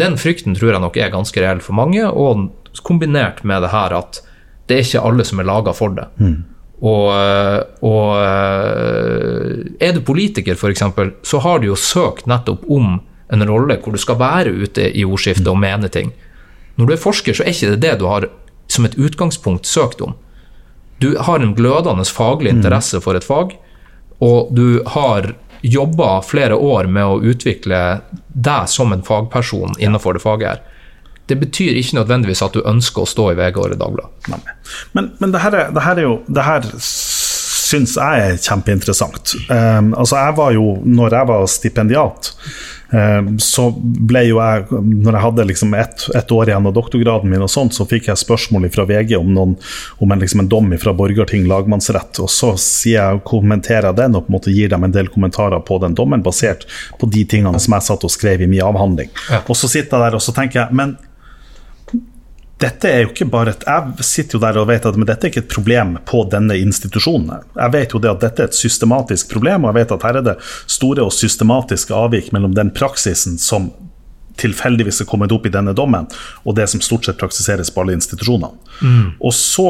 Den 0.00 0.16
frykten 0.20 0.56
tror 0.56 0.72
jeg 0.72 0.82
nok 0.82 0.98
er 0.98 1.12
ganske 1.12 1.42
reell 1.42 1.60
for 1.64 1.76
mange, 1.76 2.06
og 2.08 2.48
kombinert 2.86 3.42
med 3.46 3.62
det 3.62 3.70
her 3.74 3.94
at 3.94 4.22
det 4.68 4.78
er 4.78 4.86
ikke 4.86 5.04
alle 5.06 5.26
som 5.28 5.40
er 5.40 5.48
laga 5.48 5.74
for 5.76 5.94
det. 5.94 6.06
Mm. 6.18 6.38
Og, 6.84 7.08
og, 7.86 8.08
er 9.80 9.94
du 9.94 10.00
politiker, 10.04 10.56
f.eks., 10.58 10.82
så 11.24 11.40
har 11.44 11.60
du 11.60 11.70
jo 11.70 11.78
søkt 11.78 12.26
nettopp 12.28 12.64
om 12.72 12.98
en 13.34 13.46
rolle 13.48 13.78
hvor 13.82 13.94
du 13.94 14.00
skal 14.00 14.20
være 14.20 14.54
ute 14.54 14.90
i 14.90 15.04
ordskiftet 15.04 15.50
og 15.50 15.60
mene 15.60 15.90
ting. 15.92 16.12
Når 16.78 16.86
du 16.86 16.94
er 16.94 17.02
forsker, 17.02 17.36
så 17.36 17.44
er 17.44 17.54
ikke 17.54 17.74
det 17.74 17.82
det 17.84 17.98
du 18.00 18.08
har 18.10 18.28
som 18.70 18.86
et 18.86 18.96
utgangspunkt 18.98 19.66
søkt 19.66 20.00
om. 20.02 20.14
Du 21.02 21.14
har 21.20 21.40
en 21.40 21.54
glødende 21.54 22.04
faglig 22.04 22.52
mm. 22.52 22.58
interesse 22.58 23.00
for 23.04 23.18
et 23.18 23.26
fag, 23.26 23.56
og 24.24 24.54
du 24.56 24.82
har 24.94 25.34
jobba 25.64 26.20
flere 26.22 26.56
år 26.56 26.88
med 26.92 27.08
å 27.08 27.20
utvikle 27.24 27.80
deg 28.28 28.68
som 28.68 28.92
en 28.92 29.04
fagperson 29.04 29.78
innenfor 29.78 30.16
det 30.16 30.22
faget 30.24 30.48
her. 30.48 30.62
Det 31.26 31.38
betyr 31.40 31.78
ikke 31.80 31.96
nødvendigvis 32.02 32.42
at 32.44 32.52
du 32.52 32.60
ønsker 32.68 33.04
å 33.04 33.08
stå 33.08 33.30
i 33.32 33.36
VG 33.38 33.60
eller 33.64 33.80
Dagbladet. 33.80 34.28
Men, 34.92 35.14
men 35.18 35.32
det, 35.32 35.40
her 35.40 35.56
er, 35.56 35.70
det 35.72 35.84
her 35.86 36.00
er 36.00 36.04
jo 36.04 36.18
det 36.28 36.44
her 36.44 36.68
syns 37.64 37.96
jeg 37.96 38.26
er 38.26 38.36
kjempeinteressant. 38.44 39.34
Um, 39.48 39.94
altså 39.96 40.20
jeg 40.20 40.36
var 40.36 40.52
jo, 40.52 40.66
når 40.84 41.16
jeg 41.16 41.30
var 41.32 41.46
stipendiat, 41.50 42.30
så 43.42 43.64
ble 43.74 44.20
jo 44.28 44.38
jeg 44.38 44.80
Når 44.84 45.16
jeg 45.16 45.22
hadde 45.24 45.46
liksom 45.48 45.74
ett 45.78 46.04
et 46.14 46.32
år 46.32 46.50
igjen 46.50 46.66
av 46.68 46.74
doktorgraden 46.76 47.30
min, 47.30 47.42
og 47.42 47.50
sånt, 47.50 47.74
så 47.74 47.86
fikk 47.88 48.08
jeg 48.10 48.20
spørsmål 48.20 48.68
fra 48.74 48.84
VG 48.88 49.16
om, 49.18 49.32
noen, 49.34 49.54
om 50.02 50.12
en, 50.12 50.20
liksom 50.20 50.44
en 50.44 50.50
dom 50.50 50.72
fra 50.80 50.94
Borgarting 50.96 51.48
lagmannsrett. 51.50 52.20
og 52.22 52.30
Så 52.30 52.52
jeg, 52.90 53.22
kommenterer 53.26 53.90
jeg 53.90 54.00
den 54.02 54.18
og 54.18 54.26
på 54.26 54.32
en 54.32 54.36
måte 54.38 54.54
gir 54.54 54.70
dem 54.72 54.84
en 54.86 54.94
del 54.94 55.10
kommentarer 55.12 55.64
på 55.66 55.80
den 55.82 55.96
dommen, 55.96 56.22
basert 56.24 56.68
på 57.00 57.08
de 57.10 57.24
tingene 57.28 57.60
som 57.60 57.76
jeg 57.76 57.88
satt 57.88 58.06
og 58.06 58.12
skrev 58.12 58.44
i 58.44 58.50
min 58.50 58.64
avhandling. 58.64 59.10
Og 59.48 59.56
så 59.58 59.70
sitter 59.70 59.96
jeg 59.98 60.06
der 60.06 60.18
og 60.20 60.24
så 60.24 60.36
tenker 60.36 60.64
jeg, 60.64 60.76
men 60.76 60.96
dette 62.64 62.90
er 62.90 63.04
jo 63.04 63.12
ikke 63.12 63.28
bare 63.28 63.52
et, 63.52 63.64
Jeg 63.68 64.06
sitter 64.06 64.38
jo 64.38 64.42
der 64.42 64.58
og 64.60 64.68
vet 64.70 64.86
at 64.88 64.96
men 64.96 65.08
dette 65.08 65.26
er 65.26 65.32
ikke 65.32 65.44
et 65.44 65.52
problem 65.52 65.96
på 66.08 66.24
denne 66.32 66.56
institusjonen. 66.56 67.44
Jeg 67.58 67.74
vet 67.74 67.94
jo 67.94 68.00
det 68.02 68.12
at 68.12 68.24
dette 68.24 68.44
er 68.44 68.50
et 68.52 68.58
systematisk 68.58 69.32
problem, 69.32 69.64
og 69.64 69.72
jeg 69.72 69.82
vet 69.82 69.96
at 69.98 70.06
her 70.08 70.20
er 70.20 70.28
det 70.32 70.36
store 70.70 71.04
og 71.04 71.12
systematiske 71.14 71.94
avvik 71.96 72.32
mellom 72.34 72.56
den 72.56 72.72
praksisen 72.74 73.36
som 73.42 73.70
tilfeldigvis 74.40 75.02
er 75.04 75.08
kommet 75.10 75.32
opp 75.34 75.46
i 75.46 75.52
denne 75.54 75.74
dommen, 75.76 76.08
og 76.42 76.56
det 76.58 76.66
som 76.70 76.82
stort 76.82 77.06
sett 77.06 77.20
praksiseres 77.20 77.70
på 77.70 77.84
alle 77.84 77.94
institusjonene. 77.98 78.50
Og 79.20 79.34
så 79.36 79.68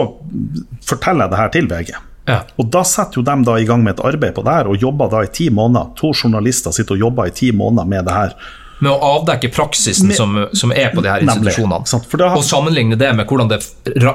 forteller 0.89 1.27
jeg 1.27 1.35
det 1.35 1.41
her 1.43 1.55
til 1.57 1.71
VG. 1.71 1.95
Ja. 2.31 2.41
Og 2.57 2.71
da 2.73 2.81
setter 2.89 3.21
jo 3.21 3.27
de 3.27 3.35
da 3.45 3.59
i 3.61 3.67
gang 3.69 3.83
med 3.85 3.99
et 3.99 4.05
arbeid 4.09 4.37
på 4.37 4.45
det 4.47 4.57
her, 4.57 4.71
og 4.71 4.81
jobber 4.81 5.11
da 5.13 5.25
i 5.25 5.33
ti 5.33 5.51
måneder. 5.53 5.93
To 6.01 6.15
journalister 6.15 6.73
sitter 6.73 6.97
og 6.97 7.09
jobber 7.09 7.29
i 7.29 7.35
ti 7.37 7.51
måneder 7.53 7.91
med 7.91 8.09
det 8.09 8.17
her. 8.17 8.37
Med 8.85 8.93
å 8.93 8.99
avdekke 9.15 9.49
praksisen 9.55 10.11
Med- 10.11 10.19
som, 10.19 10.35
som 10.53 10.73
er 10.75 10.93
på 10.95 11.03
de 11.05 11.09
her 11.11 11.25
Nemlig, 11.25 11.55
institusjonene. 11.55 12.19
da 12.21 12.29
har- 12.29 12.37
Og 12.39 12.45
sammenligne 12.45 12.99
det 13.01 13.11
med 13.17 13.27
hvordan 13.31 13.49
det 13.49 13.61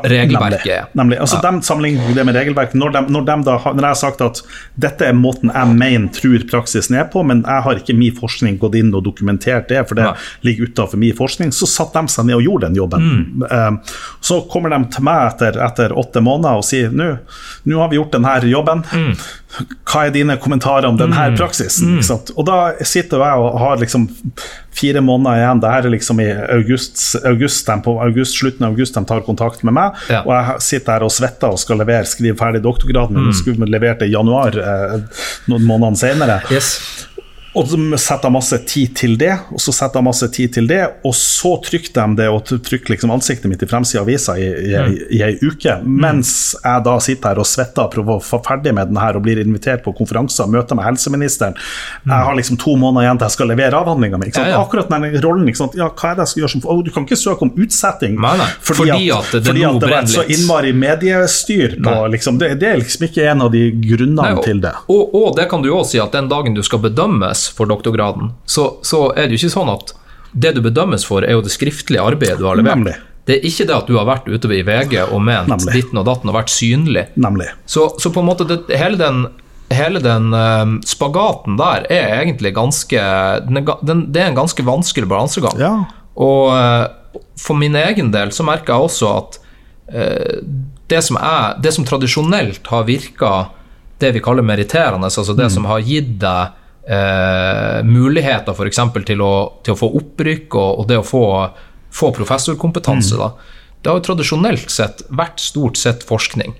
regelverket 0.03 0.67
er. 0.75 0.85
Nemlig. 0.95 1.19
altså 1.19 1.39
De 1.41 1.61
sammenligner 1.65 2.13
det 2.15 2.25
med 2.27 2.35
regelverket. 2.35 2.75
Når, 2.79 2.91
de, 2.95 3.01
når, 3.13 3.25
de 3.25 3.37
da, 3.47 3.57
når 3.73 3.81
jeg 3.81 3.89
har 3.89 3.99
sagt 3.99 4.21
at 4.25 4.41
dette 4.79 5.07
er 5.09 5.13
måten 5.17 5.51
jeg 5.53 5.75
mener 5.75 6.07
tror 6.15 6.45
praksisen 6.49 6.97
er 6.99 7.09
på, 7.11 7.23
men 7.25 7.43
jeg 7.43 7.65
har 7.65 7.81
ikke 7.81 7.97
min 7.97 8.15
forskning 8.15 8.59
gått 8.61 8.75
inn 8.79 8.93
og 8.95 9.03
dokumentert 9.05 9.67
det, 9.71 9.83
for 9.89 9.95
det 9.99 10.05
Nei. 10.09 10.13
ligger 10.47 10.69
utenfor 10.69 10.97
min 11.01 11.15
forskning, 11.17 11.51
så 11.55 11.67
satte 11.69 11.99
de 12.01 12.07
seg 12.13 12.25
ned 12.29 12.39
og 12.39 12.45
gjorde 12.45 12.67
den 12.69 12.75
jobben. 12.79 13.09
Mm. 13.09 13.43
Eh, 13.49 13.95
så 14.21 14.41
kommer 14.51 14.69
de 14.75 14.81
til 14.93 15.03
meg 15.03 15.33
etter, 15.33 15.59
etter 15.65 15.95
åtte 15.97 16.21
måneder 16.23 16.59
og 16.61 16.65
sier 16.67 16.89
nå 16.93 17.79
har 17.79 17.89
vi 17.91 17.97
gjort 17.99 18.11
denne 18.15 18.37
jobben. 18.49 18.83
Mm. 18.91 19.15
Hva 19.89 20.05
er 20.05 20.13
dine 20.13 20.35
kommentarer 20.37 20.85
om 20.89 20.97
denne 20.99 21.29
praksisen? 21.37 21.97
Mm. 21.97 22.33
Og 22.37 22.45
da 22.45 22.57
sitter 22.85 23.23
jeg 23.25 23.43
og 23.43 23.57
har 23.59 23.81
liksom 23.81 24.05
fire 24.79 25.01
måneder 25.01 25.41
igjen. 25.41 25.61
Det 25.63 25.71
her 25.73 25.87
er 25.87 25.93
liksom 25.95 26.21
i 26.21 26.27
august, 26.55 27.01
august, 27.25 27.71
på 27.85 27.95
august, 28.03 28.37
slutten 28.37 28.67
av 28.67 28.77
august 28.77 28.95
de 28.95 29.03
tar 29.09 29.25
kontakt 29.25 29.65
med 29.65 29.75
meg. 29.75 29.97
Ja. 30.11 30.21
Og 30.21 30.33
jeg 30.35 30.65
sitter 30.67 30.95
her 30.95 31.07
og 31.07 31.13
svetter 31.13 31.55
og 31.55 31.61
skal 31.61 31.81
levere, 31.81 32.07
skrive 32.07 32.37
ferdig 32.39 32.61
doktorgraden 32.65 33.17
min. 33.17 33.31
Mm. 33.31 33.37
Skulle 33.41 33.71
levert 33.73 34.03
det 34.03 34.11
i 34.11 34.15
januar 34.15 34.55
eh, 34.61 34.97
noen 35.49 35.67
måneder 35.67 35.99
senere. 36.05 36.39
Yes. 36.53 36.75
Og 37.57 37.65
så 37.65 37.77
setter 37.97 38.27
jeg 38.27 38.33
masse 38.35 38.57
tid 38.69 38.91
til 38.97 39.15
det, 39.17 39.31
og 39.49 39.61
så 39.61 39.73
setter 39.73 39.97
jeg 39.97 40.05
masse 40.05 40.27
tid 40.35 40.51
til 40.53 40.67
det, 40.69 40.81
og 41.07 41.15
så 41.17 41.55
trykker 41.65 41.95
de 41.95 42.19
det 42.19 42.27
og 42.29 42.43
trykker 42.45 42.93
liksom 42.93 43.13
ansiktet 43.13 43.49
mitt 43.49 43.63
i 43.65 43.69
fremsida 43.69 44.03
av 44.03 44.05
avisa 44.05 44.35
i, 44.37 44.45
i, 44.45 44.73
i, 44.77 44.99
i 45.17 45.21
ei 45.25 45.31
uke, 45.41 45.79
mens 45.83 46.53
jeg 46.59 46.83
da 46.85 46.95
sitter 47.01 47.33
her 47.33 47.41
og 47.41 47.47
svetter 47.49 47.87
og 47.87 47.93
prøver 47.95 48.19
å 48.19 48.23
få 48.23 48.41
ferdig 48.45 48.75
med 48.77 48.91
den 48.91 48.99
her 49.01 49.17
og 49.17 49.25
blir 49.25 49.41
invitert 49.41 49.81
på 49.85 49.95
konferanser 49.97 50.45
og 50.45 50.53
møter 50.53 50.77
med 50.77 50.85
helseministeren. 50.85 51.57
Jeg 52.05 52.27
har 52.27 52.37
liksom 52.37 52.59
to 52.61 52.75
måneder 52.77 53.07
igjen 53.07 53.21
til 53.21 53.29
jeg 53.29 53.37
skal 53.37 53.51
levere 53.53 53.81
avhandlinga 53.81 54.21
mi. 54.21 54.29
Akkurat 54.59 54.93
den 54.93 55.17
rollen. 55.23 55.49
Ja, 55.49 55.89
hva 55.89 56.11
er 56.11 56.19
det 56.19 56.27
jeg 56.27 56.33
skal 56.33 56.43
gjøre 56.43 56.53
som 56.53 56.63
oh, 56.69 56.81
Du 56.85 56.91
kan 56.93 57.05
ikke 57.07 57.17
søke 57.17 57.45
om 57.47 57.51
utsetting 57.57 58.17
Nei, 58.21 58.35
nei. 58.37 58.47
Fordi 58.65 59.07
at 59.13 59.31
det 59.33 59.41
fordi 59.47 59.63
at 59.65 59.79
det 59.79 59.87
var 59.87 59.93
brenner 59.93 60.11
så 60.11 60.25
innmari 60.29 60.73
mediestyr 60.77 61.77
på 61.81 61.95
liksom, 62.13 62.37
det, 62.41 62.51
det 62.61 62.69
er 62.69 62.79
liksom 62.81 63.07
ikke 63.09 63.25
en 63.31 63.45
av 63.47 63.51
de 63.53 63.63
grunnene 63.73 64.35
Nei, 64.35 64.45
til 64.45 64.61
det. 64.61 64.75
Og, 64.91 65.15
og 65.17 65.33
det 65.39 65.47
kan 65.51 65.63
du 65.65 65.71
òg 65.73 65.87
si 65.89 66.01
at 66.01 66.13
den 66.13 66.29
dagen 66.31 66.57
du 66.57 66.61
skal 66.65 66.83
bedømmes 66.83 67.38
for 67.55 67.69
doktorgraden, 67.69 68.33
så, 68.49 68.71
så 68.85 69.09
er 69.13 69.27
det 69.27 69.37
jo 69.37 69.43
ikke 69.43 69.57
sånn 69.57 69.71
at 69.73 69.93
det 70.31 70.53
du 70.57 70.61
bedømmes 70.65 71.05
for, 71.07 71.25
er 71.25 71.37
jo 71.37 71.45
det 71.45 71.53
skriftlige 71.53 72.03
arbeidet 72.05 72.39
du 72.41 72.47
har 72.49 72.59
levert. 72.59 72.77
Nemlig. 72.77 72.95
Det 73.29 73.37
er 73.37 73.45
ikke 73.45 73.67
det 73.69 73.75
at 73.75 73.89
du 73.89 73.97
har 73.97 74.07
vært 74.09 74.29
ute 74.29 74.49
i 74.55 74.63
VG 74.65 74.95
og 75.03 75.19
ment 75.21 75.51
Nemlig. 75.51 75.73
ditten 75.75 75.99
og 76.01 76.07
datten 76.07 76.31
og 76.31 76.37
vært 76.37 76.53
synlig. 76.53 77.05
Så, 77.69 77.91
så 78.01 78.09
på 78.13 78.23
en 78.23 78.29
måte 78.29 78.47
det, 78.49 78.63
hele 78.73 78.97
den, 78.97 79.27
hele 79.73 80.01
den 80.01 80.33
eh, 80.33 80.71
spagaten 80.89 81.59
der 81.59 81.85
er 81.93 82.23
egentlig 82.23 82.55
ganske 82.57 83.03
den 83.45 83.61
den, 83.85 84.07
Det 84.09 84.23
er 84.23 84.31
en 84.31 84.39
ganske 84.39 84.65
vanskelig 84.65 85.09
balansegang. 85.11 85.61
Ja. 85.61 85.73
Og 86.19 86.49
uh, 86.51 87.21
for 87.39 87.55
min 87.55 87.77
egen 87.77 88.09
del 88.11 88.33
så 88.35 88.43
merker 88.43 88.73
jeg 88.73 88.89
også 88.89 89.11
at 89.21 89.37
uh, 89.93 90.41
det, 90.89 91.03
som 91.05 91.19
er, 91.21 91.59
det 91.61 91.71
som 91.77 91.85
tradisjonelt 91.87 92.65
har 92.73 92.89
virka 92.89 93.33
det 94.01 94.13
vi 94.15 94.23
kaller 94.23 94.45
meritterende, 94.45 95.05
altså 95.05 95.35
det 95.37 95.51
som 95.53 95.67
har 95.69 95.83
gitt 95.85 96.17
deg 96.21 96.57
eh, 96.89 97.83
muligheter 97.85 98.53
f.eks. 98.57 98.79
Til, 99.05 99.21
å- 99.21 99.51
til 99.63 99.73
å 99.75 99.79
få 99.79 99.89
opprykk 100.01 100.55
og, 100.55 100.79
og 100.83 100.87
det 100.89 100.97
å 100.99 101.05
få, 101.05 101.23
få 101.91 102.11
professorkompetanse, 102.17 103.17
da, 103.19 103.31
det 103.81 103.91
har 103.91 103.99
jo 104.01 104.07
tradisjonelt 104.09 104.69
sett 104.73 105.03
vært 105.15 105.39
stort 105.39 105.77
sett 105.79 106.03
forskning. 106.03 106.55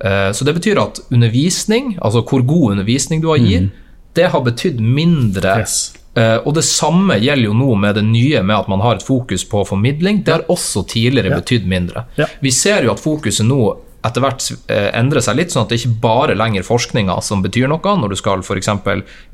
Eh, 0.00 0.30
Så 0.32 0.44
det 0.44 0.54
betyr 0.56 0.78
at 0.82 1.00
undervisning, 1.10 1.96
altså 2.00 2.22
hvor 2.24 2.42
god 2.46 2.76
undervisning 2.76 3.20
du 3.22 3.28
har 3.32 3.38
gir, 3.42 3.70
det 4.16 4.30
har 4.32 4.40
betydd 4.44 4.80
mindre. 4.80 5.58
Yes. 5.60 5.92
Eh, 6.16 6.38
Og 6.46 6.54
det 6.56 6.64
samme 6.64 7.18
gjelder 7.20 7.50
jo 7.50 7.52
nå 7.54 7.74
med 7.76 7.94
det 7.98 8.04
nye 8.04 8.42
med 8.42 8.56
at 8.56 8.68
man 8.72 8.80
har 8.80 8.96
et 8.96 9.02
fokus 9.04 9.44
på 9.44 9.64
formidling. 9.68 10.22
Det 10.24 10.32
har 10.32 10.44
også 10.48 10.86
tidligere 10.88 11.28
Ja. 11.34 11.40
betydd 11.40 11.66
mindre. 11.68 12.06
Ja. 12.16 12.26
Vi 12.40 12.50
ser 12.50 12.84
jo 12.84 12.92
at 12.92 13.00
fokuset 13.00 13.44
nå 13.46 13.76
etter 14.06 14.24
hvert 14.24 14.46
endre 14.68 15.20
seg 15.24 15.36
litt, 15.38 15.52
sånn 15.52 15.66
at 15.66 15.74
det 15.74 15.80
ikke 15.80 16.00
bare 16.02 16.38
lenger 16.38 16.66
forskninga 16.66 17.18
som 17.24 17.42
betyr 17.44 17.68
noe, 17.72 17.94
når 18.00 18.14
du 18.14 18.18
skal 18.18 18.44
f.eks. 18.44 18.70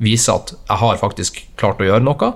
vise 0.03 0.33
at 0.33 0.53
jeg 0.57 0.81
har 0.81 1.01
faktisk 1.01 1.41
klart 1.61 1.81
å 1.81 1.87
gjøre 1.87 2.05
noe. 2.05 2.33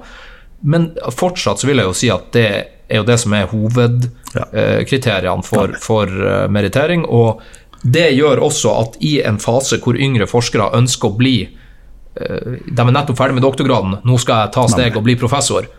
Men 0.62 0.92
fortsatt 1.14 1.62
så 1.62 1.70
vil 1.70 1.82
jeg 1.82 1.90
jo 1.90 1.96
si 1.98 2.10
at 2.14 2.32
det 2.36 2.50
er 2.88 3.02
jo 3.02 3.08
det 3.08 3.18
som 3.22 3.36
er 3.36 3.50
hovedkriteriene 3.52 5.46
for, 5.46 5.76
for 5.84 6.08
eh, 6.08 6.48
merittering. 6.52 7.06
Og 7.06 7.42
det 7.84 8.10
gjør 8.16 8.42
også 8.48 8.74
at 8.82 8.98
i 9.06 9.20
en 9.28 9.40
fase 9.42 9.80
hvor 9.84 10.00
yngre 10.00 10.28
forskere 10.30 10.72
ønsker 10.78 11.12
å 11.12 11.18
bli 11.20 11.36
eh, 11.46 12.58
De 12.66 12.82
er 12.82 12.94
nettopp 12.96 13.20
ferdig 13.20 13.38
med 13.38 13.46
doktorgraden, 13.46 14.00
nå 14.08 14.20
skal 14.22 14.46
jeg 14.46 14.56
ta 14.58 14.68
steg 14.72 14.98
og 14.98 15.06
bli 15.06 15.18
professor. 15.20 15.70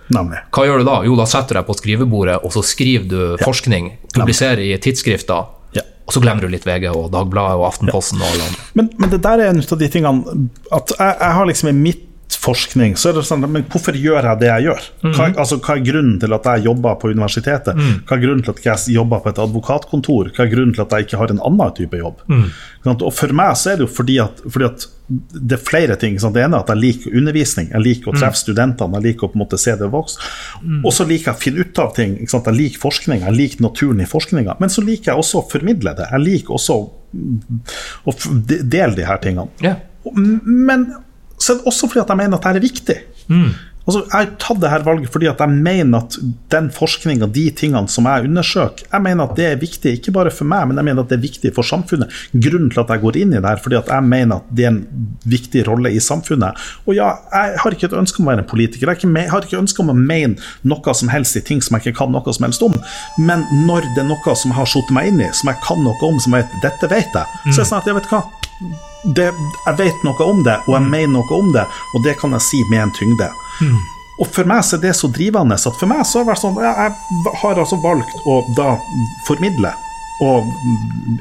Hva 0.54 0.66
gjør 0.68 0.78
du 0.82 0.88
da? 0.88 0.98
Jo, 1.09 1.16
da 1.18 1.26
setter 1.28 1.56
du 1.56 1.61
deg 1.62 1.68
på 1.68 1.78
skrivebordet, 1.80 2.40
og 2.44 2.50
så 2.54 2.62
skriver 2.64 3.06
du 3.11 3.20
forskning, 3.42 3.84
publiserer 4.14 4.62
i 4.68 4.76
tidsskrifter. 4.82 5.57
Og 6.09 6.14
så 6.14 6.22
glemmer 6.24 6.40
du 6.40 6.48
litt 6.48 6.64
VG 6.64 6.86
og 6.88 7.11
Dagbladet 7.12 7.61
og 7.61 7.66
Aftenposten 7.68 8.22
og 8.22 8.30
alle 8.30 8.46
andre. 8.46 8.66
Men, 8.80 8.86
men 8.96 9.11
det 9.12 9.20
der 9.26 9.42
er 9.44 9.50
en 9.52 9.61
av 9.61 9.80
de 9.82 9.88
tingene 9.92 10.36
At 10.72 10.94
jeg, 10.94 11.16
jeg 11.20 11.34
har 11.36 11.48
liksom 11.50 11.68
i 11.68 11.76
mitt 11.76 12.07
forskning 12.36 12.96
så 12.98 13.10
er 13.10 13.18
det 13.18 13.24
sånn, 13.28 13.46
men 13.48 13.64
Hvorfor 13.72 13.96
gjør 13.96 14.26
jeg 14.26 14.40
det 14.42 14.48
jeg 14.50 14.66
gjør? 14.68 14.86
Hva, 15.06 15.28
altså, 15.30 15.58
hva 15.64 15.76
er 15.76 15.84
grunnen 15.86 16.18
til 16.20 16.34
at 16.36 16.48
jeg 16.50 16.66
jobber 16.66 16.98
på 17.00 17.12
universitetet? 17.14 17.78
Hva 17.78 18.16
er 18.16 18.22
grunnen 18.24 18.44
til 18.44 18.54
at 18.54 18.64
jeg 18.66 18.96
jobber 18.98 19.22
på 19.24 19.32
et 19.32 19.40
advokatkontor? 19.44 20.30
Hva 20.36 20.44
er 20.44 20.52
grunnen 20.52 20.74
til 20.76 20.84
at 20.84 20.92
jeg 20.92 21.08
ikke 21.08 21.20
har 21.22 21.32
en 21.32 21.42
annen 21.48 21.74
type 21.78 22.00
jobb? 22.00 22.20
Mm. 22.28 22.46
Og 22.94 23.10
For 23.14 23.34
meg 23.36 23.56
så 23.60 23.72
er 23.72 23.80
det 23.80 23.86
jo 23.88 23.92
fordi 23.92 24.18
at, 24.22 24.42
fordi 24.44 24.68
at 24.68 24.86
det 25.08 25.56
er 25.56 25.64
flere 25.64 25.96
ting. 25.96 26.18
sant? 26.20 26.36
Det 26.36 26.44
ene 26.44 26.58
er 26.58 26.66
at 26.66 26.70
jeg 26.74 26.82
liker 26.82 27.16
undervisning, 27.16 27.70
jeg 27.72 27.84
liker 27.84 28.12
å 28.12 28.16
treffe 28.18 28.42
studentene, 28.42 29.00
jeg 29.00 29.06
liker 29.08 29.28
å 29.28 29.32
på 29.32 29.38
en 29.38 29.44
måte 29.46 29.60
se 29.60 29.72
det 29.80 29.88
vokse. 29.92 30.20
Og 30.82 30.92
så 30.92 31.06
liker 31.08 31.30
jeg 31.30 31.38
å 31.38 31.42
finne 31.46 31.64
ut 31.64 31.82
av 31.84 31.94
ting. 31.96 32.16
Jeg 32.20 32.56
liker 32.58 32.82
forskning, 32.82 33.24
jeg 33.24 33.38
liker 33.38 33.64
naturen 33.64 34.04
i 34.04 34.08
forskninga. 34.08 34.58
Men 34.60 34.72
så 34.72 34.84
liker 34.84 35.12
jeg 35.12 35.24
også 35.24 35.40
å 35.40 35.48
formidle 35.48 35.96
det. 35.96 36.10
Jeg 36.12 36.24
liker 36.26 36.58
også 36.58 36.78
å, 36.78 38.16
dele 38.28 38.94
de 38.98 39.08
her 39.08 39.22
tingene. 39.24 39.48
Yeah. 39.64 39.80
Men 40.12 40.90
så 41.41 41.53
er 41.53 41.57
det 41.57 41.66
også 41.66 41.89
fordi 41.89 42.01
at 42.01 42.09
jeg 42.09 42.16
mener 42.16 42.36
at 42.36 42.45
dette 42.45 42.57
er 42.59 42.61
viktig. 42.61 42.97
Altså, 43.89 44.03
jeg 44.05 44.12
har 44.12 44.32
tatt 44.36 44.59
det 44.61 44.68
her 44.68 44.82
valget 44.84 45.09
fordi 45.09 45.30
at 45.30 45.39
jeg 45.41 45.49
mener 45.64 46.03
at 46.03 46.16
den 46.53 46.66
forskninga, 46.76 47.30
de 47.32 47.47
tingene 47.57 47.89
som 47.89 48.05
jeg 48.05 48.26
undersøker, 48.28 48.84
jeg 48.84 49.05
mener 49.07 49.24
at 49.24 49.39
det 49.39 49.47
er 49.49 49.62
viktig, 49.62 49.95
ikke 49.97 50.12
bare 50.12 50.32
for 50.34 50.49
meg, 50.51 50.66
men 50.68 50.76
jeg 50.76 50.89
mener 50.91 51.07
at 51.07 51.09
det 51.09 51.16
er 51.16 51.22
viktig 51.22 51.55
for 51.57 51.64
samfunnet. 51.64 52.12
Grunnen 52.34 52.68
til 52.74 52.82
at 52.82 52.93
jeg 52.93 53.01
går 53.01 53.16
inn 53.22 53.32
i 53.32 53.39
det 53.39 53.49
her, 53.49 53.62
fordi 53.64 53.78
at 53.78 53.89
jeg 53.89 54.05
mener 54.05 54.43
at 54.43 54.51
det 54.53 54.66
er 54.66 54.74
en 54.74 54.82
viktig 55.24 55.64
rolle 55.70 55.95
i 55.97 56.03
samfunnet. 56.05 56.66
Og 56.84 56.99
ja, 56.99 57.14
jeg 57.32 57.62
har 57.62 57.76
ikke 57.78 57.89
et 57.89 57.97
ønske 58.03 58.20
om 58.20 58.28
å 58.28 58.32
være 58.34 58.45
en 58.45 58.51
politiker, 58.51 58.93
jeg 58.93 59.30
har 59.32 59.47
ikke, 59.49 59.62
ønske 59.62 59.80
om 59.80 59.95
å 59.95 59.97
mene 59.97 60.36
noe 60.68 60.95
som 60.95 61.09
helst 61.09 61.41
i 61.41 61.45
ting 61.49 61.64
som 61.64 61.78
jeg 61.78 61.89
ikke 61.89 62.03
kan 62.03 62.12
noe 62.12 62.36
som 62.36 62.45
helst 62.45 62.66
om. 62.66 62.76
Men 63.16 63.47
når 63.64 63.89
det 63.97 64.05
er 64.05 64.11
noe 64.11 64.36
som 64.36 64.53
jeg 64.53 64.59
har 64.61 64.68
satt 64.68 64.93
meg 64.93 65.14
inn 65.14 65.24
i, 65.24 65.32
som 65.32 65.49
jeg 65.49 65.64
kan 65.64 65.80
noe 65.80 65.97
om, 66.05 66.20
som 66.20 66.36
jeg 66.36 66.45
vet, 66.45 66.61
dette 66.66 66.93
vet 66.93 67.16
jeg, 67.22 67.41
så 67.49 67.57
er 67.57 67.64
det 67.64 67.70
sånn 67.72 67.80
at 67.80 67.89
jeg 67.89 67.99
vet 68.03 68.12
hva 68.12 68.22
det, 69.14 69.28
jeg 69.30 69.78
vet 69.78 70.01
noe 70.05 70.24
om 70.26 70.41
det, 70.45 70.57
og 70.66 70.74
jeg 70.74 70.91
mener 70.91 71.12
noe 71.20 71.36
om 71.39 71.53
det, 71.55 71.64
og 71.95 72.03
det 72.05 72.16
kan 72.20 72.34
jeg 72.34 72.45
si 72.49 72.62
med 72.72 72.89
en 72.89 72.95
tyngde. 72.97 73.28
Og 74.18 74.26
for 74.34 74.48
meg 74.50 74.64
så 74.66 74.76
er 74.76 74.82
det 74.82 74.96
så 74.98 75.11
drivende 75.14 75.54
at 75.54 75.76
for 75.78 75.86
meg 75.90 76.02
så 76.06 76.18
har 76.20 76.24
det 76.24 76.32
vært 76.32 76.42
sånn 76.42 76.56
Jeg 76.59 77.36
har 77.42 77.61
altså 77.62 77.78
valgt 77.82 78.24
å 78.26 78.40
da 78.56 78.72
formidle 79.28 79.74
og 80.18 80.48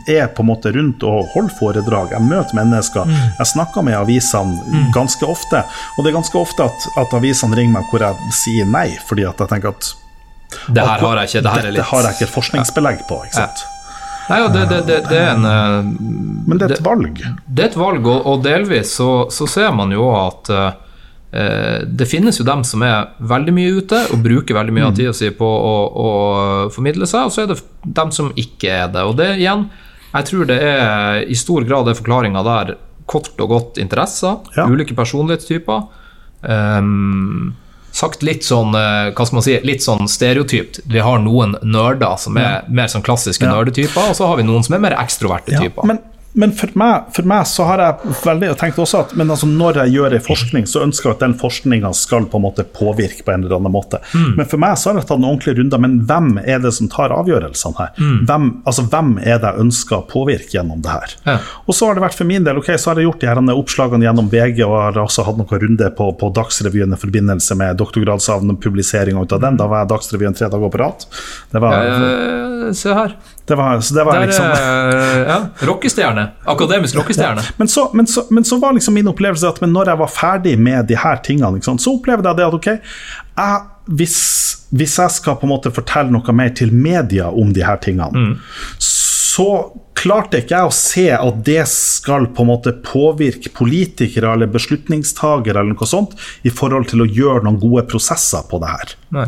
er 0.10 0.28
på 0.34 0.42
en 0.42 0.50
måte 0.50 0.72
rundt 0.74 1.04
og 1.06 1.28
holder 1.36 1.54
foredrag. 1.60 2.16
Jeg 2.16 2.26
møter 2.26 2.58
mennesker. 2.58 3.06
Mm. 3.06 3.18
Jeg 3.38 3.50
snakker 3.52 3.86
med 3.86 3.94
avisene 3.94 4.82
ganske 4.96 5.22
ofte. 5.28 5.62
Og 5.96 6.02
det 6.02 6.12
er 6.12 6.18
ganske 6.18 6.40
ofte 6.40 6.66
at, 6.66 6.88
at 6.98 7.14
avisene 7.14 7.60
ringer 7.60 7.78
meg 7.78 7.92
hvor 7.92 8.02
jeg 8.02 8.34
sier 8.34 8.70
nei, 8.70 8.88
fordi 9.06 9.28
at 9.30 9.44
jeg 9.44 9.54
tenker 9.54 9.76
at 9.76 9.92
Det 10.74 10.88
her 10.88 11.06
har 11.06 11.22
jeg 11.22 11.30
ikke. 11.30 11.44
Det 11.44 11.54
dette 11.54 11.74
litt 11.76 11.90
har 11.92 12.08
jeg 12.08 12.18
ikke 12.18 12.34
forskningsbelegg 12.40 13.06
på. 13.10 13.22
ikke 13.28 13.38
sant? 13.38 13.68
Nei, 14.28 14.42
ja, 14.42 14.48
det, 14.52 14.66
det, 14.72 14.82
det, 14.90 14.98
det 15.08 15.20
er 15.22 15.30
en 15.36 15.46
Men 16.50 16.58
det 16.58 16.72
er 16.72 16.76
et 16.80 16.84
valg. 16.84 17.22
Det 17.46 17.64
er 17.64 17.70
et 17.70 17.80
valg, 17.80 18.10
og, 18.10 18.26
og 18.28 18.44
delvis 18.44 18.98
så, 18.98 19.12
så 19.32 19.48
ser 19.48 19.70
man 19.78 19.94
jo 19.94 20.10
at 20.18 20.50
eh, 20.52 20.72
det 21.32 22.08
finnes 22.08 22.38
jo 22.40 22.46
dem 22.48 22.62
som 22.64 22.82
er 22.88 23.10
veldig 23.20 23.54
mye 23.54 23.72
ute 23.82 23.98
og 24.16 24.22
bruker 24.24 24.56
veldig 24.56 24.74
mye 24.74 24.86
av 24.88 24.94
tida 24.96 25.12
si 25.14 25.28
på 25.36 25.44
å, 25.46 25.74
å 25.92 26.10
formidle 26.72 27.06
seg, 27.06 27.26
og 27.28 27.32
så 27.36 27.44
er 27.44 27.48
det 27.52 27.58
dem 27.84 28.12
som 28.16 28.30
ikke 28.40 28.70
er 28.72 28.88
det. 28.94 29.04
Og 29.04 29.18
det 29.20 29.34
igjen, 29.36 29.66
jeg 30.14 30.26
tror 30.30 30.46
det 30.48 30.58
er 30.64 31.26
i 31.28 31.36
stor 31.36 31.68
grad 31.68 31.88
er 31.92 32.00
forklaringa 32.00 32.44
der 32.48 32.76
kort 33.06 33.36
og 33.44 33.50
godt 33.50 33.78
interesser, 33.84 34.38
Ja. 34.56 34.66
ulike 34.72 34.96
personlighetstyper. 34.96 35.84
Um, 36.48 37.56
sagt 37.98 38.22
litt 38.24 38.44
sånn, 38.46 38.76
eh, 38.78 39.12
hva 39.16 39.26
skal 39.26 39.38
man 39.40 39.44
si, 39.46 39.56
litt 39.66 39.82
sånn 39.82 40.08
stereotypt. 40.12 40.82
Vi 40.86 41.00
har 41.02 41.18
noen 41.24 41.56
nerder 41.66 42.18
som 42.22 42.38
er 42.38 42.64
mer 42.70 42.88
sånn 42.92 43.02
klassiske 43.06 43.42
Ja. 43.48 43.56
nerdetyper, 43.56 44.10
og 44.12 44.16
så 44.16 44.28
har 44.28 44.38
vi 44.38 44.44
noen 44.44 44.64
som 44.64 44.76
er 44.76 44.80
mer 44.84 44.96
ekstroverte 45.00 45.52
Ja, 45.56 45.60
typer. 45.66 45.84
men 45.86 46.00
men 46.38 46.54
for, 46.58 46.72
meg, 46.78 47.10
for 47.16 47.28
meg 47.30 47.48
så 47.50 47.66
har 47.66 47.82
jeg 47.82 48.16
veldig 48.22 48.52
tenkt 48.62 48.80
også 48.82 49.02
at 49.04 49.14
men 49.18 49.32
altså 49.34 49.48
når 49.50 49.82
jeg 49.82 49.96
gjør 49.98 50.16
en 50.18 50.26
forskning, 50.28 50.68
så 50.70 50.84
ønsker 50.86 51.10
jeg 51.10 51.18
at 51.18 51.24
den 51.26 51.36
forskninga 51.42 51.92
skal 51.98 52.28
på 52.30 52.40
en 52.40 52.46
måte 52.46 52.66
påvirke 52.78 53.26
på 53.26 53.34
en 53.34 53.46
eller 53.46 53.58
annen 53.58 53.74
måte. 53.74 54.00
Mm. 54.14 54.36
Men 54.38 54.50
for 54.50 54.62
meg 54.62 54.78
så 54.78 54.92
har 54.92 55.00
jeg 55.02 55.10
tatt 55.10 55.22
noen 55.24 55.34
ordentlige 55.34 55.58
runder. 55.58 55.82
Men 55.82 55.96
hvem 56.10 56.30
er 56.44 56.62
det 56.64 56.74
som 56.78 56.90
tar 56.94 57.16
avgjørelsene 57.16 57.80
her? 57.80 57.94
Mm. 57.98 58.20
Hvem, 58.30 58.48
altså, 58.70 58.86
hvem 58.94 59.12
er 59.24 59.42
det 59.42 59.52
jeg 59.52 59.66
ønsker 59.66 59.98
å 59.98 60.06
påvirke 60.12 60.54
gjennom 60.60 60.84
det 60.86 60.94
her? 60.94 61.16
Ja. 61.26 61.38
Og 61.66 61.78
så 61.78 61.90
har 61.90 61.98
det 61.98 62.06
vært 62.06 62.20
for 62.20 62.30
min 62.30 62.46
del, 62.46 62.62
ok, 62.62 62.70
så 62.78 62.92
har 62.92 63.02
jeg 63.02 63.10
gjort 63.10 63.26
de 63.26 63.32
her 63.32 63.42
oppslagene 63.58 64.06
gjennom 64.08 64.30
VG, 64.32 64.62
og 64.68 64.78
har 64.78 65.02
også 65.08 65.26
hatt 65.28 65.42
noen 65.42 65.64
runder 65.66 65.94
på, 65.98 66.12
på 66.22 66.32
Dagsrevyen 66.38 66.94
i 66.94 67.02
forbindelse 67.02 67.58
med 67.58 67.82
doktorgradsavn-publiseringa 67.82 69.26
ut 69.26 69.36
av 69.38 69.42
den. 69.48 69.58
Da 69.58 69.70
var 69.72 69.84
jeg 69.84 69.94
Dagsrevyen 69.96 70.38
tre 70.38 70.52
dager 70.54 70.74
på 70.74 70.84
rad. 70.84 71.10
Det 71.52 71.64
var, 71.64 71.88
Eh, 71.88 72.72
se 72.74 72.94
her. 72.94 73.18
Det 73.48 73.56
var, 73.56 73.80
så 73.82 73.96
det 73.96 74.04
var 74.04 74.20
Der, 74.20 74.26
liksom 74.28 74.46
eh, 74.46 75.20
ja, 75.28 75.38
rockestjerne. 75.60 76.28
Akademisk 76.44 76.96
rockestjerne. 76.96 77.42
Men 77.58 77.68
så, 77.68 77.90
men, 77.94 78.08
så, 78.08 78.26
men 78.30 78.44
så 78.44 78.58
var 78.60 78.74
liksom 78.74 78.94
min 78.94 79.08
opplevelse 79.08 79.48
at 79.48 79.62
men 79.62 79.72
når 79.72 79.94
jeg 79.94 80.00
var 80.02 80.12
ferdig 80.12 80.54
med 80.60 80.90
de 80.90 80.98
her 81.00 81.22
tingene, 81.24 81.56
liksom, 81.56 81.80
så 81.80 81.94
opplevde 81.96 82.28
jeg 82.28 82.40
det 82.40 82.46
at 82.48 82.58
ok, 82.58 82.68
jeg, 83.38 83.62
hvis, 84.00 84.18
hvis 84.76 84.98
jeg 85.00 85.16
skal 85.16 85.38
på 85.40 85.48
en 85.48 85.54
måte 85.54 85.72
fortelle 85.72 86.12
noe 86.12 86.36
mer 86.36 86.52
til 86.60 86.74
media 86.76 87.30
om 87.32 87.54
de 87.56 87.64
her 87.64 87.80
tingene, 87.84 88.36
så 88.78 89.17
klarte 89.98 90.42
ikke 90.42 90.56
jeg 90.56 90.70
å 90.70 90.74
se 90.76 91.06
at 91.14 91.40
det 91.46 91.64
skal 91.72 92.28
på 92.36 92.44
en 92.44 92.52
måte 92.52 92.74
påvirke 92.86 93.52
politikere 93.56 94.34
eller 94.34 94.50
beslutningstagere 94.52 95.62
eller 95.62 95.74
noe 95.74 95.90
sånt 95.90 96.16
i 96.48 96.54
forhold 96.54 96.90
til 96.92 97.04
å 97.04 97.10
gjøre 97.10 97.46
noen 97.48 97.60
gode 97.62 97.88
prosesser 97.90 98.46
på 98.50 98.62
det 98.62 98.74
her. 98.74 98.94
Nei. 99.18 99.28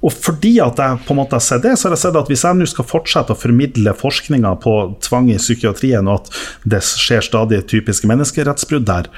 Og 0.00 0.14
fordi 0.16 0.54
at 0.64 0.80
jeg 0.80 1.02
på 1.04 1.12
en 1.14 1.20
måte 1.20 1.36
har 1.36 1.44
sett 1.44 1.64
det, 1.64 1.74
så 1.76 1.88
har 1.88 1.96
jeg 1.96 2.04
sett 2.06 2.16
at 2.20 2.30
hvis 2.32 2.44
jeg 2.46 2.56
nå 2.56 2.68
skal 2.68 2.88
fortsette 2.88 3.34
å 3.34 3.40
formidle 3.40 3.92
forskninga 3.96 4.54
på 4.62 4.76
tvang 5.04 5.28
i 5.32 5.40
psykiatrien, 5.40 6.08
og 6.08 6.22
at 6.22 6.70
det 6.72 6.80
skjer 6.86 7.26
stadig 7.26 7.60
typiske 7.68 8.08
menneskerettsbrudd 8.08 8.88
der, 8.88 9.10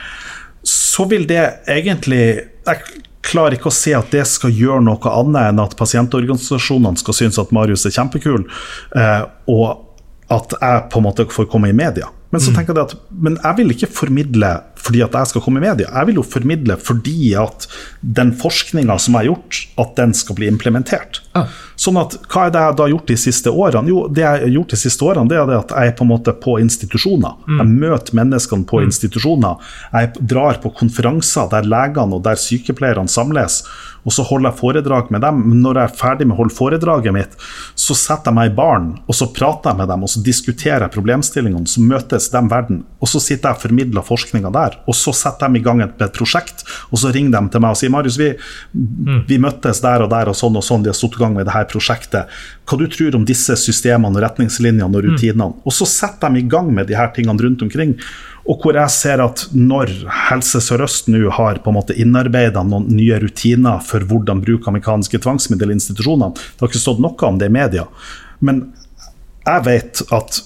så 0.66 1.06
vil 1.10 1.24
det 1.26 1.42
egentlig 1.70 2.22
Jeg 2.62 3.00
klarer 3.26 3.56
ikke 3.56 3.70
å 3.70 3.74
se 3.74 3.90
at 3.94 4.10
det 4.14 4.22
skal 4.30 4.52
gjøre 4.54 4.82
noe 4.86 5.10
annet 5.10 5.48
enn 5.50 5.62
at 5.62 5.74
pasientorganisasjonene 5.78 6.98
skal 6.98 7.16
synes 7.16 7.38
at 7.42 7.50
Marius 7.54 7.86
er 7.86 7.94
kjempekul, 7.94 8.44
eh, 8.98 9.24
og 9.50 9.91
at 10.30 10.54
jeg 10.60 10.82
på 10.92 11.00
en 11.00 11.06
måte 11.08 11.26
får 11.30 11.48
komme 11.50 11.70
i 11.72 11.76
media. 11.76 12.08
Men 12.32 12.40
så 12.40 12.52
tenker 12.56 12.72
jeg 12.72 12.88
at 12.88 12.94
men 13.12 13.36
jeg 13.36 13.58
vil 13.58 13.74
ikke 13.74 13.90
formidle 13.92 14.52
fordi 14.82 15.02
at 15.04 15.14
jeg 15.14 15.30
skal 15.30 15.42
komme 15.44 15.60
i 15.60 15.66
media. 15.66 15.86
Jeg 15.86 16.08
vil 16.08 16.16
jo 16.18 16.24
formidle 16.26 16.74
fordi 16.80 17.34
at 17.38 17.68
den 18.00 18.32
forskninga 18.34 18.96
som 18.98 19.14
jeg 19.14 19.20
har 19.20 19.28
gjort, 19.28 19.60
at 19.84 19.92
den 20.00 20.14
skal 20.16 20.38
bli 20.38 20.48
implementert. 20.50 21.20
Ah. 21.38 21.52
Sånn 21.78 22.00
at 22.00 22.16
Hva 22.32 22.46
er 22.48 22.54
det 22.54 22.64
jeg 22.64 22.76
da 22.78 22.86
har 22.86 22.92
gjort 22.94 23.12
de 23.12 23.18
siste 23.20 23.52
årene? 23.52 23.92
Jo, 23.92 24.02
det 24.08 24.24
jeg 24.24 24.42
har 24.42 24.56
gjort 24.56 24.74
de 24.74 24.80
siste 24.80 25.06
årene, 25.06 25.30
det 25.30 25.38
er 25.38 25.46
det 25.50 25.60
at 25.60 25.76
jeg 25.76 25.92
er 25.92 25.96
på 25.98 26.06
en 26.06 26.12
måte 26.12 26.34
på 26.42 26.56
institusjoner. 26.62 27.38
Jeg 27.60 27.68
møter 27.70 28.18
menneskene 28.18 28.68
på 28.68 28.82
institusjoner. 28.82 29.72
Jeg 29.94 30.26
drar 30.34 30.60
på 30.62 30.74
konferanser 30.82 31.48
der 31.52 31.68
legene 31.68 32.18
og 32.18 32.26
der 32.26 32.40
sykepleierne 32.40 33.12
samles. 33.12 33.62
Og 34.02 34.14
så 34.14 34.24
holder 34.26 34.50
jeg 34.50 34.58
foredrag 34.58 35.10
med 35.14 35.22
dem. 35.22 35.42
Men 35.46 35.62
når 35.62 35.78
jeg 35.78 35.90
er 35.90 35.98
ferdig 36.00 36.26
med 36.26 36.36
å 36.36 36.40
holde 36.42 36.56
foredraget 36.56 37.14
mitt, 37.14 37.36
så 37.78 37.94
setter 37.98 38.32
jeg 38.32 38.38
meg 38.38 38.50
i 38.50 38.56
baren 38.56 38.88
og 39.06 39.16
så 39.16 39.30
prater 39.34 39.72
jeg 39.72 39.82
med 39.82 39.92
dem 39.92 40.06
og 40.06 40.10
så 40.10 40.22
diskuterer 40.26 40.86
jeg 40.86 40.94
problemstillingene. 40.96 41.70
Så 41.70 41.84
møtes 41.86 42.21
de 42.30 42.42
verden. 42.50 42.82
Og 43.02 43.10
så 43.10 43.20
sitter 43.22 43.50
jeg 43.50 43.58
og 43.58 43.62
formidler 43.64 44.06
forskninga 44.06 44.52
der. 44.54 44.78
Og 44.86 44.96
så 44.96 45.14
setter 45.16 45.50
de 45.50 45.60
i 45.60 45.64
gang 45.64 45.82
et, 45.84 45.94
et 46.02 46.14
prosjekt, 46.14 46.64
og 46.90 47.00
så 47.02 47.12
ringer 47.14 47.34
de 47.34 47.52
til 47.52 47.64
meg 47.64 47.74
og 47.74 47.80
sier 47.80 47.92
Marius, 47.92 48.18
vi, 48.20 48.30
vi 49.28 49.38
møttes 49.42 49.82
der 49.82 50.04
og 50.04 50.10
der 50.12 50.30
og 50.30 50.38
sånn 50.38 50.58
og 50.58 50.66
sånn, 50.66 50.84
de 50.84 50.92
har 50.92 50.98
satt 50.98 51.16
i 51.18 51.22
gang 51.22 51.36
med 51.36 51.48
det 51.48 51.56
her 51.56 51.68
prosjektet. 51.70 52.42
Hva 52.68 52.78
du 52.78 52.86
tror 52.92 53.16
om 53.18 53.24
disse 53.28 53.56
systemene 53.58 54.20
og 54.20 54.26
retningslinjene 54.26 54.90
og 54.90 55.08
rutinene? 55.08 55.50
Og 55.66 55.74
så 55.74 55.88
setter 55.88 56.32
de 56.32 56.42
i 56.42 56.50
gang 56.52 56.70
med 56.74 56.90
de 56.90 56.98
her 56.98 57.10
tingene 57.16 57.42
rundt 57.42 57.64
omkring. 57.66 57.96
Og 58.50 58.58
hvor 58.62 58.74
jeg 58.74 58.90
ser 58.90 59.22
at 59.22 59.44
når 59.54 59.92
Helse 60.28 60.60
Sør-Øst 60.64 61.10
nå 61.12 61.30
har 61.36 61.60
på 61.62 61.70
en 61.70 61.78
måte 61.78 61.96
innarbeida 61.98 62.64
noen 62.66 62.88
nye 62.90 63.20
rutiner 63.22 63.82
for 63.86 64.02
hvordan 64.08 64.42
bruk 64.42 64.66
av 64.66 64.76
mekaniske 64.78 65.20
tvangsmidler 65.22 65.70
i 65.70 65.76
institusjonene, 65.78 66.34
det 66.34 66.64
har 66.64 66.72
ikke 66.72 66.82
stått 66.82 67.02
noe 67.02 67.28
om 67.28 67.38
det 67.38 67.50
i 67.50 67.54
media. 67.54 67.86
Men 68.42 68.64
jeg 69.46 69.64
vet 69.66 70.02
at 70.14 70.38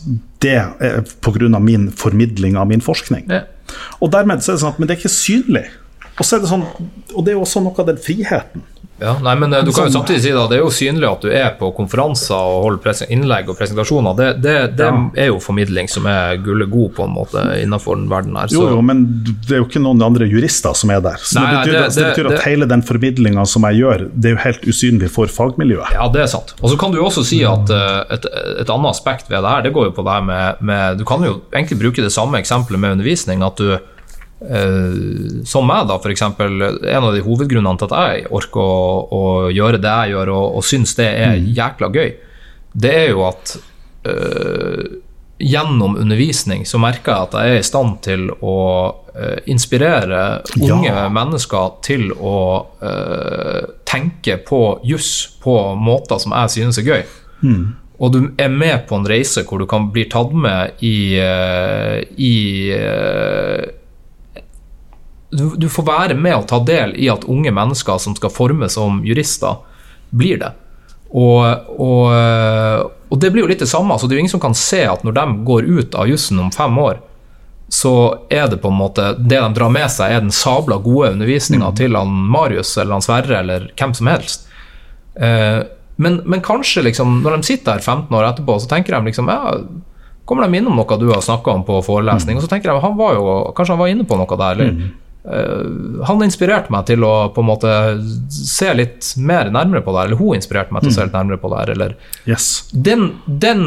det 0.43 0.55
er 0.57 1.03
pga. 1.25 1.59
min 1.59 1.91
formidling 1.93 2.57
av 2.57 2.67
min 2.67 2.81
forskning. 2.81 3.27
Ja. 3.31 3.43
Og 4.01 4.13
dermed 4.13 4.43
så 4.43 4.53
er 4.53 4.57
det 4.57 4.63
sånn 4.63 4.73
at 4.73 4.79
Men 4.79 4.89
det 4.89 4.97
er 4.97 5.01
ikke 5.01 5.13
synlig. 5.13 5.65
Og 6.17 6.25
så 6.25 6.37
er 6.37 6.41
det 6.41 6.49
sånn, 6.49 6.65
og 7.13 7.25
det 7.27 7.35
er 7.35 7.41
også 7.41 7.61
noe 7.61 7.77
av 7.77 7.87
den 7.91 7.99
friheten. 8.01 8.63
Ja, 8.99 9.19
nei, 9.21 9.35
men 9.37 9.53
eh, 9.53 9.61
du 9.61 9.73
kan 9.77 9.85
jo 9.85 9.91
Sånn- 9.91 10.07
samtidig 10.07 10.23
si 10.25 10.31
da, 10.33 10.47
Det 10.49 10.57
er 10.57 10.63
jo 10.63 10.71
synlig 10.73 11.05
at 11.11 11.21
du 11.21 11.29
er 11.29 11.51
på 11.59 11.69
konferanser 11.77 12.33
og 12.35 12.63
holder 12.65 13.03
innlegg 13.13 13.51
og 13.53 13.59
presentasjoner. 13.59 14.15
Det, 14.17 14.29
det, 14.41 14.55
det 14.79 14.87
Ja. 14.87 15.11
er 15.17 15.27
jo 15.29 15.39
formidling 15.39 15.89
som 15.93 16.07
er 16.09 16.39
gullet 16.41 16.71
god 16.73 16.95
på 16.97 17.05
en 17.05 17.13
måte 17.13 17.43
innenfor 17.61 17.97
den 18.01 18.09
verden 18.09 18.37
her. 18.41 18.47
Jo, 18.49 18.63
Så, 18.63 18.71
jo, 18.73 18.81
men 18.83 19.03
det 19.45 19.53
er 19.53 19.61
jo 19.61 19.67
ikke 19.69 19.83
noen 19.85 20.01
andre 20.03 20.25
jurister 20.31 20.73
som 20.75 20.91
er 20.91 21.03
der. 21.05 21.19
Så 21.21 21.41
Nei, 21.43 21.51
det, 21.51 21.59
betyr, 21.61 21.73
det- 21.77 21.95
det 21.95 22.07
betyr 22.15 22.31
at 22.39 22.45
hele 22.49 22.67
den 22.67 22.83
formidlinga 22.83 23.47
som 23.47 23.63
jeg 23.69 23.83
gjør, 23.83 24.07
det 24.15 24.31
er 24.31 24.35
jo 24.37 24.43
helt 24.47 24.63
usynlig 24.73 25.11
for 25.11 25.27
fagmiljøet. 25.27 25.93
ja, 25.93 26.09
det 26.09 26.23
er 26.23 26.27
sant. 26.33 26.55
Og 26.63 26.71
så 26.71 26.79
kan 26.79 26.91
du 26.91 26.97
jo 26.97 27.05
også 27.05 27.25
si 27.25 27.43
at 27.45 27.69
eh, 27.69 28.15
et, 28.17 28.25
et 28.61 28.71
annet 28.71 28.91
aspekt 28.97 29.29
ved 29.29 29.43
det 29.43 29.51
her, 29.51 29.61
det 29.63 29.75
går 29.75 29.91
jo 29.91 29.93
på 29.93 30.05
det 30.05 30.13
her 30.13 30.23
med, 30.23 30.63
med 30.63 30.97
Du 30.99 31.05
kan 31.05 31.21
jo 31.23 31.43
egentlig 31.53 31.79
bruke 31.79 32.01
det 32.01 32.13
samme 32.13 32.39
eksempelet 32.41 32.81
med 32.81 32.93
undervisning. 32.97 33.43
at 33.45 33.57
du 33.61 33.77
eh, 34.41 35.45
som 35.49 35.67
meg, 35.69 35.87
da, 35.89 35.97
f.eks. 35.97 36.23
En 36.23 37.07
av 37.07 37.15
de 37.15 37.23
hovedgrunnene 37.25 37.79
til 37.81 37.89
at 37.89 37.97
jeg 37.97 38.27
orker 38.37 38.61
å, 38.61 39.07
å 39.17 39.23
gjøre 39.55 39.81
det 39.81 39.95
jeg 40.03 40.15
gjør, 40.17 40.33
og, 40.37 40.59
og 40.61 40.67
syns 40.69 40.95
det 40.99 41.09
er 41.25 41.41
jækla 41.57 41.91
gøy, 41.95 42.15
det 42.77 42.93
er 42.93 43.07
jo 43.15 43.23
at 43.25 43.55
uh, 44.05 44.83
gjennom 45.41 45.97
undervisning 45.97 46.67
så 46.69 46.77
merker 46.81 47.13
jeg 47.13 47.27
at 47.27 47.37
jeg 47.41 47.55
er 47.55 47.63
i 47.63 47.65
stand 47.65 47.95
til 48.05 48.27
å 48.45 48.59
uh, 49.17 49.39
inspirere 49.49 50.21
unge 50.61 50.91
Ja. 50.93 51.07
mennesker 51.09 51.79
til 51.85 52.11
å 52.13 52.37
tenke 53.89 54.37
på 54.45 54.61
juss 54.85 55.11
på 55.41 55.57
måter 55.81 56.21
som 56.21 56.37
jeg 56.37 56.53
synes 56.59 56.79
er 56.83 56.89
gøy. 56.91 57.03
Og 57.97 58.13
du 58.13 58.19
er 58.37 58.53
med 58.53 58.85
på 58.91 58.99
en 58.99 59.09
reise 59.09 59.41
hvor 59.49 59.63
du 59.63 59.65
kan 59.69 59.89
bli 59.93 60.05
tatt 60.13 60.35
med 60.37 60.85
i, 60.85 61.17
i 62.21 62.35
du, 65.37 65.45
du 65.61 65.69
får 65.73 65.87
være 65.87 66.19
med 66.19 66.35
og 66.39 66.47
ta 66.51 66.61
del 66.65 66.95
i 66.99 67.11
at 67.13 67.27
unge 67.31 67.53
mennesker 67.55 68.01
som 68.03 68.17
skal 68.17 68.33
formes 68.33 68.77
som 68.79 69.03
jurister, 69.07 69.61
blir 70.11 70.41
det. 70.41 70.53
Og, 71.11 71.45
og, 71.81 72.91
og 73.09 73.21
det 73.23 73.31
blir 73.33 73.45
jo 73.45 73.51
litt 73.51 73.63
det 73.63 73.71
samme. 73.71 73.95
Altså, 73.95 74.09
det 74.09 74.17
er 74.17 74.21
jo 74.21 74.25
ingen 74.27 74.35
som 74.37 74.43
kan 74.43 74.57
se 74.59 74.83
at 74.89 75.05
når 75.07 75.17
de 75.17 75.27
går 75.47 75.69
ut 75.69 75.95
av 75.95 76.11
jussen 76.11 76.41
om 76.43 76.51
fem 76.55 76.79
år, 76.83 76.99
så 77.69 77.93
er 78.31 78.47
det 78.47 78.61
på 78.63 78.71
en 78.71 78.79
måte 78.79 79.09
Det 79.19 79.41
de 79.41 79.47
drar 79.57 79.73
med 79.75 79.91
seg, 79.91 80.13
er 80.13 80.21
den 80.23 80.35
sabla 80.35 80.77
gode 80.83 81.17
undervisninga 81.17 81.73
til 81.75 81.97
han 81.99 82.13
Marius 82.31 82.77
eller 82.79 82.95
han 82.95 83.03
Sverre 83.03 83.41
eller 83.41 83.67
hvem 83.75 83.95
som 83.97 84.11
helst. 84.11 84.47
Eh, 85.19 85.65
men, 85.97 86.21
men 86.29 86.45
kanskje 86.45 86.85
liksom, 86.87 87.21
når 87.25 87.39
de 87.39 87.49
sitter 87.49 87.79
her 87.79 87.83
15 87.83 88.15
år 88.15 88.29
etterpå, 88.29 88.59
så 88.63 88.71
tenker 88.71 88.95
de 88.95 89.11
liksom 89.11 89.33
ja, 89.33 89.57
kommer 90.29 90.47
de 90.47 90.61
innom 90.61 90.77
noe 90.79 90.99
du 91.01 91.09
har 91.11 91.25
snakka 91.25 91.57
om 91.57 91.65
på 91.67 91.81
forelesning, 91.87 92.39
og 92.39 92.45
så 92.45 92.51
tenker 92.53 92.71
de 92.71 92.85
han 92.85 92.97
var 92.99 93.17
jo, 93.17 93.27
kanskje 93.57 93.75
han 93.75 93.83
var 93.83 93.93
inne 93.95 94.07
på 94.07 94.19
noe 94.21 94.39
der. 94.39 94.61
eller 94.61 94.71
eh, 94.75 94.95
han 96.07 96.23
inspirerte 96.23 96.71
meg 96.71 96.87
til 96.87 97.03
å 97.03 97.13
på 97.35 97.43
en 97.43 97.49
måte 97.49 97.71
se 98.31 98.69
litt 98.79 99.09
mer 99.19 99.51
nærmere 99.51 99.83
på 99.83 99.91
det 99.95 99.99
her, 100.03 100.07
eller 100.13 100.21
hun 100.21 100.37
inspirerte 100.39 100.73
meg 100.77 100.85
til 100.85 100.93
å 100.93 100.95
se 100.95 101.07
litt 101.09 101.17
nærmere 101.17 101.41
på 101.43 101.51
det 101.51 101.59
her. 101.63 101.73
eller 101.75 101.95
Yes. 102.31 102.47
den, 102.73 103.09
den, 103.27 103.65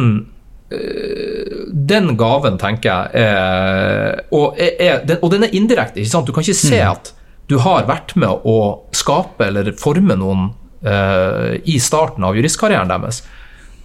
øh, 0.72 1.66
den 1.92 2.16
gaven, 2.20 2.58
tenker 2.62 2.90
jeg, 2.90 3.26
er, 3.26 4.24
og, 4.32 4.56
er, 4.60 5.04
den, 5.06 5.20
og 5.22 5.32
den 5.34 5.44
er 5.48 5.56
indirekte. 5.56 6.00
ikke 6.00 6.14
sant? 6.14 6.28
Du 6.30 6.36
kan 6.36 6.46
ikke 6.46 6.56
se 6.62 6.80
at 6.86 7.14
du 7.50 7.58
har 7.64 7.88
vært 7.90 8.16
med 8.16 8.46
å 8.48 8.58
skape 8.94 9.48
eller 9.50 9.72
forme 9.82 10.16
noen 10.20 10.52
uh, 10.86 11.56
i 11.66 11.80
starten 11.82 12.24
av 12.24 12.36
juristkarrieren 12.38 12.92
deres. 12.92 13.24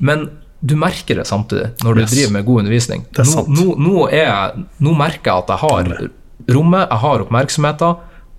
Men 0.04 0.26
du 0.60 0.74
merker 0.76 1.16
det 1.20 1.24
samtidig 1.28 1.70
når 1.84 1.94
du 1.96 2.00
Yes. 2.04 2.10
driver 2.12 2.32
med 2.38 2.44
god 2.44 2.58
undervisning. 2.62 3.06
Det 3.10 3.24
er 3.24 3.30
sant. 3.30 3.48
Nå, 3.48 3.64
nå, 3.76 3.94
nå, 3.96 4.04
er 4.12 4.52
nå 4.84 4.92
merker 4.96 5.30
jeg 5.32 5.42
at 5.46 5.48
jeg 5.54 5.62
har 5.64 6.10
rommet, 6.50 6.86
jeg 6.90 6.98
har 6.98 7.24
oppmerksomheten. 7.24 7.94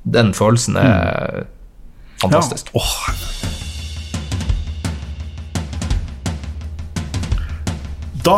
Den 0.06 0.34
følelsen 0.38 0.78
er 0.78 1.48
fantastisk. 2.22 2.70
Ja. 2.74 2.80
Oh. 2.80 2.92
Da, 8.26 8.38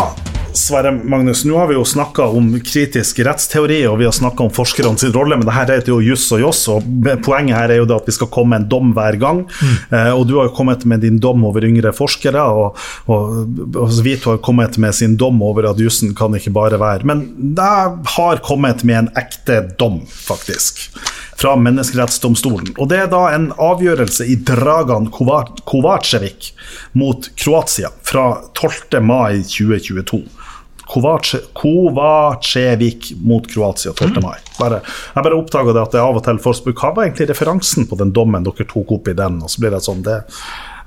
Sverre 0.58 0.92
Magnus, 0.92 1.46
nå 1.46 1.58
har 1.58 1.68
vi 1.70 1.76
jo 1.78 1.84
snakka 1.86 2.26
om 2.34 2.50
kritisk 2.66 3.20
rettsteori, 3.26 3.84
og 3.88 4.00
vi 4.02 4.08
har 4.08 4.42
om 4.42 4.52
forskerne 4.54 4.98
sin 4.98 5.14
rolle, 5.14 5.38
men 5.38 5.46
det 5.46 5.54
her 5.54 5.70
heter 5.76 5.94
jo 5.94 6.00
juss 6.02 6.26
og 6.34 6.42
joss, 6.42 6.64
og 6.74 6.86
poenget 7.26 7.58
her 7.58 7.74
er 7.74 7.82
jo 7.82 7.88
det 7.90 7.98
at 8.00 8.10
vi 8.10 8.16
skal 8.16 8.32
komme 8.34 8.56
med 8.56 8.66
en 8.66 8.70
dom 8.72 8.94
hver 8.98 9.18
gang. 9.22 9.44
Eh, 9.92 10.12
og 10.12 10.26
du 10.28 10.38
har 10.40 10.50
jo 10.50 10.56
kommet 10.58 10.86
med 10.90 11.04
din 11.06 11.20
dom 11.22 11.46
over 11.48 11.66
yngre 11.68 11.94
forskere, 11.96 12.42
og, 12.42 12.80
og, 13.06 13.38
og 13.78 14.00
Vito 14.06 14.34
har 14.34 14.42
kommet 14.44 14.80
med 14.82 14.96
sin 14.98 15.18
dom 15.20 15.42
over 15.46 15.70
at 15.70 15.82
jussen 15.82 16.16
kan 16.18 16.36
ikke 16.36 16.56
bare 16.56 16.80
være 16.82 17.08
Men 17.08 17.24
jeg 17.58 17.94
har 18.18 18.44
kommet 18.46 18.84
med 18.88 19.04
en 19.04 19.14
ekte 19.20 19.62
dom, 19.78 20.02
faktisk 20.08 20.88
fra 21.38 21.54
Menneskerettsdomstolen. 21.56 22.74
Og 22.78 22.90
Det 22.90 22.98
er 23.04 23.12
da 23.12 23.28
en 23.36 23.52
avgjørelse 23.62 24.26
i 24.26 24.40
Dragan 24.42 25.12
Kovacevic 25.14 26.52
mot 26.98 27.30
Kroatia 27.38 27.92
fra 28.02 28.26
12. 28.58 28.98
mai 29.06 29.44
2022. 29.46 30.24
Kovace, 30.88 31.42
Kovacevic 31.58 33.12
mot 33.28 33.48
Kroatia 33.52 33.94
12. 33.94 34.22
mai. 34.24 34.38
Bare, 34.60 34.82
jeg 35.16 35.28
bare 35.28 35.38
oppdaga 35.38 35.76
det 35.76 35.84
at 35.84 35.98
jeg 35.98 36.06
av 36.06 36.20
og 36.20 36.26
til 36.26 36.42
får 36.42 36.60
spørre 36.62 36.80
hva 36.82 36.94
var 36.96 37.08
egentlig 37.08 37.30
referansen 37.32 37.90
på 37.90 38.00
den 38.00 38.14
dommen 38.16 38.46
dere 38.48 38.68
tok 38.70 38.96
opp 38.98 39.12
i 39.12 39.18
den, 39.18 39.42
og 39.44 39.52
så 39.52 39.64
blir 39.64 39.76
det 39.76 39.84
sånn 39.86 40.06
det 40.06 40.22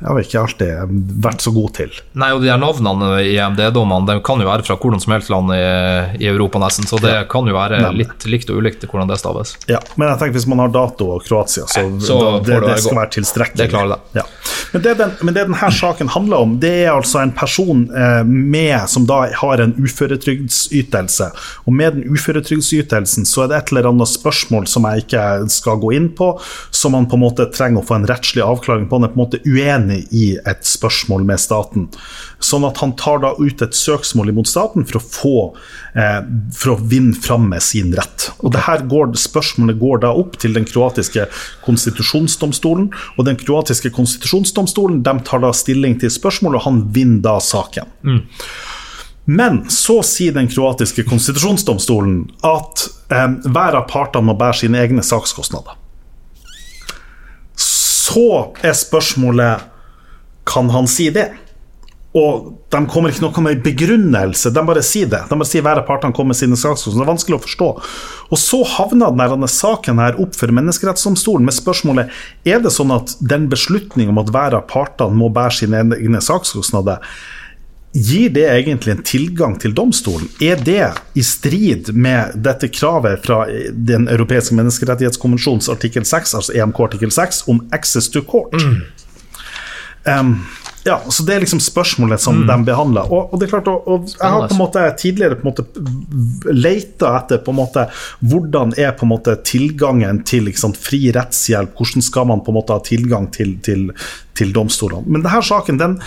har 0.00 0.16
vi 0.16 0.24
ikke 0.24 0.40
alltid 0.40 0.94
vært 1.24 1.44
så 1.44 1.52
god 1.54 1.74
til. 1.76 1.92
Nei, 2.20 2.30
og 2.32 2.44
de 2.44 2.50
her 2.52 2.60
navnene 2.60 3.10
i 3.24 3.34
EMD-dommene 3.36 4.08
de 4.08 4.16
kan 4.24 4.40
jo 4.40 4.48
være 4.48 4.64
fra 4.66 4.78
hvordan 4.80 5.02
som 5.02 5.14
helst 5.16 5.32
land 5.32 5.52
i, 5.54 5.60
i 6.24 6.30
Europa, 6.30 6.62
nesten, 6.62 6.88
så 6.88 7.00
det 7.02 7.14
kan 7.32 7.48
jo 7.48 7.56
være 7.56 7.82
Nei. 7.84 7.92
litt 8.02 8.26
likt 8.30 8.52
og 8.52 8.62
ulikt 8.62 8.86
hvordan 8.88 9.10
det 9.10 9.20
staves. 9.20 9.56
Ja, 9.70 9.82
men 9.96 10.08
jeg 10.08 10.22
tenker 10.22 10.38
hvis 10.40 10.48
man 10.50 10.64
har 10.64 10.72
dato 10.74 11.12
og 11.16 11.26
Kroatia, 11.26 11.66
så, 11.68 11.84
så 12.00 12.20
da, 12.20 12.32
det, 12.46 12.62
det 12.64 12.80
skal 12.84 13.02
være 13.02 13.14
tilstrekkelig. 13.18 13.60
Det 13.64 13.70
klarer 13.74 13.96
det. 13.96 14.22
Ja. 14.22 14.26
Men, 14.72 14.82
det 14.82 14.94
den, 15.00 15.14
men 15.20 15.34
det 15.34 15.44
denne 15.50 15.70
saken 15.72 16.08
handler 16.08 16.44
om, 16.44 16.56
det 16.62 16.72
er 16.84 16.92
altså 16.92 17.20
en 17.22 17.32
person 17.34 17.86
eh, 17.96 18.22
med, 18.24 18.88
som 18.90 19.06
da 19.08 19.22
har 19.40 19.62
en 19.62 19.74
uføretrygdsytelse. 19.78 21.30
Og 21.66 21.74
med 21.74 21.98
den 21.98 22.14
uføretrygdsytelsen 22.14 23.26
så 23.28 23.44
er 23.44 23.50
det 23.50 23.58
et 23.58 23.72
eller 23.72 23.90
annet 23.90 24.10
spørsmål 24.10 24.68
som 24.70 24.86
jeg 24.88 25.04
ikke 25.04 25.24
skal 25.52 25.80
gå 25.82 25.92
inn 25.96 26.10
på, 26.16 26.32
som 26.70 26.94
man 26.96 27.08
på 27.10 27.18
en 27.18 27.24
måte 27.24 27.48
trenger 27.54 27.82
å 27.82 27.88
få 27.88 27.98
en 27.98 28.08
rettslig 28.10 28.44
avklaring 28.46 28.88
på. 28.88 29.00
Han 29.00 29.08
er 29.08 29.14
på 29.14 29.18
en 29.18 29.24
måte 29.24 29.42
uenig 29.90 30.06
i 30.10 30.38
et 30.46 30.64
spørsmål 30.66 31.24
med 31.24 31.40
staten. 31.40 31.88
Sånn 32.40 32.64
at 32.64 32.78
han 32.80 32.94
tar 32.96 33.20
da 33.20 33.34
ut 33.38 33.62
et 33.62 33.74
søksmål 33.74 34.30
imot 34.30 34.48
staten 34.48 34.86
for 34.86 34.98
å 34.98 35.04
få 35.04 35.56
eh, 35.94 36.22
for 36.54 36.74
å 36.74 36.78
vinne 36.80 37.14
fram 37.14 37.48
med 37.50 37.62
sin 37.62 37.92
rett. 37.94 38.30
Og 38.40 38.52
det 38.52 38.66
her 38.66 38.86
går, 38.86 39.14
Spørsmålet 39.20 39.78
går 39.80 40.02
da 40.04 40.12
opp 40.14 40.38
til 40.40 40.54
den 40.54 40.64
kroatiske 40.64 41.26
konstitusjonsdomstolen. 41.64 42.90
Og 43.18 43.26
den 43.26 43.36
kroatiske 43.36 43.90
konstitusjonsdomstolen 43.90 45.02
de 45.02 45.16
tar 45.24 45.42
da 45.42 45.52
stilling 45.52 45.98
til 46.00 46.10
spørsmålet, 46.10 46.60
og 46.60 46.66
han 46.68 46.84
vinner 46.94 47.22
da 47.24 47.38
saken. 47.40 47.90
Men 49.30 49.64
så 49.70 50.00
sier 50.02 50.32
den 50.34 50.48
kroatiske 50.50 51.04
konstitusjonsdomstolen 51.06 52.24
at 52.46 52.86
eh, 53.12 53.28
hver 53.46 53.78
av 53.78 53.86
partene 53.90 54.30
må 54.30 54.38
bære 54.38 54.64
sine 54.64 54.80
egne 54.80 55.04
sakskostnader. 55.06 55.76
Så 58.10 58.52
er 58.66 58.74
spørsmålet 58.74 59.69
kan 60.50 60.70
han 60.74 60.90
si 60.90 61.08
det? 61.14 61.30
Og 62.18 62.48
de 62.74 62.78
kommer 62.90 63.12
ikke 63.12 63.22
noe 63.22 63.42
med 63.44 63.60
begrunnelse, 63.62 64.50
de 64.50 64.62
bare 64.66 64.82
sier 64.82 65.06
det. 65.12 65.22
De 65.30 65.36
bare 65.38 65.46
sier 65.46 65.62
hver 65.62 65.78
av 65.78 65.86
partene 65.86 66.14
kommer 66.16 66.32
med 66.32 66.40
sine 66.40 66.58
sakskostnader. 66.58 67.04
Det 67.04 67.06
er 67.06 67.12
vanskelig 67.12 67.36
å 67.38 67.44
forstå. 67.44 67.68
Og 68.34 68.40
så 68.42 68.62
havna 68.66 69.12
denne 69.14 69.50
saken 69.50 70.02
her 70.02 70.18
opp 70.22 70.34
for 70.38 70.50
Menneskerettsdomstolen 70.54 71.46
med 71.46 71.54
spørsmålet 71.54 72.10
er 72.50 72.64
det 72.64 72.74
sånn 72.74 72.90
at 72.96 73.14
den 73.22 73.46
beslutningen 73.52 74.10
om 74.10 74.24
at 74.24 74.32
hver 74.34 74.58
av 74.58 74.66
partene 74.72 75.18
må 75.22 75.30
bære 75.34 75.60
sine 75.62 75.84
egne 76.00 76.22
sakskostnader, 76.24 76.98
Gir 77.90 78.28
det 78.30 78.44
egentlig 78.46 78.92
en 78.92 79.00
tilgang 79.02 79.56
til 79.58 79.72
domstolen? 79.74 80.28
Er 80.38 80.60
det 80.62 80.92
i 81.18 81.24
strid 81.26 81.88
med 81.90 82.36
dette 82.38 82.68
kravet 82.70 83.24
fra 83.26 83.40
Den 83.74 84.06
europeiske 84.06 84.54
menneskerettighetskonvensjons 84.54 85.66
artikkel 85.74 86.06
6, 86.06 86.36
altså 86.38 86.54
EMK 86.54 86.78
artikkel 86.86 87.10
6, 87.10 87.42
om 87.50 87.64
access 87.74 88.06
to 88.14 88.22
court? 88.22 88.54
Um, 90.04 90.46
ja, 90.84 91.02
så 91.08 91.22
Det 91.22 91.34
er 91.34 91.42
liksom 91.44 91.60
spørsmålet 91.60 92.20
som 92.20 92.38
de 92.48 92.56
behandler. 92.64 93.10
Og, 93.12 93.34
og 93.34 93.40
det 93.40 93.46
er 93.46 93.52
klart, 93.52 93.68
og, 93.68 93.88
og 93.88 94.06
Jeg 94.14 94.32
har 94.32 94.46
på 94.48 94.54
en 94.54 94.62
måte 94.62 94.84
tidligere 95.02 95.36
på 95.36 95.44
en 95.44 95.50
måte 95.50 96.54
leita 96.56 97.12
etter 97.18 97.42
på 97.44 97.52
en 97.52 97.58
måte 97.58 97.84
hvordan 98.24 98.72
er 98.80 98.94
på 98.96 99.04
en 99.04 99.12
måte 99.12 99.36
tilgangen 99.44 100.22
til 100.24 100.48
liksom, 100.48 100.72
fri 100.78 101.10
rettshjelp, 101.12 101.76
hvordan 101.76 102.06
skal 102.06 102.30
man 102.32 102.40
på 102.46 102.52
en 102.52 102.58
måte 102.62 102.76
ha 102.76 102.84
tilgang 102.86 103.28
til, 103.34 103.58
til, 103.66 103.90
til 104.40 104.54
domstolene. 104.56 105.04
Men 105.04 105.26
denne 105.26 105.42
saken 105.44 105.80
den 105.80 105.98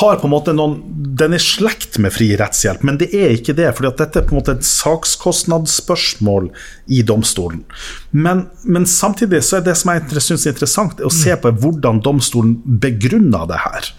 har 0.00 0.18
på 0.18 0.26
en 0.26 0.34
måte 0.34 0.56
noen, 0.56 0.80
den 1.22 1.36
er 1.38 1.42
slekt 1.42 2.00
med 2.02 2.14
fri 2.14 2.32
rettshjelp, 2.40 2.82
men 2.86 2.98
det 2.98 3.12
er 3.14 3.36
ikke 3.36 3.54
det. 3.54 3.70
fordi 3.78 3.92
at 3.92 4.02
dette 4.02 4.24
er 4.24 4.26
på 4.26 4.34
en 4.34 4.40
måte 4.40 4.56
et 4.58 4.66
sakskostnadsspørsmål 4.66 6.50
i 6.90 7.04
domstolen. 7.06 7.62
Men, 8.16 8.46
men 8.64 8.86
samtidig 8.88 9.42
så 9.44 9.58
er 9.58 9.64
det 9.66 9.74
som 9.76 9.90
jeg 9.92 10.22
synes 10.24 10.46
er 10.46 10.54
interessant, 10.54 11.00
er 11.02 11.08
å 11.08 11.12
se 11.12 11.34
på 11.36 11.50
hvordan 11.60 11.98
domstolen 12.04 12.54
begrunner 12.80 13.44
det 13.50 13.58
her. 13.60 13.90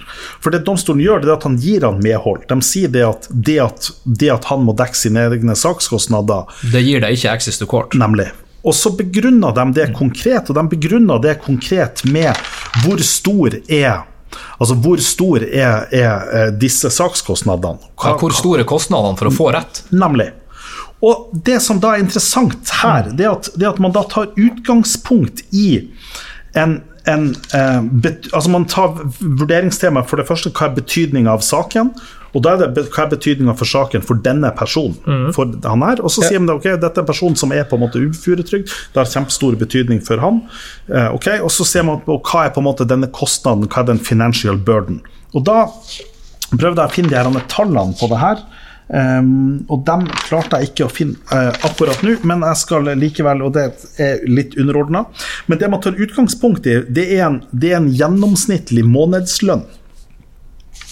For 0.41 0.55
det 0.55 0.63
domstolen 0.65 1.03
gjør, 1.03 1.21
det 1.21 1.29
er 1.29 1.35
at 1.35 1.45
han 1.45 1.59
gir 1.61 1.85
han 1.85 2.01
medhold. 2.01 2.47
De 2.49 2.57
sier 2.65 2.89
det 2.93 3.03
at 3.05 3.27
det 3.29 3.59
at, 3.61 3.91
det 4.05 4.31
at 4.33 4.49
han 4.49 4.65
må 4.65 4.73
dekke 4.79 4.97
sine 4.97 5.27
egne 5.27 5.53
sakskostnader, 5.59 6.49
Det 6.73 6.81
gir 6.81 7.03
deg 7.03 7.19
ikke 7.19 7.35
access 7.37 7.61
to 7.61 7.69
court. 7.69 7.93
nemlig. 7.93 8.31
Og 8.65 8.73
så 8.75 8.89
begrunner 8.97 9.53
de 9.55 9.67
det 9.77 9.91
konkret, 9.95 10.49
og 10.49 10.57
de 10.57 10.65
begrunner 10.73 11.21
det 11.23 11.37
konkret 11.45 12.01
med 12.09 12.33
hvor 12.83 13.03
stor 13.05 13.61
er 13.67 14.07
Altså 14.57 14.75
hvor 14.81 14.99
stor 15.01 15.43
er, 15.45 15.85
er 15.93 16.31
eh, 16.35 16.49
disse 16.59 16.89
sakskostnadene? 16.91 17.79
Ja, 18.03 18.15
hvor 18.19 18.33
store 18.35 18.65
er 18.65 18.67
kostnadene 18.67 19.17
for 19.17 19.29
å 19.29 19.33
få 19.33 19.47
rett? 19.55 19.83
Nemlig. 19.93 20.31
Og 21.05 21.29
det 21.45 21.59
som 21.61 21.79
da 21.81 21.93
er 21.93 22.03
interessant 22.03 22.71
her, 22.81 23.11
det 23.13 23.27
er 23.27 23.35
at, 23.35 23.49
det 23.55 23.69
at 23.69 23.81
man 23.83 23.93
da 23.95 24.03
tar 24.09 24.31
utgangspunkt 24.33 25.43
i 25.53 25.89
en, 26.57 26.79
en 27.05 27.27
eh, 27.53 27.81
bet, 28.01 28.29
Altså 28.33 28.49
man 28.49 28.65
tar 28.65 28.95
vurderingstema 29.19 30.01
for 30.07 30.17
det 30.17 30.27
første, 30.29 30.49
hva 30.49 30.71
er 30.71 30.79
betydninga 30.79 31.35
av 31.37 31.45
saken? 31.45 31.93
Og 32.35 32.43
da 32.43 32.55
er 32.55 32.73
det 32.73 32.87
hva 32.89 33.05
er 33.05 33.11
betydninga 33.13 33.53
for 33.57 33.69
saken 33.69 34.03
for 34.05 34.19
denne 34.25 34.49
personen? 34.57 34.97
For 35.35 35.53
han 35.63 35.85
her, 35.85 36.01
Og 36.01 36.11
så 36.13 36.25
sier 36.25 36.41
man 36.41 36.49
det, 36.49 36.57
ok, 36.59 36.67
dette 36.81 36.99
er 36.99 37.05
en 37.05 37.11
person 37.13 37.37
som 37.39 37.53
er 37.55 37.69
på 37.69 37.77
en 37.77 37.85
måte 37.85 38.01
uføretrygd, 38.01 38.73
det 38.93 39.01
har 39.01 39.09
kjempestor 39.13 39.57
betydning 39.59 40.01
for 40.05 40.21
han. 40.23 40.41
Eh, 40.89 41.09
ok, 41.13 41.29
Og 41.45 41.51
så 41.53 41.65
ser 41.65 41.85
man 41.87 42.01
på 42.05 42.19
hva 42.19 42.47
er 42.47 42.53
på 42.55 42.63
en 42.63 42.69
måte 42.71 42.89
denne 42.89 43.09
kostnaden, 43.13 43.69
hva 43.69 43.85
er 43.85 43.91
den 43.93 44.01
financial 44.01 44.57
burden? 44.57 45.01
Og 45.33 45.45
da 45.45 45.67
prøvde 46.53 46.81
jeg 46.81 46.89
å 46.89 46.95
finne 46.95 47.11
de 47.11 47.17
her 47.17 47.51
tallene 47.51 47.97
på 47.99 48.09
det 48.11 48.21
her. 48.21 48.41
Ehm, 48.93 49.65
og 49.67 49.83
dem 49.87 50.05
klarte 50.27 50.61
jeg 50.61 50.71
ikke 50.71 50.85
å 50.87 50.91
finne 50.91 51.17
uh, 51.31 51.51
akkurat 51.67 52.03
nå, 52.05 52.17
men 52.27 52.45
jeg 52.47 52.61
skal 52.61 52.91
likevel, 52.95 53.43
og 53.43 53.57
det 53.57 53.65
er 53.99 54.23
litt 54.29 54.55
underordna. 54.59 55.05
Men 55.47 55.59
det 55.59 55.71
man 55.71 55.83
tar 55.83 55.99
utgangspunkt 55.99 56.69
i, 56.69 56.79
det 56.87 57.09
er 57.17 57.25
en, 57.27 57.41
det 57.51 57.73
er 57.73 57.81
en 57.81 57.91
gjennomsnittlig 57.91 58.85
månedslønn 58.87 59.65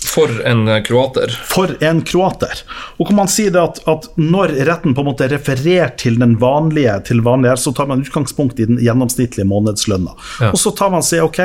For 0.06 0.32
en 0.48 0.68
eh, 0.72 0.82
kroater. 0.86 1.32
for 1.50 1.72
en 1.84 2.02
kroater. 2.06 2.62
Og 3.00 3.10
kan 3.10 3.20
man 3.24 3.32
si 3.32 3.48
det 3.52 3.62
at, 3.62 3.82
at 3.90 4.12
når 4.20 4.54
retten 4.68 4.96
på 4.96 5.04
en 5.04 5.10
måte 5.10 5.28
refererer 5.32 5.96
til 6.00 6.20
den 6.22 6.38
vanlige, 6.42 7.00
til 7.10 7.24
vanlige 7.26 7.58
så 7.64 7.74
tar 7.76 7.90
man 7.92 8.04
utgangspunkt 8.04 8.60
i 8.60 8.70
den 8.70 8.80
gjennomsnittlige 8.84 9.48
månedslønna. 9.50 10.16
Ja. 10.44 10.54
Og 10.54 10.60
så 10.62 10.76
tar 10.76 10.94
man 10.94 11.04
seg, 11.04 11.26
ok, 11.26 11.42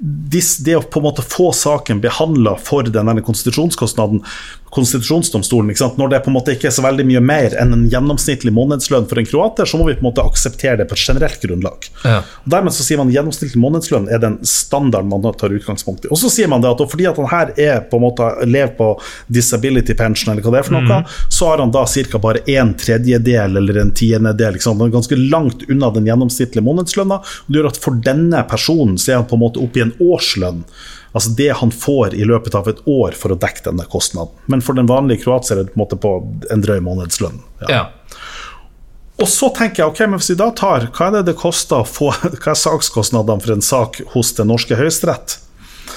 dis, 0.00 0.54
det 0.64 0.78
å 0.78 0.82
på 0.82 1.00
en 1.00 1.06
måte 1.10 1.24
få 1.26 1.50
saken 1.52 2.00
behandla 2.00 2.56
for 2.62 2.88
denne 2.88 3.20
konstitusjonskostnaden, 3.24 4.22
konstitusjonsdomstolen, 4.74 5.72
ikke 5.72 5.82
sant? 5.82 5.98
når 5.98 6.12
det 6.12 6.20
på 6.24 6.30
en 6.30 6.36
måte 6.36 6.54
ikke 6.54 6.68
er 6.70 6.74
så 6.74 6.84
veldig 6.84 7.06
mye 7.08 7.22
mer 7.24 7.56
enn 7.58 7.74
en 7.74 7.86
gjennomsnittlig 7.90 8.52
månedslønn 8.54 9.08
for 9.10 9.18
en 9.18 9.26
kroater, 9.26 9.66
så 9.66 9.80
må 9.80 9.88
vi 9.88 9.96
på 9.98 10.04
en 10.04 10.10
måte 10.10 10.24
akseptere 10.24 10.78
det 10.80 10.86
på 10.90 10.94
et 10.98 11.06
generelt 11.08 11.42
grunnlag. 11.42 11.88
Ja. 12.04 12.20
Og 12.44 12.52
Dermed 12.54 12.76
så 12.76 12.86
sier 12.86 13.00
man 13.00 13.10
gjennomsnittlig 13.10 13.60
månedslønn 13.60 14.06
er 14.12 14.22
den 14.22 14.38
standarden 14.46 15.10
man 15.10 15.26
tar 15.40 15.54
utgangspunkt 15.56 16.06
i. 16.06 16.12
Og 16.14 16.20
så 16.22 16.30
sier 16.32 16.50
man 16.50 16.62
det 16.62 16.70
at 16.70 16.84
fordi 16.90 17.08
at 17.10 17.18
han 17.18 17.30
her 17.30 17.52
er 17.58 17.82
på 17.90 17.98
en 17.98 18.06
måte 18.06 18.28
lever 18.46 18.72
på 18.78 18.92
disability 19.26 19.96
pension, 19.98 20.32
eller 20.32 20.46
hva 20.46 20.54
det 20.54 20.62
er 20.62 20.68
for 20.68 20.78
noe, 20.78 21.00
så 21.28 21.50
har 21.50 21.64
han 21.64 21.74
da 21.74 21.84
ca. 21.90 22.22
bare 22.22 22.44
en 22.54 22.72
tredjedel 22.78 23.58
eller 23.60 23.82
en 23.82 23.92
tiendedel. 23.94 24.60
Er 24.60 24.94
ganske 24.94 25.18
langt 25.18 25.66
unna 25.68 25.90
den 25.94 26.06
gjennomsnittlige 26.08 26.64
månedslønna. 26.64 27.20
Det 27.46 27.58
gjør 27.58 27.70
at 27.72 27.82
for 27.82 27.98
denne 28.06 28.44
personen 28.50 28.98
så 28.98 29.12
er 29.12 29.20
han 29.20 29.28
på 29.30 29.38
en 29.38 29.44
måte 29.44 29.62
oppe 29.62 29.82
i 29.82 29.86
en 29.88 29.94
årslønn. 29.98 30.64
Altså 31.12 31.32
det 31.38 31.50
han 31.58 31.72
får 31.74 32.14
i 32.14 32.26
løpet 32.28 32.54
av 32.54 32.68
et 32.70 32.82
år 32.86 33.16
for 33.18 33.34
å 33.34 33.38
dekke 33.38 33.64
denne 33.66 33.86
kostnaden. 33.90 34.30
Men 34.46 34.62
for 34.62 34.78
den 34.78 34.90
vanlige 34.90 35.24
kroatier 35.24 35.58
er 35.58 35.66
det 35.66 35.74
på 35.74 35.80
en 35.80 35.84
måte 35.84 35.98
på 35.98 36.12
en 36.54 36.62
drøy 36.62 36.78
månedslønn. 36.86 37.40
Ja. 37.64 37.70
Ja. 37.70 37.82
Og 39.20 39.28
så 39.28 39.50
tenker 39.52 39.82
jeg, 39.82 39.92
ok, 39.92 40.00
men 40.06 40.20
hvis 40.20 40.30
vi 40.32 40.38
da 40.40 40.48
tar 40.56 40.86
Hva 40.96 41.10
er 41.10 41.18
det 41.18 41.26
det 41.28 41.36
koster 41.36 41.82
å 41.82 41.88
få 41.88 42.08
Hva 42.40 42.54
er 42.54 42.58
sakskostnadene 42.58 43.44
for 43.44 43.52
en 43.52 43.64
sak 43.64 44.00
hos 44.14 44.32
den 44.38 44.48
norske 44.52 44.78
høyesterett? 44.78 45.36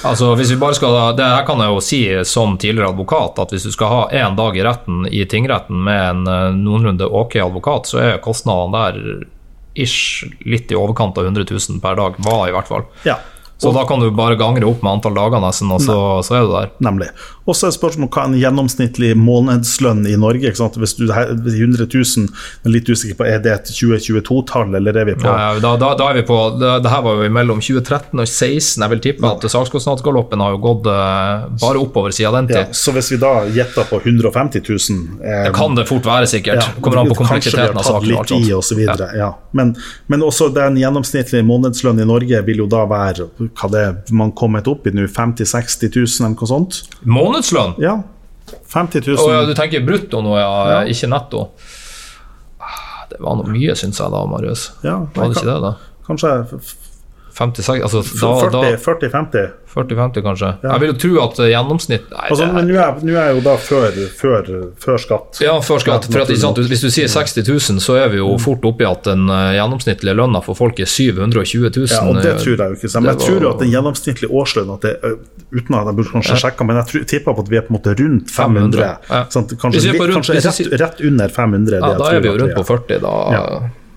Altså, 0.04 0.34
hvis 0.36 0.50
vi 0.52 0.58
bare 0.60 0.76
skal, 0.76 0.96
det 1.16 1.24
her 1.24 1.46
kan 1.48 1.62
jeg 1.62 1.70
jo 1.72 1.82
si 1.84 2.00
som 2.28 2.58
tidligere 2.60 2.90
advokat, 2.92 3.38
at 3.40 3.54
hvis 3.54 3.64
du 3.64 3.70
skal 3.72 3.88
ha 3.92 4.00
én 4.12 4.34
dag 4.36 4.56
i 4.58 4.64
retten 4.66 5.06
i 5.08 5.22
tingretten 5.30 5.78
med 5.86 6.00
en 6.10 6.26
eh, 6.28 6.56
noenlunde 6.58 7.06
ok 7.08 7.38
advokat, 7.40 7.88
så 7.88 8.02
er 8.02 8.20
kostnadene 8.24 8.82
der 8.82 9.22
ish 9.80 10.26
litt 10.44 10.74
i 10.74 10.76
overkant 10.76 11.16
av 11.18 11.30
100 11.30 11.46
000 11.48 11.80
per 11.80 11.96
dag. 11.96 12.18
Var 12.26 12.42
i 12.50 12.52
hvert 12.52 12.68
fall. 12.68 12.84
Ja. 13.06 13.16
Så 13.62 13.70
da 13.72 13.84
kan 13.86 14.00
du 14.02 14.08
bare 14.10 14.34
gangre 14.36 14.66
opp 14.66 14.82
med 14.82 14.96
antall 14.98 15.14
dager 15.16 15.40
nesten, 15.40 15.70
og 15.72 15.80
så, 15.80 15.94
så 16.26 16.34
er 16.36 16.42
du 16.44 16.50
der. 16.52 16.70
Nemlig. 16.84 17.06
Og 17.46 17.56
så 17.56 17.68
er 17.68 17.74
spørsmålet 17.76 18.12
hva 18.16 18.24
er 18.24 18.30
en 18.32 18.38
gjennomsnittlig 18.40 19.10
månedslønn 19.20 20.02
i 20.10 20.16
Norge? 20.20 20.48
Ikke 20.48 20.58
sant? 20.58 20.76
Hvis 20.80 20.96
du 20.98 21.04
er 21.06 21.30
100 21.30 21.86
000, 21.86 22.28
men 22.64 22.74
litt 22.74 22.88
usikker 22.90 23.18
på 23.20 23.26
er 23.28 23.38
det 23.44 23.52
et 23.52 23.70
2022-tall, 23.76 24.74
eller 24.80 24.98
er 25.00 25.08
vi 25.10 25.14
på 25.20 25.28
Ja, 25.28 25.54
da, 25.62 25.74
da, 25.80 25.92
da 26.00 26.08
er 26.10 26.18
vi 26.18 26.24
på 26.28 26.38
det, 26.58 26.72
det 26.84 26.92
her 26.92 27.04
var 27.06 27.20
jo 27.22 27.30
mellom 27.36 27.60
2013 27.62 28.10
og 28.10 28.24
2016. 28.26 28.82
Jeg 28.84 28.92
vil 28.94 29.02
tippe 29.06 29.30
at 29.30 29.46
sakskostnadsgaloppen 29.54 30.42
har 30.44 30.56
jo 30.56 30.60
gått 30.64 30.90
eh, 30.90 31.46
bare 31.62 31.82
oppover 31.84 32.16
siden 32.16 32.40
den 32.40 32.50
tid. 32.50 32.60
ja. 32.62 32.66
Så 32.84 32.92
hvis 32.96 33.12
vi 33.14 33.20
da 33.22 33.32
gjetter 33.54 33.86
på 33.88 34.00
150 34.02 34.64
000 34.66 35.22
eh, 35.22 35.44
Det 35.48 35.54
kan 35.56 35.76
det 35.78 35.86
fort 35.88 36.08
være, 36.08 36.28
sikkert. 36.30 36.64
ja, 36.64 36.80
Kommer 36.80 37.04
an 37.04 37.12
på 37.12 37.20
kompleksiteten 37.22 37.78
av 37.80 37.86
saken. 37.86 38.08
Litt 38.10 38.34
i 38.40 38.52
og 38.56 38.64
så 38.66 38.78
videre, 38.78 39.12
ja. 39.20 39.30
Men, 39.54 39.76
men 40.10 40.24
også 40.26 40.50
den 40.54 40.80
gjennomsnittlige 40.80 41.44
månedslønn 41.46 42.00
i 42.02 42.08
Norge 42.08 42.40
vil 42.48 42.64
jo 42.64 42.70
da 42.70 42.82
være 42.90 43.28
hva 43.52 43.70
det 43.70 43.80
er 43.88 44.14
man 44.16 44.32
kommet 44.32 44.66
opp 44.70 44.86
i 44.86 44.92
nå, 44.94 45.06
50 45.08 45.44
000-60 45.44 45.90
000 45.96 46.26
eller 46.26 46.34
noe 46.34 46.48
sånt? 46.50 46.82
Månedslønn? 47.04 47.74
Ja. 47.82 47.98
50 48.68 49.06
000. 49.08 49.18
Oh, 49.18 49.32
ja, 49.32 49.44
du 49.48 49.54
tenker 49.56 49.84
brutto 49.86 50.20
nå, 50.22 50.36
ja, 50.38 50.50
Ja. 50.70 50.80
ikke 50.90 51.08
netto? 51.10 51.48
Ah, 52.60 53.06
Det 53.10 53.20
var 53.20 53.36
noe 53.40 53.48
mye, 53.50 53.74
syns 53.78 53.98
jeg 54.00 54.10
da, 54.10 54.24
Marius. 54.26 54.70
ja, 54.84 54.98
Var 55.14 55.28
det 55.28 55.36
ikke 55.36 55.48
det, 55.48 55.60
da? 55.62 55.74
Kanskje 56.06 56.32
f- 57.34 57.42
56, 57.44 57.82
altså 57.82 58.00
da, 58.20 58.48
da 58.54 58.76
40-50? 58.78 59.50
40-50, 59.74 60.22
kanskje? 60.22 60.48
Ja. 60.62 60.70
Jeg 60.76 60.80
vil 60.84 60.90
jo 60.92 60.94
tro 61.02 61.12
at 61.24 61.38
eh, 61.42 61.48
gjennomsnitt 61.50 62.04
Nei, 62.12 62.26
Altså, 62.30 62.46
men 62.54 62.68
nå 62.70 62.76
er, 62.78 62.92
er 63.02 63.16
jeg 63.26 63.34
jo 63.34 63.40
da 63.42 63.54
før, 63.58 63.96
før, 64.20 64.50
før 64.84 65.00
skatt. 65.02 65.40
ja, 65.42 65.56
før 65.66 65.82
skatt. 65.82 66.06
For 66.14 66.22
at, 66.22 66.30
sant, 66.38 66.60
Hvis 66.70 66.84
du 66.84 66.90
sier 66.94 67.10
60 67.10 67.42
000, 67.48 67.80
så 67.82 67.96
er 67.98 68.12
vi 68.12 68.20
jo 68.22 68.28
fort 68.38 68.62
oppi 68.70 68.86
at 68.86 69.02
den 69.10 69.26
eh, 69.26 69.56
gjennomsnittlige 69.58 70.14
lønna 70.14 70.40
for 70.46 70.54
folk 70.54 70.78
er 70.78 70.86
720 70.86 71.66
000. 71.74 71.90
Ja, 71.90 72.04
og 72.06 72.22
det 72.22 72.36
eh, 72.36 72.38
tror 72.44 72.54
jeg 72.54 72.70
jo 72.70 72.78
ikke. 72.78 72.92
Men 73.00 73.10
jeg 73.10 73.22
tror 73.26 73.42
jo 73.48 73.50
at 73.56 73.64
den 73.66 73.72
gjennomsnittlige 73.74 74.30
årslønn 74.30 74.74
at 74.78 74.86
det, 74.86 74.94
er- 75.02 75.18
Uten 75.54 75.74
at 75.78 75.86
jeg 75.86 75.94
burde 75.98 76.10
kanskje 76.10 76.34
sjekke, 76.40 76.64
men 76.66 76.78
jeg 76.80 77.04
tipper 77.06 77.34
på 77.36 77.42
at 77.44 77.50
vi 77.52 77.58
er 77.60 77.62
på 77.66 77.70
en 77.70 77.76
måte 77.76 77.92
rundt 77.98 78.30
500. 78.34 78.34
500, 78.34 78.80
ja. 78.82 79.20
Kanskje, 79.30 79.92
rundt- 79.94 80.14
kanskje 80.16 80.34
rett, 80.42 80.80
rett 80.82 81.02
under 81.10 81.28
500. 81.30 81.78
Ja, 81.78 81.90
da 81.98 82.08
er 82.14 82.20
vi 82.24 82.30
jo 82.30 82.38
rundt 82.40 82.56
på 82.58 82.64
40, 82.66 82.98
da. 83.04 83.12
Ja. 83.34 83.44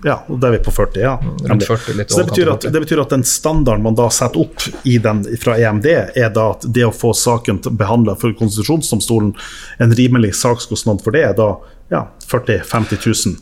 Ja, 0.05 0.19
og 0.29 0.37
da 0.41 0.51
er 0.51 0.57
vi 0.57 0.59
på 0.65 0.71
40, 0.71 0.99
ja. 1.01 1.15
Rundt 1.49 1.65
40, 1.65 1.95
litt 1.97 2.11
Så 2.13 2.21
det 2.21 2.29
betyr, 2.29 2.51
at, 2.53 2.67
det 2.73 2.81
betyr 2.83 3.01
at 3.01 3.13
den 3.15 3.23
standarden 3.25 3.85
man 3.85 3.97
da 3.97 4.09
setter 4.13 4.43
opp 4.45 4.67
i 4.85 4.97
den, 5.01 5.23
fra 5.41 5.57
EMD, 5.57 5.87
er 5.89 6.29
da 6.35 6.51
at 6.53 6.67
det 6.69 6.85
å 6.85 6.93
få 6.93 7.15
saken 7.17 7.63
behandla 7.79 8.17
for 8.19 8.35
konstitusjonsdomstolen, 8.37 9.33
en 9.81 9.97
rimelig 9.97 10.35
sakskostnad 10.43 11.01
for 11.05 11.17
det, 11.17 11.25
er 11.31 11.33
da 11.39 11.55
ja, 11.89 12.03
40 12.27 12.61
000-50 12.67 13.09
000. 13.27 13.35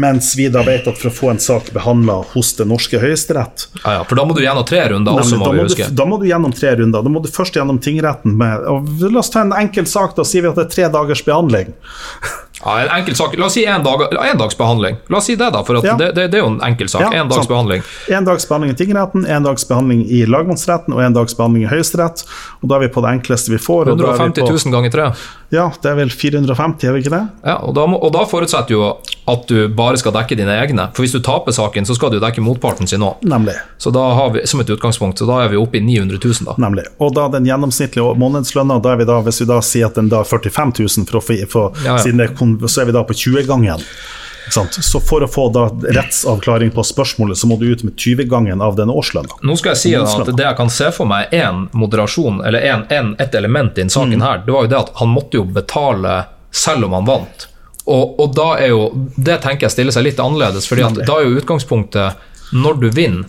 Mens 0.00 0.36
vi 0.38 0.46
da 0.48 0.62
vet 0.62 0.86
at 0.86 0.98
for 0.98 1.10
å 1.10 1.14
få 1.14 1.30
en 1.32 1.40
sak 1.42 1.72
behandla 1.74 2.20
hos 2.36 2.52
det 2.54 2.68
norske 2.70 3.00
høyesterett 3.02 3.64
Ja, 3.80 3.96
ja, 3.96 4.04
for 4.06 4.14
da 4.14 4.22
må 4.22 4.36
du 4.36 4.44
gjennom 4.44 4.62
tre 4.68 4.84
runder 4.92 5.18
også, 5.18 5.40
må 5.40 5.48
da, 5.48 5.56
må 5.58 5.64
du, 5.66 5.80
da 5.90 6.06
må 6.06 6.18
du 6.22 6.26
gjennom 6.28 6.54
tre 6.54 6.76
runder. 6.78 7.02
Da 7.02 7.10
må 7.10 7.22
du 7.24 7.26
først 7.34 7.58
gjennom 7.58 7.80
tingretten 7.82 8.38
med 8.38 8.62
La 9.02 9.18
oss 9.18 9.32
ta 9.34 9.42
en 9.42 9.56
enkel 9.58 9.90
sak, 9.90 10.14
da 10.14 10.26
sier 10.26 10.46
vi 10.46 10.52
at 10.52 10.60
det 10.60 10.68
er 10.68 10.74
tre 10.76 10.90
dagers 10.94 11.24
behandling. 11.26 11.74
Ja, 12.64 12.80
en 12.82 12.88
enkel 12.98 13.14
sak. 13.16 13.36
La 13.38 13.46
oss 13.46 13.54
si 13.54 13.64
en, 13.64 13.82
dag, 13.86 14.02
en 14.12 14.38
dags 14.40 14.56
behandling. 14.58 14.96
La 15.08 15.18
oss 15.20 15.28
si 15.30 15.36
det, 15.38 15.50
da, 15.54 15.62
for 15.64 15.78
at 15.78 15.84
Ja. 15.84 15.94
det, 15.96 16.08
det, 16.16 16.24
det 16.32 16.40
er 16.40 16.42
jo 16.42 16.50
en 16.50 16.60
enkel 16.66 16.88
sak. 16.90 17.04
Ja, 17.06 17.12
en 17.22 17.28
dags 17.30 17.44
sant. 17.44 17.48
behandling. 17.52 17.82
En 18.08 18.24
dags 18.26 18.46
behandling 18.48 18.72
i 18.74 18.78
tingretten, 18.80 19.26
en 19.26 19.42
dags 19.46 19.64
behandling 19.68 20.02
i 20.10 20.24
lagmannsretten 20.26 20.94
og 20.96 21.02
en 21.04 21.14
dags 21.14 21.36
behandling 21.38 21.68
i 21.68 21.70
Høyesterett. 21.70 22.24
Og 22.62 22.68
da 22.68 22.80
er 22.80 22.86
vi 22.88 22.92
på 22.94 23.04
det 23.04 23.12
enkleste 23.20 23.54
vi 23.54 23.60
får. 23.62 23.92
Og 23.92 23.98
da 24.00 24.10
er 24.10 24.18
150 24.18 24.42
vi 24.42 24.48
på, 24.48 24.58
000 24.66 24.74
ganger 24.74 24.90
tre. 24.96 25.06
Ja, 25.48 25.70
det 25.80 25.88
er 25.88 25.96
vel 25.96 26.10
450, 26.12 26.84
er 26.84 26.92
det 26.92 27.00
ikke 27.06 27.12
det? 27.14 27.22
Ja, 27.40 27.54
og 27.64 27.72
da, 27.76 27.86
må, 27.88 27.96
og 28.04 28.12
da 28.12 28.26
forutsetter 28.28 28.74
jo 28.74 28.82
at 29.28 29.46
du 29.48 29.68
bare 29.72 29.96
skal 30.00 30.12
dekke 30.12 30.36
dine 30.36 30.52
egne. 30.60 30.88
For 30.96 31.04
hvis 31.04 31.14
du 31.16 31.22
taper 31.24 31.56
saken, 31.56 31.88
så 31.88 31.96
skal 31.96 32.12
du 32.12 32.18
dekke 32.20 32.44
motparten 32.44 32.88
sin 32.88 33.04
òg. 33.04 33.24
Så 33.80 33.92
da 33.94 34.04
har 34.18 34.34
vi, 34.36 34.44
som 34.48 34.60
et 34.60 34.72
utgangspunkt, 34.72 35.20
så 35.20 35.28
da 35.28 35.42
er 35.44 35.52
vi 35.52 35.60
oppe 35.60 35.80
i 35.80 35.84
900 35.84 36.20
000, 36.20 36.48
da. 36.50 36.56
Nemlig. 36.60 36.84
Og 37.00 37.14
da 37.16 37.28
den 37.32 37.48
gjennomsnittlige 37.48 38.12
månedslønna, 38.20 38.80
da 38.84 38.92
er 38.92 39.02
vi 39.02 39.08
da, 39.08 39.20
hvis 39.24 39.40
vi 39.44 39.48
da 39.48 39.60
sier 39.64 39.88
at 39.88 39.96
den 40.00 40.12
da 40.12 40.20
er 40.24 40.28
45 40.28 40.76
000, 40.84 41.08
for 41.08 41.20
å 41.20 41.24
få, 41.24 41.40
for, 41.48 41.82
Ja, 41.84 41.96
ja. 41.96 41.98
Siden 42.04 42.20
det, 42.20 42.32
så 42.68 42.82
er 42.82 42.90
vi 42.90 42.96
da 42.96 43.04
på 43.08 43.16
20-gangen. 43.16 43.84
Så 44.82 45.00
for 45.04 45.24
å 45.24 45.28
få 45.30 45.48
da 45.54 45.66
rettsavklaring 45.98 46.70
på 46.74 46.84
spørsmålet, 46.86 47.38
så 47.38 47.46
må 47.50 47.56
du 47.60 47.66
ut 47.72 47.82
med 47.86 47.94
20-gangen 47.96 48.62
av 48.64 48.76
denne 48.78 48.92
årslønna. 48.96 49.38
Nå 49.42 49.56
skal 49.60 49.74
jeg 49.74 49.82
si 49.82 49.92
at 49.98 50.30
det 50.36 50.44
jeg 50.46 50.56
kan 50.58 50.70
se 50.72 50.90
for 50.94 51.08
meg 51.10 51.32
en 51.36 51.66
moderasjon, 51.72 52.40
eller 52.46 52.64
en, 52.70 52.84
en, 52.94 53.14
et 53.20 53.34
element 53.34 53.72
i 53.76 53.82
denne 53.82 53.90
saken 53.94 54.18
Mm. 54.18 54.22
her, 54.24 54.42
det 54.46 54.52
var 54.54 54.66
jo 54.66 54.72
det 54.72 54.78
at 54.78 54.92
han 55.02 55.08
måtte 55.12 55.36
jo 55.40 55.44
betale 55.44 56.18
selv 56.50 56.88
om 56.88 56.92
han 56.96 57.04
vant. 57.08 57.48
Og, 57.88 58.18
og 58.20 58.34
da 58.36 58.50
er 58.60 58.68
jo 58.68 58.90
Det 59.16 59.38
tenker 59.40 59.64
jeg 59.64 59.72
stiller 59.72 59.94
seg 59.96 60.04
litt 60.04 60.18
annerledes, 60.20 60.66
fordi 60.68 60.82
at 60.84 60.98
da 61.08 61.18
er 61.22 61.28
jo 61.30 61.38
utgangspunktet 61.40 62.52
når 62.52 62.80
du 62.80 62.88
vinner, 62.90 63.24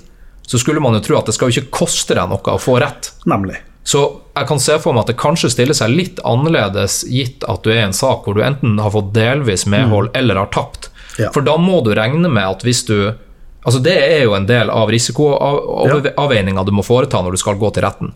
så 0.48 0.58
skulle 0.60 0.82
man 0.82 0.96
jo 0.98 1.00
tro 1.06 1.18
at 1.20 1.28
det 1.30 1.36
skal 1.36 1.50
jo 1.52 1.60
ikke 1.62 1.76
koste 1.84 2.16
deg 2.18 2.28
noe 2.32 2.54
å 2.56 2.60
få 2.60 2.80
rett. 2.82 3.12
Nemlig. 3.30 3.60
Så 3.84 4.02
jeg 4.36 4.48
kan 4.50 4.60
se 4.62 4.76
for 4.82 4.94
meg 4.94 5.06
at 5.06 5.12
det 5.14 5.18
kanskje 5.22 5.50
stiller 5.54 5.74
seg 5.78 5.92
litt 5.96 6.20
annerledes 6.28 7.04
gitt 7.10 7.44
at 7.50 7.64
du 7.64 7.70
er 7.72 7.80
i 7.82 7.86
en 7.88 7.96
sak 7.96 8.26
hvor 8.26 8.36
du 8.38 8.42
enten 8.46 8.76
har 8.82 8.92
fått 8.94 9.14
delvis 9.16 9.66
medhold 9.70 10.10
eller 10.18 10.36
har 10.42 10.50
tapt. 10.54 10.90
Ja. 11.20 11.32
For 11.36 11.46
da 11.46 11.58
må 11.60 11.82
du 11.86 11.92
regne 11.98 12.32
med 12.32 12.46
at 12.46 12.64
hvis 12.68 12.86
du 12.90 12.96
Altså 13.60 13.82
Det 13.84 13.92
er 13.92 14.22
jo 14.24 14.38
en 14.38 14.46
del 14.48 14.70
av 14.72 14.88
risikoavveininga 14.88 16.64
du 16.64 16.72
må 16.72 16.84
foreta 16.88 17.20
når 17.20 17.36
du 17.36 17.42
skal 17.42 17.58
gå 17.60 17.68
til 17.76 17.84
retten. 17.84 18.14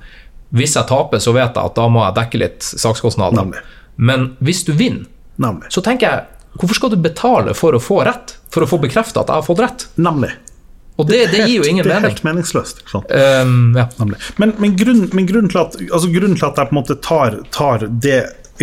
Hvis 0.56 0.78
jeg 0.78 0.88
taper, 0.88 1.20
så 1.20 1.34
vet 1.36 1.58
jeg 1.58 1.60
at 1.60 1.76
da 1.76 1.88
må 1.91 1.99
jeg 2.06 2.16
dekke 2.16 2.39
litt 2.39 2.64
sakskostnader. 2.64 3.41
Nemlig. 3.41 3.64
Men 3.95 4.30
hvis 4.39 4.64
du 4.64 4.72
vinner, 4.72 5.04
Nemlig. 5.36 5.68
så 5.74 5.84
tenker 5.84 6.08
jeg 6.08 6.30
Hvorfor 6.54 6.78
skal 6.78 6.91
du 6.93 6.99
betale 7.01 7.56
for 7.58 7.74
å 7.74 7.82
få 7.82 8.04
rett? 8.06 8.36
For 8.54 8.62
å 8.62 8.70
få 8.70 8.78
bekrefta 8.78 9.24
at 9.24 9.32
jeg 9.32 9.41
har 9.41 9.45
fått 9.45 9.62
rett? 9.64 9.88
Nemlig. 9.97 10.30
Og 11.01 11.08
det, 11.10 11.24
det 11.32 11.47
gir 11.47 11.64
jo 11.64 11.66
ingen 11.66 11.82
mening. 11.82 11.89
det 11.89 11.95
er 11.95 12.01
mening. 12.04 12.12
helt 12.14 12.28
meningsløst. 12.28 12.84
Um, 12.93 13.74
ja. 13.74 13.88
Men, 14.38 14.54
men, 14.62 14.76
grunnen, 14.78 15.10
men 15.18 15.26
grunnen, 15.26 15.49
til 15.49 15.64
at, 15.64 15.80
altså 15.89 16.12
grunnen 16.14 16.38
til 16.38 16.45
at 16.45 16.62
jeg 16.62 16.70
på 16.70 16.76
en 16.76 16.78
måte 16.78 16.97
tar, 17.01 17.39
tar 17.56 17.88
det 17.89 18.20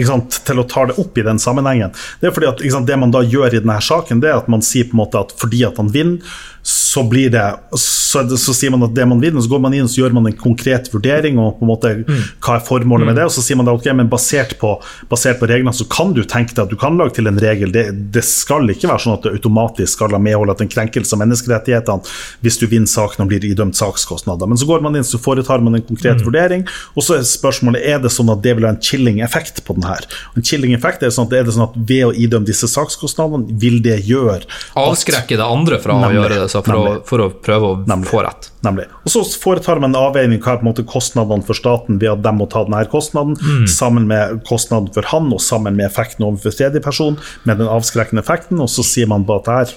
sant, 0.09 0.41
til 0.47 0.61
å 0.61 0.67
ta 0.69 0.87
det 0.91 0.99
opp 1.03 1.19
i 1.19 1.27
den 1.27 1.41
sammenhengen, 1.43 1.95
det 2.21 2.31
er 2.31 2.37
fordi 2.37 2.51
at 2.51 2.65
sant, 2.73 2.89
det 2.89 2.99
man 3.01 3.15
da 3.15 3.25
gjør 3.25 3.57
i 3.57 3.63
denne 3.63 3.81
saken, 3.85 4.23
det 4.23 4.33
er 4.33 4.41
at 4.41 4.51
man 4.53 4.65
sier 4.65 4.89
på 4.89 4.97
en 4.97 5.03
måte 5.03 5.23
at 5.25 5.35
fordi 5.41 5.65
at 5.69 5.81
han 5.81 5.93
vinner, 5.93 6.39
så 6.63 7.05
blir 7.09 7.31
det 7.31 7.45
så, 7.79 8.37
så 8.37 8.55
sier 8.55 8.73
man 8.75 8.83
at 8.85 8.95
det 8.95 9.07
man 9.09 9.21
vinner, 9.23 9.41
så 9.41 9.51
går 9.51 9.63
man 9.65 9.75
inn 9.77 9.87
og 9.87 9.91
så 9.93 10.03
gjør 10.03 10.15
man 10.17 10.27
en 10.29 10.37
konkret 10.37 10.91
vurdering 10.93 11.39
og 11.41 11.61
på 11.61 11.65
en 11.65 11.71
måte 11.71 11.93
hva 12.05 12.57
er 12.57 12.65
formålet 12.67 13.09
med 13.09 13.17
det, 13.17 13.27
og 13.29 13.35
så 13.35 13.45
sier 13.45 13.59
man 13.59 13.69
det 13.69 13.75
ok, 13.77 13.87
men 13.97 14.11
basert 14.11 14.57
på, 14.61 14.73
basert 15.11 15.41
på 15.41 15.49
reglene 15.51 15.73
så 15.77 15.87
kan 15.91 16.13
du 16.17 16.23
tenke 16.25 16.57
deg 16.57 16.65
at 16.67 16.73
du 16.73 16.79
kan 16.81 16.99
lage 16.99 17.17
til 17.17 17.31
en 17.31 17.39
regel. 17.41 17.73
Det, 17.73 17.87
det 18.15 18.25
skal 18.27 18.69
ikke 18.73 18.91
være 18.91 19.05
sånn 19.05 19.17
at 19.17 19.27
det 19.27 19.35
automatisk 19.39 19.97
skal 19.97 20.17
ha 20.17 20.21
medhold 20.23 20.53
at 20.53 20.65
en 20.65 20.73
krenkelse 20.73 21.17
av 21.17 21.23
menneskerettighetene 21.23 22.15
hvis 22.45 22.61
du 22.61 22.67
vinner 22.67 22.91
saken 22.91 23.25
og 23.25 23.31
blir 23.31 23.47
idømt 23.47 23.79
sakskostnader. 23.79 24.51
Men 24.51 24.61
så 24.61 24.69
går 24.69 24.85
man 24.85 24.99
inn 24.99 25.07
så 25.07 25.21
foretar 25.23 25.65
man 25.65 25.79
en 25.79 25.87
konkret 25.87 26.25
vurdering, 26.27 26.67
og 26.95 27.07
så 27.07 27.21
er 27.21 27.27
spørsmålet 27.29 27.87
er 27.87 28.03
det 28.03 28.13
sånn 28.13 28.33
at 28.35 28.43
det 28.45 28.57
vil 28.59 28.69
ha 28.69 28.75
en 28.75 28.83
chilling 28.83 29.23
effekt 29.25 29.63
på 29.65 29.79
den 29.79 29.87
her. 29.89 30.07
En 30.37 30.45
chilling 30.47 30.75
effekt 30.77 31.07
er 31.07 31.15
sånn 31.15 31.31
at, 31.31 31.39
er 31.39 31.47
det 31.47 31.57
sånn 31.57 31.69
at 31.69 31.79
ved 31.79 32.09
å 32.11 32.13
idømme 32.13 32.49
disse 32.49 32.69
sakskostnadene, 32.71 33.57
vil 33.61 33.81
det 33.85 34.01
gjøre 34.09 34.43
Avskrekke 34.79 35.37
det 35.39 35.47
andre 35.47 35.79
fra 35.83 35.97
å 35.97 36.11
gjøre 36.13 36.43
det, 36.43 36.50
så 36.51 36.63
for, 36.67 36.77
å, 36.77 36.95
for 37.07 37.25
å 37.25 37.29
prøve 37.33 37.69
å 37.71 37.77
Nemlig. 37.89 38.09
få 38.11 38.23
rett. 38.27 38.51
Nemlig. 38.67 38.87
Og 39.07 39.13
så 39.15 39.23
foretar 39.41 39.81
man 39.81 39.95
en 39.95 40.01
avveining 40.01 40.41
hva 40.43 40.55
er 40.55 40.61
på 40.61 40.67
en 40.67 40.71
måte 40.71 40.85
kostnadene 40.89 41.47
for 41.47 41.57
staten 41.57 42.01
ved 42.03 42.11
at 42.13 42.25
de 42.27 42.33
må 42.37 42.49
ta 42.51 42.65
denne 42.67 42.83
kostnaden, 42.91 43.39
sammen 43.71 44.09
med 44.11 44.43
kostnaden 44.49 44.91
for 44.95 45.09
han 45.13 45.31
og 45.33 45.41
sammen 45.45 45.79
med 45.79 45.89
effekten 45.89 46.27
overfor 46.27 46.57
tredje 46.59 46.83
person, 46.85 47.17
med 47.49 47.63
den 47.63 47.71
avskrekkende 47.71 48.25
effekten, 48.25 48.61
og 48.61 48.69
så 48.73 48.85
sier 48.87 49.09
man 49.11 49.25
bare 49.29 49.63
at 49.65 49.73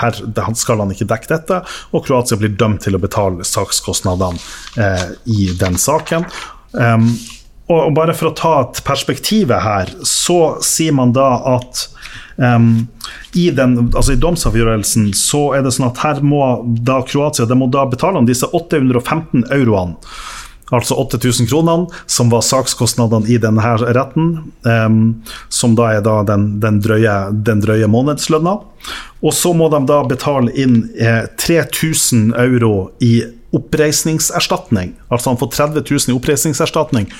her, 0.00 0.22
her 0.32 0.56
skal 0.58 0.80
han 0.84 0.94
ikke 0.94 1.10
dekke 1.10 1.32
dette, 1.34 1.60
og 1.92 2.06
Kroatia 2.06 2.40
blir 2.40 2.56
dømt 2.56 2.86
til 2.86 2.96
å 2.96 3.02
betale 3.02 3.46
sakskostnadene 3.46 4.40
eh, 4.80 5.06
i 5.34 5.52
den 5.58 5.78
saken. 5.80 6.26
Um, 6.72 7.10
og, 7.70 7.94
bare 7.94 8.14
for 8.16 8.30
å 8.30 8.36
ta 8.36 8.52
et 8.64 8.82
perspektiv 8.86 9.52
her, 9.54 9.90
så 10.08 10.56
sier 10.64 10.94
man 10.96 11.14
da 11.14 11.28
at 11.54 11.86
um, 12.36 12.86
i, 13.38 13.48
den, 13.54 13.78
altså 13.92 14.16
I 14.16 14.20
domsavgjørelsen 14.20 15.12
så 15.16 15.50
er 15.56 15.64
det 15.64 15.74
sånn 15.76 15.90
at 15.90 16.02
her 16.02 16.22
må 16.26 16.42
da 16.84 17.00
Kroatia 17.06 17.46
de 17.48 17.58
må 17.58 17.70
da 17.72 17.86
betale 17.88 18.20
om 18.20 18.28
disse 18.28 18.48
815 18.50 19.46
euroene. 19.54 19.98
Altså 20.72 20.96
8000 20.96 21.50
kronene, 21.50 21.90
som 22.08 22.30
var 22.32 22.40
sakskostnadene 22.46 23.28
i 23.28 23.36
denne 23.36 23.60
her 23.60 23.82
retten. 23.92 24.30
Um, 24.64 25.02
som 25.52 25.74
da 25.76 25.90
er 25.98 26.04
da 26.04 26.22
den, 26.24 26.46
den, 26.64 26.78
drøye, 26.80 27.16
den 27.44 27.60
drøye 27.60 27.90
månedslønna. 27.92 28.54
Og 29.20 29.36
så 29.36 29.52
må 29.52 29.68
de 29.72 29.82
da 29.90 30.00
betale 30.08 30.54
inn 30.56 30.86
eh, 30.96 31.28
3000 31.44 32.32
euro 32.40 32.88
i 33.04 33.18
oppreisningserstatning. 33.52 34.96
Altså 35.12 35.34
han 35.34 35.38
får 35.42 35.52
30 35.58 35.84
000 35.92 36.14
i 36.14 36.16
oppreisningserstatning 36.16 37.12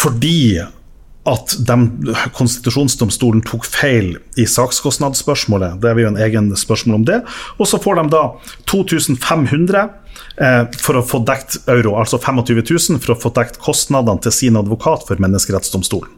fordi 0.00 0.62
at 1.28 1.52
de, 1.68 1.76
konstitusjonsdomstolen 2.32 3.42
tok 3.44 3.66
feil 3.68 4.14
i 4.40 4.46
sakskostnadsspørsmålet. 4.48 5.76
Det 5.82 5.90
er 5.90 6.00
jo 6.00 6.08
en 6.14 6.20
egen 6.24 6.48
spørsmål 6.56 7.02
om 7.02 7.04
det. 7.08 7.18
Og 7.60 7.68
så 7.68 7.80
får 7.82 8.00
de 8.00 8.06
da 8.14 8.22
2500 8.70 9.82
eh, 10.40 10.62
for 10.80 11.00
å 11.00 11.04
få 11.04 11.20
dekt 11.28 11.60
euro, 11.70 11.98
altså 12.00 12.18
25 12.18 12.64
000, 12.64 13.02
for 13.04 13.14
å 13.14 13.20
få 13.20 13.34
dekt 13.36 13.60
kostnadene 13.60 14.24
til 14.24 14.34
sin 14.34 14.56
advokat 14.60 15.04
for 15.08 15.20
menneskerettsdomstolen. 15.20 16.16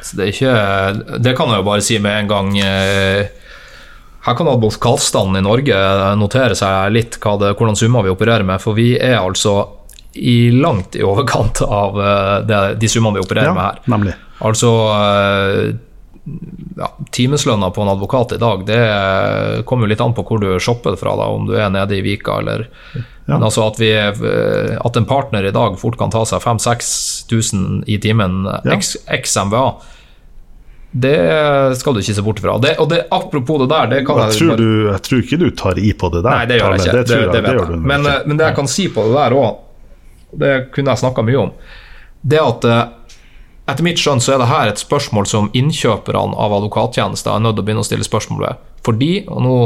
Så 0.00 0.16
det, 0.16 0.24
er 0.24 0.32
ikke, 0.32 1.18
det 1.20 1.36
kan 1.36 1.50
jeg 1.52 1.60
jo 1.60 1.68
bare 1.68 1.84
si 1.84 2.00
med 2.00 2.22
en 2.22 2.32
gang. 2.32 2.52
eh, 2.62 3.26
Her 4.26 4.34
kan 4.38 4.48
advokatstanden 4.48 5.38
i 5.38 5.44
Norge 5.44 5.76
notere 6.18 6.56
seg 6.58 6.94
litt 6.94 7.20
det, 7.20 7.52
hvordan 7.52 7.76
summer 7.78 8.06
vi 8.06 8.14
opererer 8.14 8.46
med, 8.48 8.62
for 8.62 8.74
vi 8.78 8.94
er 8.96 9.20
altså 9.20 9.75
i 10.16 10.50
langt 10.50 10.96
i 10.96 11.02
overkant 11.02 11.62
av 11.62 12.00
eh, 12.00 12.38
det, 12.46 12.60
de 12.80 12.88
summene 12.88 13.18
vi 13.18 13.24
opererer 13.26 13.54
med 13.54 13.62
her. 13.62 13.82
nemlig. 13.84 14.14
Altså 14.44 14.70
eh, 14.92 15.74
ja, 16.76 16.88
Timeslønna 17.10 17.70
på 17.70 17.82
en 17.82 17.88
advokat 17.88 18.32
i 18.32 18.40
dag, 18.42 18.64
det 18.66 18.80
kommer 19.64 19.86
jo 19.86 19.92
litt 19.92 20.02
an 20.02 20.14
på 20.16 20.24
hvor 20.26 20.42
du 20.42 20.48
shopper 20.60 20.96
fra, 20.98 21.14
da, 21.18 21.28
om 21.30 21.46
du 21.46 21.54
er 21.58 21.70
nede 21.70 21.98
i 21.98 22.02
Vika 22.04 22.40
eller 22.42 22.66
Men 23.26 23.42
altså 23.42 23.66
at, 23.66 23.78
vi, 23.80 23.92
eh, 23.94 24.72
at 24.78 24.96
en 24.96 25.06
partner 25.08 25.46
i 25.46 25.54
dag 25.54 25.78
fort 25.80 25.98
kan 25.98 26.10
ta 26.14 26.24
seg 26.26 26.42
5000-6000 26.44 27.84
i 27.86 28.00
timen 28.02 28.42
Ja. 28.46 28.74
x, 28.78 28.96
x 29.06 29.38
det 30.96 31.76
skal 31.76 31.92
du 31.92 32.00
ikke 32.00 32.14
se 32.16 32.22
bort 32.24 32.38
fra. 32.40 32.54
Det, 32.62 32.76
og 32.80 32.88
det, 32.88 33.02
apropos 33.12 33.58
det 33.60 33.66
der, 33.68 33.88
det 33.90 33.98
kan 34.06 34.22
Jeg 34.22 34.38
tror, 34.38 34.56
du, 34.56 34.68
jeg 34.88 35.02
tror 35.04 35.18
ikke 35.20 35.38
du 35.42 35.50
tar 35.50 35.80
i 35.82 35.90
på 35.92 36.08
det 36.14 36.22
der. 36.24 36.30
Nei, 36.30 36.46
det 36.48 36.56
gjør 36.56 36.72
jeg 36.72 36.86
ikke. 36.86 37.02
Det, 37.10 37.26
det, 37.34 37.52
jeg. 37.52 37.80
Men, 37.82 38.08
men 38.24 38.38
det 38.38 38.46
jeg 38.46 38.56
kan 38.56 38.70
si 38.70 38.86
på 38.94 39.04
det 39.10 39.12
der 39.18 39.36
òg, 39.36 39.58
det 40.40 40.52
kunne 40.74 40.92
jeg 40.92 41.02
snakka 41.02 41.24
mye 41.26 41.42
om, 41.46 41.52
det 42.26 42.40
at 42.42 42.66
eh, 42.68 42.84
etter 43.66 43.86
mitt 43.86 44.00
skjønn 44.00 44.22
så 44.22 44.36
er 44.36 44.42
det 44.42 44.50
her 44.50 44.70
et 44.70 44.82
spørsmål 44.82 45.26
som 45.26 45.50
innkjøperne 45.56 46.38
av 46.38 46.54
advokattjenester 46.60 47.34
er 47.34 47.42
nødt 47.42 47.58
til 47.58 47.64
å 47.64 47.66
begynne 47.66 47.82
å 47.82 47.88
stille 47.88 48.06
spørsmål 48.06 48.44
ved. 48.44 48.64
Fordi, 48.86 49.12
og 49.26 49.42
nå 49.42 49.56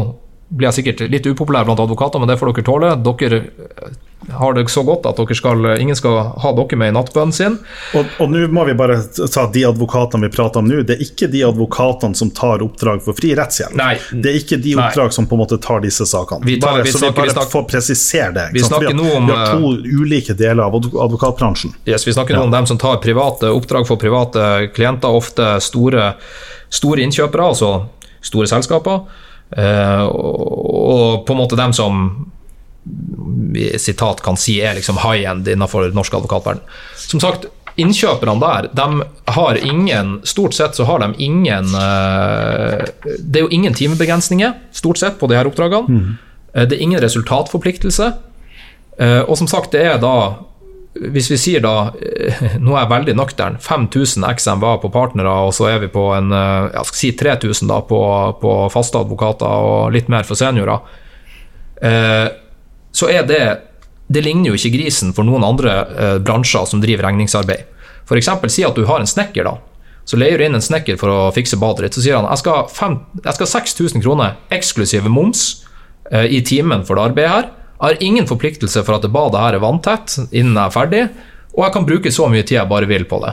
blir 0.51 0.67
jeg 0.71 0.81
sikkert 0.81 1.11
litt 1.13 1.27
upopulær 1.31 1.67
blant 1.69 1.81
advokater, 1.81 2.19
men 2.19 2.31
det 2.31 2.39
får 2.41 2.51
dere 2.53 2.67
tåle. 2.67 2.89
Dere 3.07 3.39
eh, 3.39 3.99
har 4.37 4.55
det 4.57 4.65
så 4.71 4.83
godt 4.85 5.07
at 5.07 5.21
skal, 5.37 5.63
ingen 5.81 5.97
skal 5.97 6.17
ha 6.43 6.51
dere 6.57 6.79
med 6.81 6.91
i 6.91 6.95
nattbønnen 6.97 7.33
sin. 7.35 7.59
Og, 7.97 8.09
og 8.21 8.33
nå 8.33 8.43
må 8.53 8.65
vi 8.67 8.75
bare 8.79 8.99
ta 9.31 9.47
de 9.55 9.63
advokatene 9.69 10.27
vi 10.27 10.33
prater 10.35 10.61
om 10.61 10.67
nå. 10.69 10.83
Det 10.87 10.97
er 10.99 11.05
ikke 11.07 11.29
de 11.31 11.45
advokatene 11.47 12.19
som 12.19 12.33
tar 12.35 12.65
oppdrag 12.67 13.05
for 13.05 13.17
fri 13.17 13.31
rettshjelp. 13.39 13.77
Nei. 13.79 13.95
Det 14.11 14.33
er 14.33 14.41
ikke 14.43 14.59
de 14.65 14.75
Nei. 14.75 14.89
oppdrag 14.89 15.15
som 15.15 15.31
på 15.31 15.39
en 15.39 15.43
måte 15.45 15.61
tar 15.63 15.85
disse 15.87 16.07
sakene. 16.11 16.43
Vi 16.47 16.59
tar- 16.59 16.81
bare, 16.81 16.89
vi 16.89 16.93
så 16.97 16.99
snakker- 17.05 17.15
vi 17.15 17.29
vi 17.29 17.35
bare 17.35 17.37
snakker- 17.37 17.55
får 17.55 17.65
presisere 17.71 18.35
det. 18.35 18.49
Vi 18.59 18.67
snakker 18.67 18.95
nå 18.99 19.07
om, 19.17 19.27
Vi 19.31 19.39
har 19.39 19.55
to 19.55 19.73
ulike 20.03 20.35
deler 20.37 20.67
av 20.67 20.75
advokatbransjen. 20.75 21.75
Yes, 21.87 22.07
vi 22.07 22.13
snakker 22.13 22.35
nå 22.35 22.43
om 22.43 22.51
dem 22.51 22.67
som 22.67 22.79
tar 22.79 22.97
private 22.97 23.55
oppdrag 23.55 23.87
for 23.87 23.97
private 23.97 24.69
klienter, 24.75 25.09
ofte 25.09 25.61
store, 25.63 26.15
store 26.69 27.07
innkjøpere, 27.07 27.51
altså 27.55 27.87
store 28.21 28.47
selskaper. 28.51 29.07
Eh, 29.57 30.03
og, 30.07 31.27
på 31.27 31.35
en 31.35 31.41
måte 31.41 31.59
dem 31.59 31.73
som 31.75 32.05
sitat 33.83 34.23
kan 34.25 34.39
si 34.39 34.61
er 34.63 34.77
liksom 34.79 35.01
high 35.03 35.27
end 35.29 35.49
innenfor 35.49 35.91
norsk 35.95 36.15
advokatverden. 36.15 36.63
Som 36.97 37.21
sagt, 37.23 37.49
innkjøperne 37.81 38.39
der, 38.43 38.69
de 38.77 39.05
har 39.35 39.59
ingen 39.65 40.17
Stort 40.27 40.55
sett 40.57 40.75
så 40.77 40.85
har 40.89 41.01
de 41.03 41.15
ingen 41.23 41.71
eh, 41.75 42.87
Det 43.19 43.41
er 43.41 43.47
jo 43.47 43.53
ingen 43.55 43.75
timebegrensninger, 43.75 44.55
stort 44.73 44.99
sett, 45.03 45.19
på 45.21 45.29
de 45.31 45.39
her 45.39 45.51
oppdragene. 45.51 46.17
Eh, 46.55 46.67
Det 46.67 46.77
er 46.79 46.83
ingen 46.83 47.03
resultatforpliktelse. 47.03 48.13
Og 49.01 49.37
som 49.39 49.47
sagt, 49.49 49.73
det 49.73 49.81
er 49.81 49.95
da 49.97 50.11
hvis 51.01 51.31
vi 51.33 51.39
sier 51.41 51.63
da, 51.65 51.93
eh, 51.97 52.59
nå 52.65 52.75
er 52.75 52.85
jeg 52.85 52.93
veldig 52.93 53.15
nøktern, 53.17 53.57
5000 53.63 54.27
XMVA 54.37 54.75
på 54.83 54.91
partnere, 54.93 55.33
og 55.47 55.55
så 55.57 55.71
er 55.71 55.81
vi 55.81 55.89
på 55.93 56.11
en, 56.17 56.33
eh, 56.33 56.69
jeg 56.75 56.91
skal 56.91 57.01
si 57.01 57.13
3000 57.17 57.71
da 57.71 57.81
på, 57.81 58.01
på 58.41 58.53
faste 58.73 59.01
advokater 59.01 59.49
og 59.49 59.95
litt 59.95 60.11
mer 60.13 60.29
for 60.29 60.37
seniorer, 60.37 60.81
eh, 61.83 62.29
så 62.93 63.11
er 63.11 63.27
det 63.27 63.43
Det 64.11 64.25
ligner 64.25 64.51
jo 64.51 64.57
ikke 64.59 64.73
grisen 64.75 65.13
for 65.15 65.23
noen 65.23 65.45
andre 65.47 66.19
bransjer 66.19 66.65
som 66.67 66.81
driver 66.83 67.05
regningsarbeid. 67.07 67.61
Eksempel, 68.11 68.51
si 68.51 68.65
at 68.67 68.75
du 68.75 68.83
har 68.85 68.99
en 68.99 69.07
snekker, 69.07 69.45
da. 69.47 69.53
Så 70.03 70.19
leier 70.19 70.37
du 70.37 70.43
inn 70.43 70.59
en 70.59 70.61
snekker 70.61 70.99
for 70.99 71.07
å 71.07 71.31
fikse 71.31 71.55
badet 71.55 71.85
ditt. 71.85 71.95
Så 71.95 72.03
sier 72.03 72.19
han 72.19 72.27
jeg 72.27 72.41
skal, 72.43 72.67
ha 72.67 72.89
jeg 73.23 73.37
skal 73.37 73.47
6000 73.47 74.03
kroner 74.03 74.35
eksklusive 74.51 75.07
moms 75.07 75.63
i 76.11 76.43
timen 76.43 76.83
for 76.83 76.99
det 76.99 77.05
arbeidet 77.13 77.31
her. 77.31 77.47
Jeg 77.81 77.97
har 77.97 78.03
ingen 78.05 78.27
forpliktelse 78.29 78.83
for 78.85 78.99
at 78.99 79.07
det 79.07 79.13
badet 79.15 79.41
her 79.41 79.57
er 79.57 79.63
vanntett 79.63 80.19
innen 80.31 80.53
jeg 80.53 80.67
er 80.67 80.75
ferdig, 80.75 81.07
og 81.57 81.65
jeg 81.65 81.75
kan 81.75 81.87
bruke 81.89 82.13
så 82.13 82.29
mye 82.29 82.45
tid 82.45 82.59
jeg 82.59 82.71
bare 82.71 82.89
vil 82.91 83.07
på 83.09 83.23
det. 83.25 83.33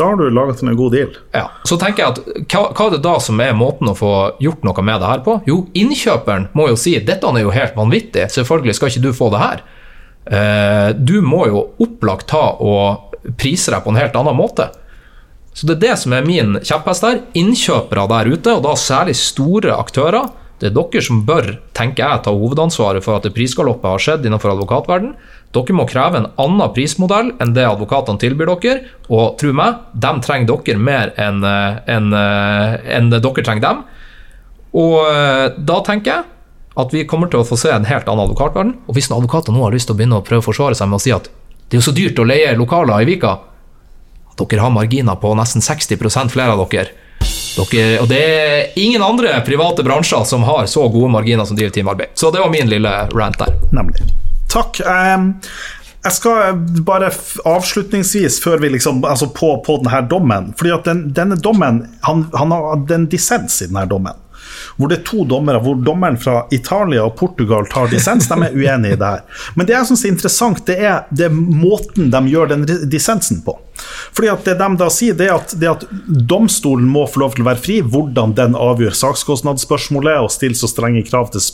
Da 0.00 0.06
har 0.08 0.16
du 0.16 0.30
laget 0.32 0.62
en 0.64 0.72
god 0.76 0.94
deal. 0.96 1.10
Ja, 1.36 1.50
Så 1.68 1.76
tenker 1.76 2.02
jeg 2.02 2.14
at 2.14 2.46
hva, 2.48 2.62
hva 2.72 2.86
er 2.86 2.94
det 2.94 3.02
da 3.04 3.18
som 3.20 3.40
er 3.44 3.52
måten 3.52 3.90
å 3.90 3.96
få 3.98 4.12
gjort 4.40 4.64
noe 4.64 4.84
med 4.86 5.02
det 5.02 5.10
her 5.10 5.20
på? 5.26 5.36
Jo, 5.46 5.58
innkjøperen 5.76 6.48
må 6.56 6.70
jo 6.70 6.78
si 6.80 6.94
dette 7.04 7.28
er 7.28 7.42
jo 7.44 7.52
helt 7.52 7.76
vanvittig, 7.76 8.30
selvfølgelig 8.32 8.78
skal 8.78 8.92
ikke 8.94 9.04
du 9.04 9.12
få 9.16 9.28
det 9.34 9.42
her. 9.44 9.62
Eh, 10.24 10.88
du 10.96 11.20
må 11.20 11.44
jo 11.50 11.66
opplagt 11.84 12.30
ta 12.32 12.54
og 12.56 13.12
prise 13.36 13.74
deg 13.74 13.84
på 13.84 13.92
en 13.92 14.00
helt 14.00 14.16
annen 14.16 14.38
måte. 14.40 14.70
Så 15.52 15.66
det 15.68 15.76
er 15.76 15.84
det 15.90 15.96
som 16.00 16.14
er 16.16 16.24
min 16.24 16.56
kjepphest 16.64 17.04
der. 17.04 17.20
Innkjøpere 17.36 18.06
der 18.08 18.30
ute, 18.32 18.56
og 18.56 18.64
da 18.64 18.76
særlig 18.78 19.18
store 19.20 19.74
aktører, 19.76 20.30
det 20.60 20.68
er 20.68 20.74
dere 20.76 21.00
som 21.00 21.22
bør, 21.24 21.54
tenker 21.76 22.04
jeg, 22.04 22.22
ta 22.24 22.32
hovedansvaret 22.36 23.04
for 23.04 23.16
at 23.16 23.24
det 23.24 23.32
prisgaloppet 23.32 23.88
har 23.88 24.02
skjedd 24.04 24.26
innenfor 24.28 24.52
advokatverden. 24.52 25.14
Dere 25.56 25.76
må 25.76 25.86
kreve 25.88 26.20
en 26.20 26.28
annen 26.40 26.74
prismodell 26.76 27.32
enn 27.40 27.54
det 27.56 27.64
advokatene 27.64 28.20
tilbyr 28.20 28.52
dere, 28.60 28.82
og 29.08 29.38
tro 29.40 29.54
meg, 29.56 29.80
de 29.96 30.12
trenger 30.26 30.52
dere 30.52 30.82
mer 30.90 31.14
enn 31.16 31.40
eh, 31.48 31.80
enn, 31.96 32.12
eh, 32.12 33.16
dere 33.16 33.46
trenger 33.46 33.64
dem. 33.64 33.82
Og 34.76 35.00
eh, 35.08 35.46
da 35.56 35.80
tenker 35.86 36.12
jeg 36.12 36.28
at 36.80 36.92
vi 36.94 37.06
kommer 37.08 37.32
til 37.32 37.40
å 37.40 37.48
få 37.48 37.56
se 37.58 37.72
en 37.72 37.88
helt 37.88 38.08
annen 38.08 38.28
advokatverden. 38.28 38.76
Og 38.84 38.96
hvis 38.96 39.10
advokater 39.10 39.56
nå 39.56 39.64
har 39.64 39.74
lyst 39.74 39.88
til 39.88 39.96
å 39.96 40.00
begynne 40.00 40.20
å 40.20 40.26
prøve 40.26 40.44
å 40.44 40.48
forsvare 40.50 40.76
seg 40.76 40.92
med 40.92 41.00
å 41.00 41.04
si 41.08 41.16
at 41.16 41.32
det 41.70 41.78
er 41.78 41.80
jo 41.80 41.88
så 41.88 41.96
dyrt 41.96 42.20
å 42.20 42.26
leie 42.26 42.52
lokaler 42.58 43.00
i 43.00 43.08
Vika, 43.08 43.36
at 44.30 44.40
dere 44.44 44.64
har 44.64 44.72
marginer 44.74 45.16
på 45.20 45.32
nesten 45.38 45.64
60 45.64 46.28
flere 46.28 46.52
av 46.52 46.68
dere. 46.68 46.92
Dere. 47.56 47.98
Og 48.02 48.08
det 48.10 48.20
er 48.20 48.78
ingen 48.80 49.02
andre 49.02 49.34
private 49.46 49.84
bransjer 49.86 50.24
som 50.28 50.46
har 50.46 50.68
så 50.70 50.86
gode 50.92 51.10
marginer 51.12 51.48
som 51.48 51.58
driver 51.58 51.74
timearbeid. 51.74 52.14
Så 52.14 52.30
det 52.30 52.42
var 52.42 52.52
min 52.52 52.70
lille 52.70 52.94
rant 53.14 53.38
der. 53.40 53.58
Nemlig. 53.74 54.06
Takk. 54.50 54.82
Um 54.86 55.34
jeg 56.00 56.16
skal 56.16 56.60
bare 56.86 57.10
avslutningsvis, 57.44 58.38
før 58.40 58.62
vi 58.62 58.70
liksom 58.72 59.02
Altså 59.04 59.28
på, 59.36 59.50
på 59.66 59.76
denne 59.84 60.00
dommen 60.08 60.52
fordi 60.56 60.72
at 60.72 60.88
den, 60.88 61.02
denne 61.16 61.36
dommen 61.36 61.82
han, 62.06 62.24
han 62.32 62.54
har 62.54 62.94
en 62.96 63.04
dissens 63.12 63.60
i 63.60 63.68
denne 63.68 63.84
dommen. 63.90 64.16
Hvor 64.80 64.90
det 64.90 65.00
er 65.00 65.06
to 65.06 65.26
dommere, 65.28 65.60
hvor 65.60 65.76
dommeren 65.84 66.16
fra 66.20 66.46
Italia 66.56 67.04
og 67.04 67.16
Portugal 67.20 67.68
tar 67.68 67.90
dissens. 67.92 68.28
De 68.30 68.38
er 68.40 68.56
uenige 68.56 68.96
i 68.96 69.00
det 69.00 69.14
her. 69.14 69.42
Men 69.54 69.68
det 69.68 69.76
jeg 69.76 69.90
syns 69.90 70.04
er 70.06 70.14
interessant, 70.14 70.62
det 70.66 70.78
er, 70.80 71.02
det 71.12 71.28
er 71.28 71.34
måten 71.36 72.08
de 72.12 72.22
gjør 72.32 72.54
den 72.54 72.64
dissensen 72.88 73.44
på. 73.44 73.58
Fordi 74.12 74.28
at 74.28 74.44
Det 74.44 74.56
de 74.58 74.68
da 74.80 74.88
sier, 74.92 75.16
det 75.16 75.28
er, 75.28 75.36
at, 75.36 75.52
det 75.60 75.68
at 75.70 75.84
domstolen 76.06 76.88
må 76.90 77.06
få 77.08 77.22
lov 77.22 77.34
til 77.36 77.44
å 77.44 77.48
være 77.50 77.62
fri. 77.62 77.78
Hvordan 77.80 78.34
den 78.38 78.56
avgjør 78.58 78.96
sakskostnadsspørsmålet 78.96 80.24
og 80.24 80.30
stiller 80.32 80.58
så 80.58 80.70
strenge 80.70 81.04
krav 81.06 81.30
til, 81.34 81.44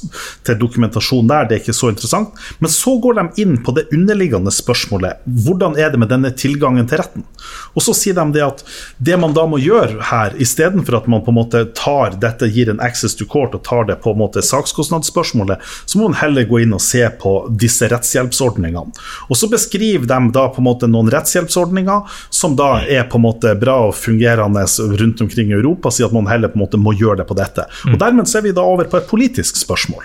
til 0.47 0.59
dokumentasjon 0.61 1.29
der, 1.31 1.49
det 1.49 1.59
er 1.59 1.65
ikke 1.65 1.77
så 1.77 1.91
interessant. 1.93 2.35
Men 2.63 2.73
så 2.73 2.97
går 3.03 3.19
de 3.21 3.45
inn 3.45 3.57
på 3.65 3.75
det 3.77 3.87
underliggende 3.95 4.55
spørsmålet. 4.55 5.23
Hvordan 5.47 5.77
er 5.81 5.93
det 5.93 6.01
med 6.03 6.13
denne 6.13 6.33
tilgangen 6.37 6.89
til 6.89 7.03
retten? 7.03 7.27
Og 7.75 7.85
så 7.85 7.95
sier 7.97 8.17
de 8.17 8.27
det 8.35 8.45
at 8.47 8.65
det 8.99 9.19
man 9.21 9.35
da 9.37 9.47
må 9.49 9.61
gjøre 9.63 10.09
her, 10.11 10.37
istedenfor 10.43 11.01
at 11.01 11.11
man 11.11 11.25
på 11.25 11.35
en 11.35 11.41
måte 11.41 11.65
tar 11.77 12.17
dette, 12.23 12.49
gir 12.51 12.71
en 12.73 12.83
access 12.83 13.16
to 13.19 13.27
court 13.31 13.55
og 13.55 13.63
tar 13.67 13.85
det 13.89 13.99
på 14.05 14.13
en 14.13 14.19
måte 14.21 14.43
sakskostnadsspørsmålet, 14.45 15.59
så 15.87 15.99
må 15.99 16.09
man 16.11 16.19
heller 16.21 16.45
gå 16.49 16.61
inn 16.65 16.75
og 16.77 16.83
se 16.85 17.03
på 17.21 17.33
disse 17.59 17.89
rettshjelpsordningene. 17.91 18.93
Og 19.31 19.37
så 19.39 19.49
beskriver 19.51 20.07
de 20.07 20.19
da 20.35 20.47
på 20.53 20.61
en 20.63 20.69
måte 20.69 20.89
noen 20.91 21.11
rettshjelpsordninger 21.13 22.03
som 22.31 22.57
da 22.59 22.83
er 22.85 23.05
på 23.11 23.19
en 23.21 23.27
måte 23.27 23.55
bra 23.61 23.79
og 23.89 23.95
fungerende 23.99 24.65
rundt 25.01 25.21
omkring 25.25 25.51
i 25.53 25.57
Europa, 25.59 25.91
sier 25.91 26.07
at 26.11 26.17
man 26.17 26.27
heller 26.31 26.49
på 26.53 26.59
en 26.61 26.65
måte 26.67 26.81
må 26.81 26.93
gjøre 26.97 27.21
det 27.23 27.29
på 27.29 27.37
dette. 27.39 27.67
Og 27.93 27.99
Dermed 28.01 28.29
så 28.29 28.39
er 28.41 28.47
vi 28.49 28.53
da 28.57 28.65
over 28.67 28.85
på 28.91 28.99
et 29.01 29.09
politisk 29.11 29.57
spørsmål, 29.61 30.05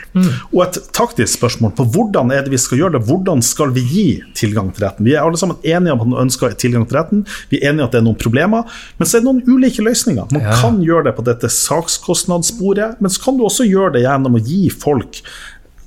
og 0.53 0.62
et 0.66 0.80
taktisk 0.95 1.38
spørsmål 1.39 1.74
på 1.78 1.86
hvordan 1.93 2.32
er 2.32 2.45
det 2.45 2.51
vi 2.53 2.59
skal 2.62 2.78
gjøre 2.82 2.97
det, 2.97 3.03
hvordan 3.09 3.41
skal 3.45 3.72
vi 3.76 3.82
gi 3.91 4.07
tilgang 4.38 4.72
til 4.76 4.86
retten. 4.86 5.05
Vi 5.05 5.14
er 5.16 5.24
alle 5.26 5.38
sammen 5.39 5.57
enige 5.64 5.93
om 5.95 6.01
at 6.05 6.07
man 6.14 6.24
ønsker 6.28 6.53
tilgang 6.59 6.86
til 6.88 6.97
retten, 6.99 7.26
vi 7.51 7.59
er 7.62 7.70
enige 7.72 7.84
om 7.84 7.89
at 7.89 7.95
det 7.95 8.01
er 8.01 8.05
noen 8.07 8.20
problemer, 8.22 8.64
men 8.99 9.07
så 9.09 9.18
er 9.18 9.24
det 9.24 9.30
noen 9.30 9.43
ulike 9.47 9.84
løsninger. 9.86 10.28
Man 10.32 10.41
Ja. 10.41 10.55
kan 10.62 10.80
gjøre 10.82 11.03
det 11.09 11.16
på 11.18 11.24
dette 11.26 11.49
sakskostnadssporet, 11.49 13.01
men 13.02 13.12
så 13.12 13.26
kan 13.26 13.39
du 13.39 13.47
også 13.47 13.68
gjøre 13.68 13.97
det 13.97 14.06
gjennom 14.06 14.38
å 14.38 14.45
gi 14.45 14.68
folk 14.72 15.24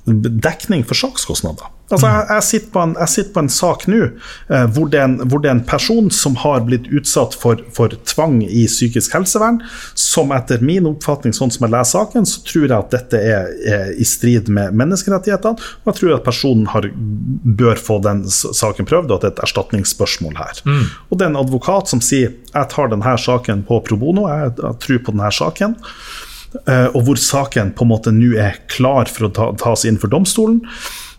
dekning 0.05 0.85
for 0.85 0.97
sakskostnader. 0.97 1.71
Altså, 1.93 2.07
jeg, 2.09 2.25
jeg, 2.31 2.43
sitter 2.47 2.69
på 2.73 2.81
en, 2.81 2.93
jeg 2.97 3.11
sitter 3.11 3.33
på 3.35 3.41
en 3.43 3.51
sak 3.53 3.83
nå 3.85 3.97
eh, 4.01 4.63
hvor, 4.73 4.89
hvor 4.89 5.41
det 5.41 5.49
er 5.51 5.53
en 5.53 5.65
person 5.69 6.07
som 6.13 6.33
har 6.41 6.63
blitt 6.65 6.87
utsatt 6.89 7.35
for, 7.37 7.61
for 7.77 7.93
tvang 8.09 8.39
i 8.41 8.63
psykisk 8.65 9.13
helsevern, 9.13 9.59
som 9.93 10.33
etter 10.33 10.63
min 10.65 10.89
oppfatning, 10.89 11.35
sånn 11.37 11.53
som 11.53 11.67
jeg 11.67 11.75
leser 11.75 11.99
saken, 11.99 12.25
så 12.29 12.41
tror 12.47 12.65
jeg 12.65 12.75
at 12.79 12.95
dette 12.95 13.21
er, 13.21 13.53
er 13.69 13.93
i 14.01 14.07
strid 14.09 14.49
med 14.49 14.73
menneskerettighetene. 14.81 15.61
Og 15.83 15.91
jeg 15.91 15.99
tror 16.01 16.15
at 16.17 16.25
personen 16.25 16.65
har, 16.73 16.89
bør 17.61 17.77
få 17.77 17.99
den 18.05 18.25
saken 18.33 18.89
prøvd, 18.89 19.13
og 19.13 19.19
at 19.19 19.27
det 19.27 19.29
er 19.29 19.35
et 19.35 19.45
erstatningsspørsmål 19.45 20.39
her. 20.41 20.65
Og 21.11 21.19
det 21.19 21.27
er 21.27 21.35
en 21.35 21.43
advokat 21.43 21.93
som 21.93 22.01
sier 22.01 22.33
jeg 22.33 22.71
tar 22.73 22.89
denne 22.89 23.17
saken 23.21 23.61
på 23.67 23.83
pro 23.85 24.01
bono, 24.01 24.25
jeg, 24.31 24.55
jeg 24.57 24.81
tror 24.81 25.05
på 25.05 25.13
denne 25.13 25.33
saken. 25.37 25.77
Eh, 26.63 26.87
og 26.93 27.07
hvor 27.07 27.19
saken 27.19 27.73
på 27.75 27.85
en 27.85 27.91
måte 27.91 28.13
nå 28.15 28.35
er 28.41 28.61
klar 28.71 29.09
for 29.11 29.27
å 29.27 29.33
ta, 29.35 29.49
tas 29.59 29.85
inn 29.87 29.99
for 30.01 30.11
domstolen. 30.11 30.61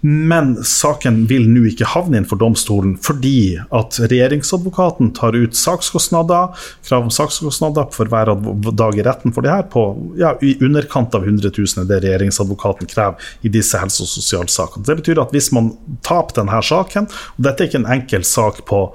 Men 0.06 0.52
saken 0.62 1.22
vil 1.26 1.48
nå 1.50 1.64
ikke 1.70 1.88
havne 1.88 2.20
inn 2.20 2.26
for 2.28 2.38
domstolen 2.38 2.92
fordi 3.02 3.56
at 3.74 3.96
regjeringsadvokaten 3.98 5.08
tar 5.16 5.34
ut 5.34 5.56
sakskostnader, 5.56 6.52
krav 6.86 7.08
om 7.08 7.12
sakskostnader 7.14 7.88
for 7.96 8.12
hver 8.12 8.30
dag 8.76 9.00
i 9.00 9.06
retten 9.06 9.34
for 9.34 9.46
det 9.46 9.54
her, 9.54 9.64
på 9.72 9.86
ja, 10.20 10.34
i 10.44 10.54
underkant 10.62 11.16
av 11.16 11.26
100 11.26 11.50
000 11.50 11.82
er 11.82 11.90
det 11.90 12.02
regjeringsadvokaten 12.04 12.92
krever 12.92 13.32
i 13.42 13.52
disse 13.52 13.80
helse- 13.80 14.04
og 14.04 14.12
sosialsakene. 14.12 14.86
Det 14.86 14.98
betyr 15.00 15.22
at 15.24 15.34
hvis 15.34 15.50
man 15.56 15.72
taper 16.06 16.42
denne 16.42 16.62
saken, 16.62 17.08
og 17.10 17.48
dette 17.48 17.64
er 17.64 17.72
ikke 17.72 17.82
en 17.82 17.94
enkel 17.96 18.26
sak 18.26 18.62
på 18.68 18.86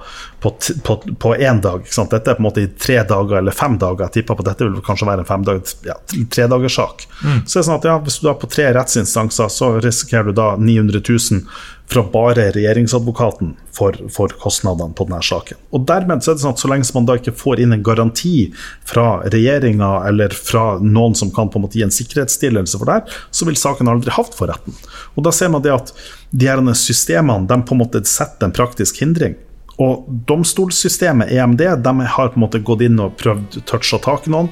på 0.42 1.34
én 1.36 1.60
dag. 1.62 1.84
Dette 2.10 2.30
er 2.30 2.34
på 2.34 2.42
en 2.42 2.46
måte 2.48 2.64
i 2.64 2.70
tre 2.78 2.96
dager 3.06 3.38
eller 3.38 3.54
fem 3.54 3.76
dager. 3.78 4.08
Jeg 4.08 4.18
tipper 4.18 4.38
på 4.38 4.46
dette 4.46 4.66
vil 4.66 4.80
kanskje 4.84 5.06
være 5.06 5.22
en 5.22 5.28
fem 5.28 5.44
dag, 5.46 5.60
ja, 5.86 5.94
tredagerssak. 6.34 7.06
Mm. 7.22 7.44
Så 7.46 7.58
er 7.58 7.62
det 7.62 7.68
sånn 7.68 7.78
at 7.78 7.86
ja, 7.86 7.98
Hvis 8.02 8.18
du 8.22 8.26
er 8.30 8.40
på 8.40 8.50
tre 8.50 8.72
rettsinstanser, 8.74 9.52
så 9.52 9.76
risikerer 9.78 10.30
du 10.30 10.34
da 10.40 10.54
900 10.58 10.98
000 11.06 11.46
fra 11.92 12.02
bare 12.12 12.46
regjeringsadvokaten 12.54 13.52
for, 13.76 13.96
for 14.10 14.32
kostnadene 14.40 14.96
på 14.96 15.06
denne 15.08 15.20
saken. 15.22 15.60
Og 15.76 15.84
dermed 15.86 16.24
så 16.24 16.32
er 16.32 16.38
det 16.38 16.44
sånn 16.44 16.56
at 16.56 16.62
Så 16.62 16.70
lenge 16.70 16.88
man 16.96 17.06
da 17.06 17.18
ikke 17.20 17.36
får 17.36 17.62
inn 17.62 17.76
en 17.76 17.84
garanti 17.84 18.48
fra 18.88 19.20
regjeringa 19.34 19.92
eller 20.08 20.34
fra 20.34 20.78
noen 20.80 21.14
som 21.18 21.30
kan 21.34 21.52
på 21.52 21.60
en 21.60 21.66
måte 21.66 21.78
gi 21.78 21.86
en 21.86 21.94
sikkerhetsstillelse 21.94 22.80
for 22.80 22.88
det 22.88 22.98
her, 22.98 23.22
så 23.30 23.46
vil 23.46 23.60
saken 23.60 23.92
aldri 23.92 24.14
havne 24.16 24.38
for 24.38 24.50
retten. 24.50 24.74
Og 25.14 25.26
Da 25.26 25.34
ser 25.36 25.52
man 25.52 25.62
det 25.62 25.74
at 25.74 25.94
de 26.32 26.48
her 26.48 26.62
systemene 26.74 27.46
de 27.46 27.60
på 27.62 27.76
en 27.76 27.82
måte 27.84 28.02
setter 28.08 28.48
en 28.48 28.56
praktisk 28.56 29.02
hindring. 29.04 29.36
Og 29.82 30.06
domstolssystemet, 30.28 31.32
EMD, 31.32 31.62
de 31.82 32.08
har 32.14 32.32
på 32.32 32.38
en 32.38 32.44
måte 32.44 32.60
gått 32.62 32.84
inn 32.86 33.00
og 33.02 33.16
prøvd 33.20 33.62
toucha 33.68 33.98
tak 34.02 34.28
i 34.28 34.34
noen. 34.34 34.50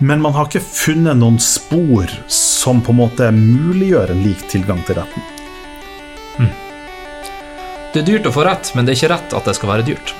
Men 0.00 0.22
man 0.24 0.32
har 0.32 0.48
ikke 0.48 0.64
funnet 0.64 1.18
noen 1.20 1.36
spor 1.44 2.08
som 2.32 2.80
på 2.80 2.94
en 2.94 3.00
måte 3.02 3.28
muliggjør 3.36 4.14
en 4.14 4.24
lik 4.24 4.46
tilgang 4.48 4.80
til 4.88 4.96
retten. 4.96 5.28
Mm. 6.40 6.54
Det 7.92 8.00
er 8.00 8.08
dyrt 8.08 8.30
å 8.30 8.32
få 8.32 8.46
rett, 8.48 8.72
men 8.74 8.86
det 8.86 8.94
er 8.94 9.00
ikke 9.02 9.12
rett 9.12 9.36
at 9.36 9.50
det 9.50 9.56
skal 9.58 9.74
være 9.74 9.88
dyrt. 9.92 10.14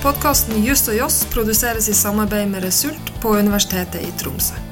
Podkasten 0.00 0.60
Just 0.64 0.88
og 0.92 0.98
Joss 0.98 1.22
produseres 1.32 1.88
i 1.88 1.94
samarbeid 1.96 2.50
med 2.50 2.64
Result 2.66 3.14
på 3.22 3.38
Universitetet 3.40 4.04
i 4.04 4.12
Tromsø. 4.20 4.69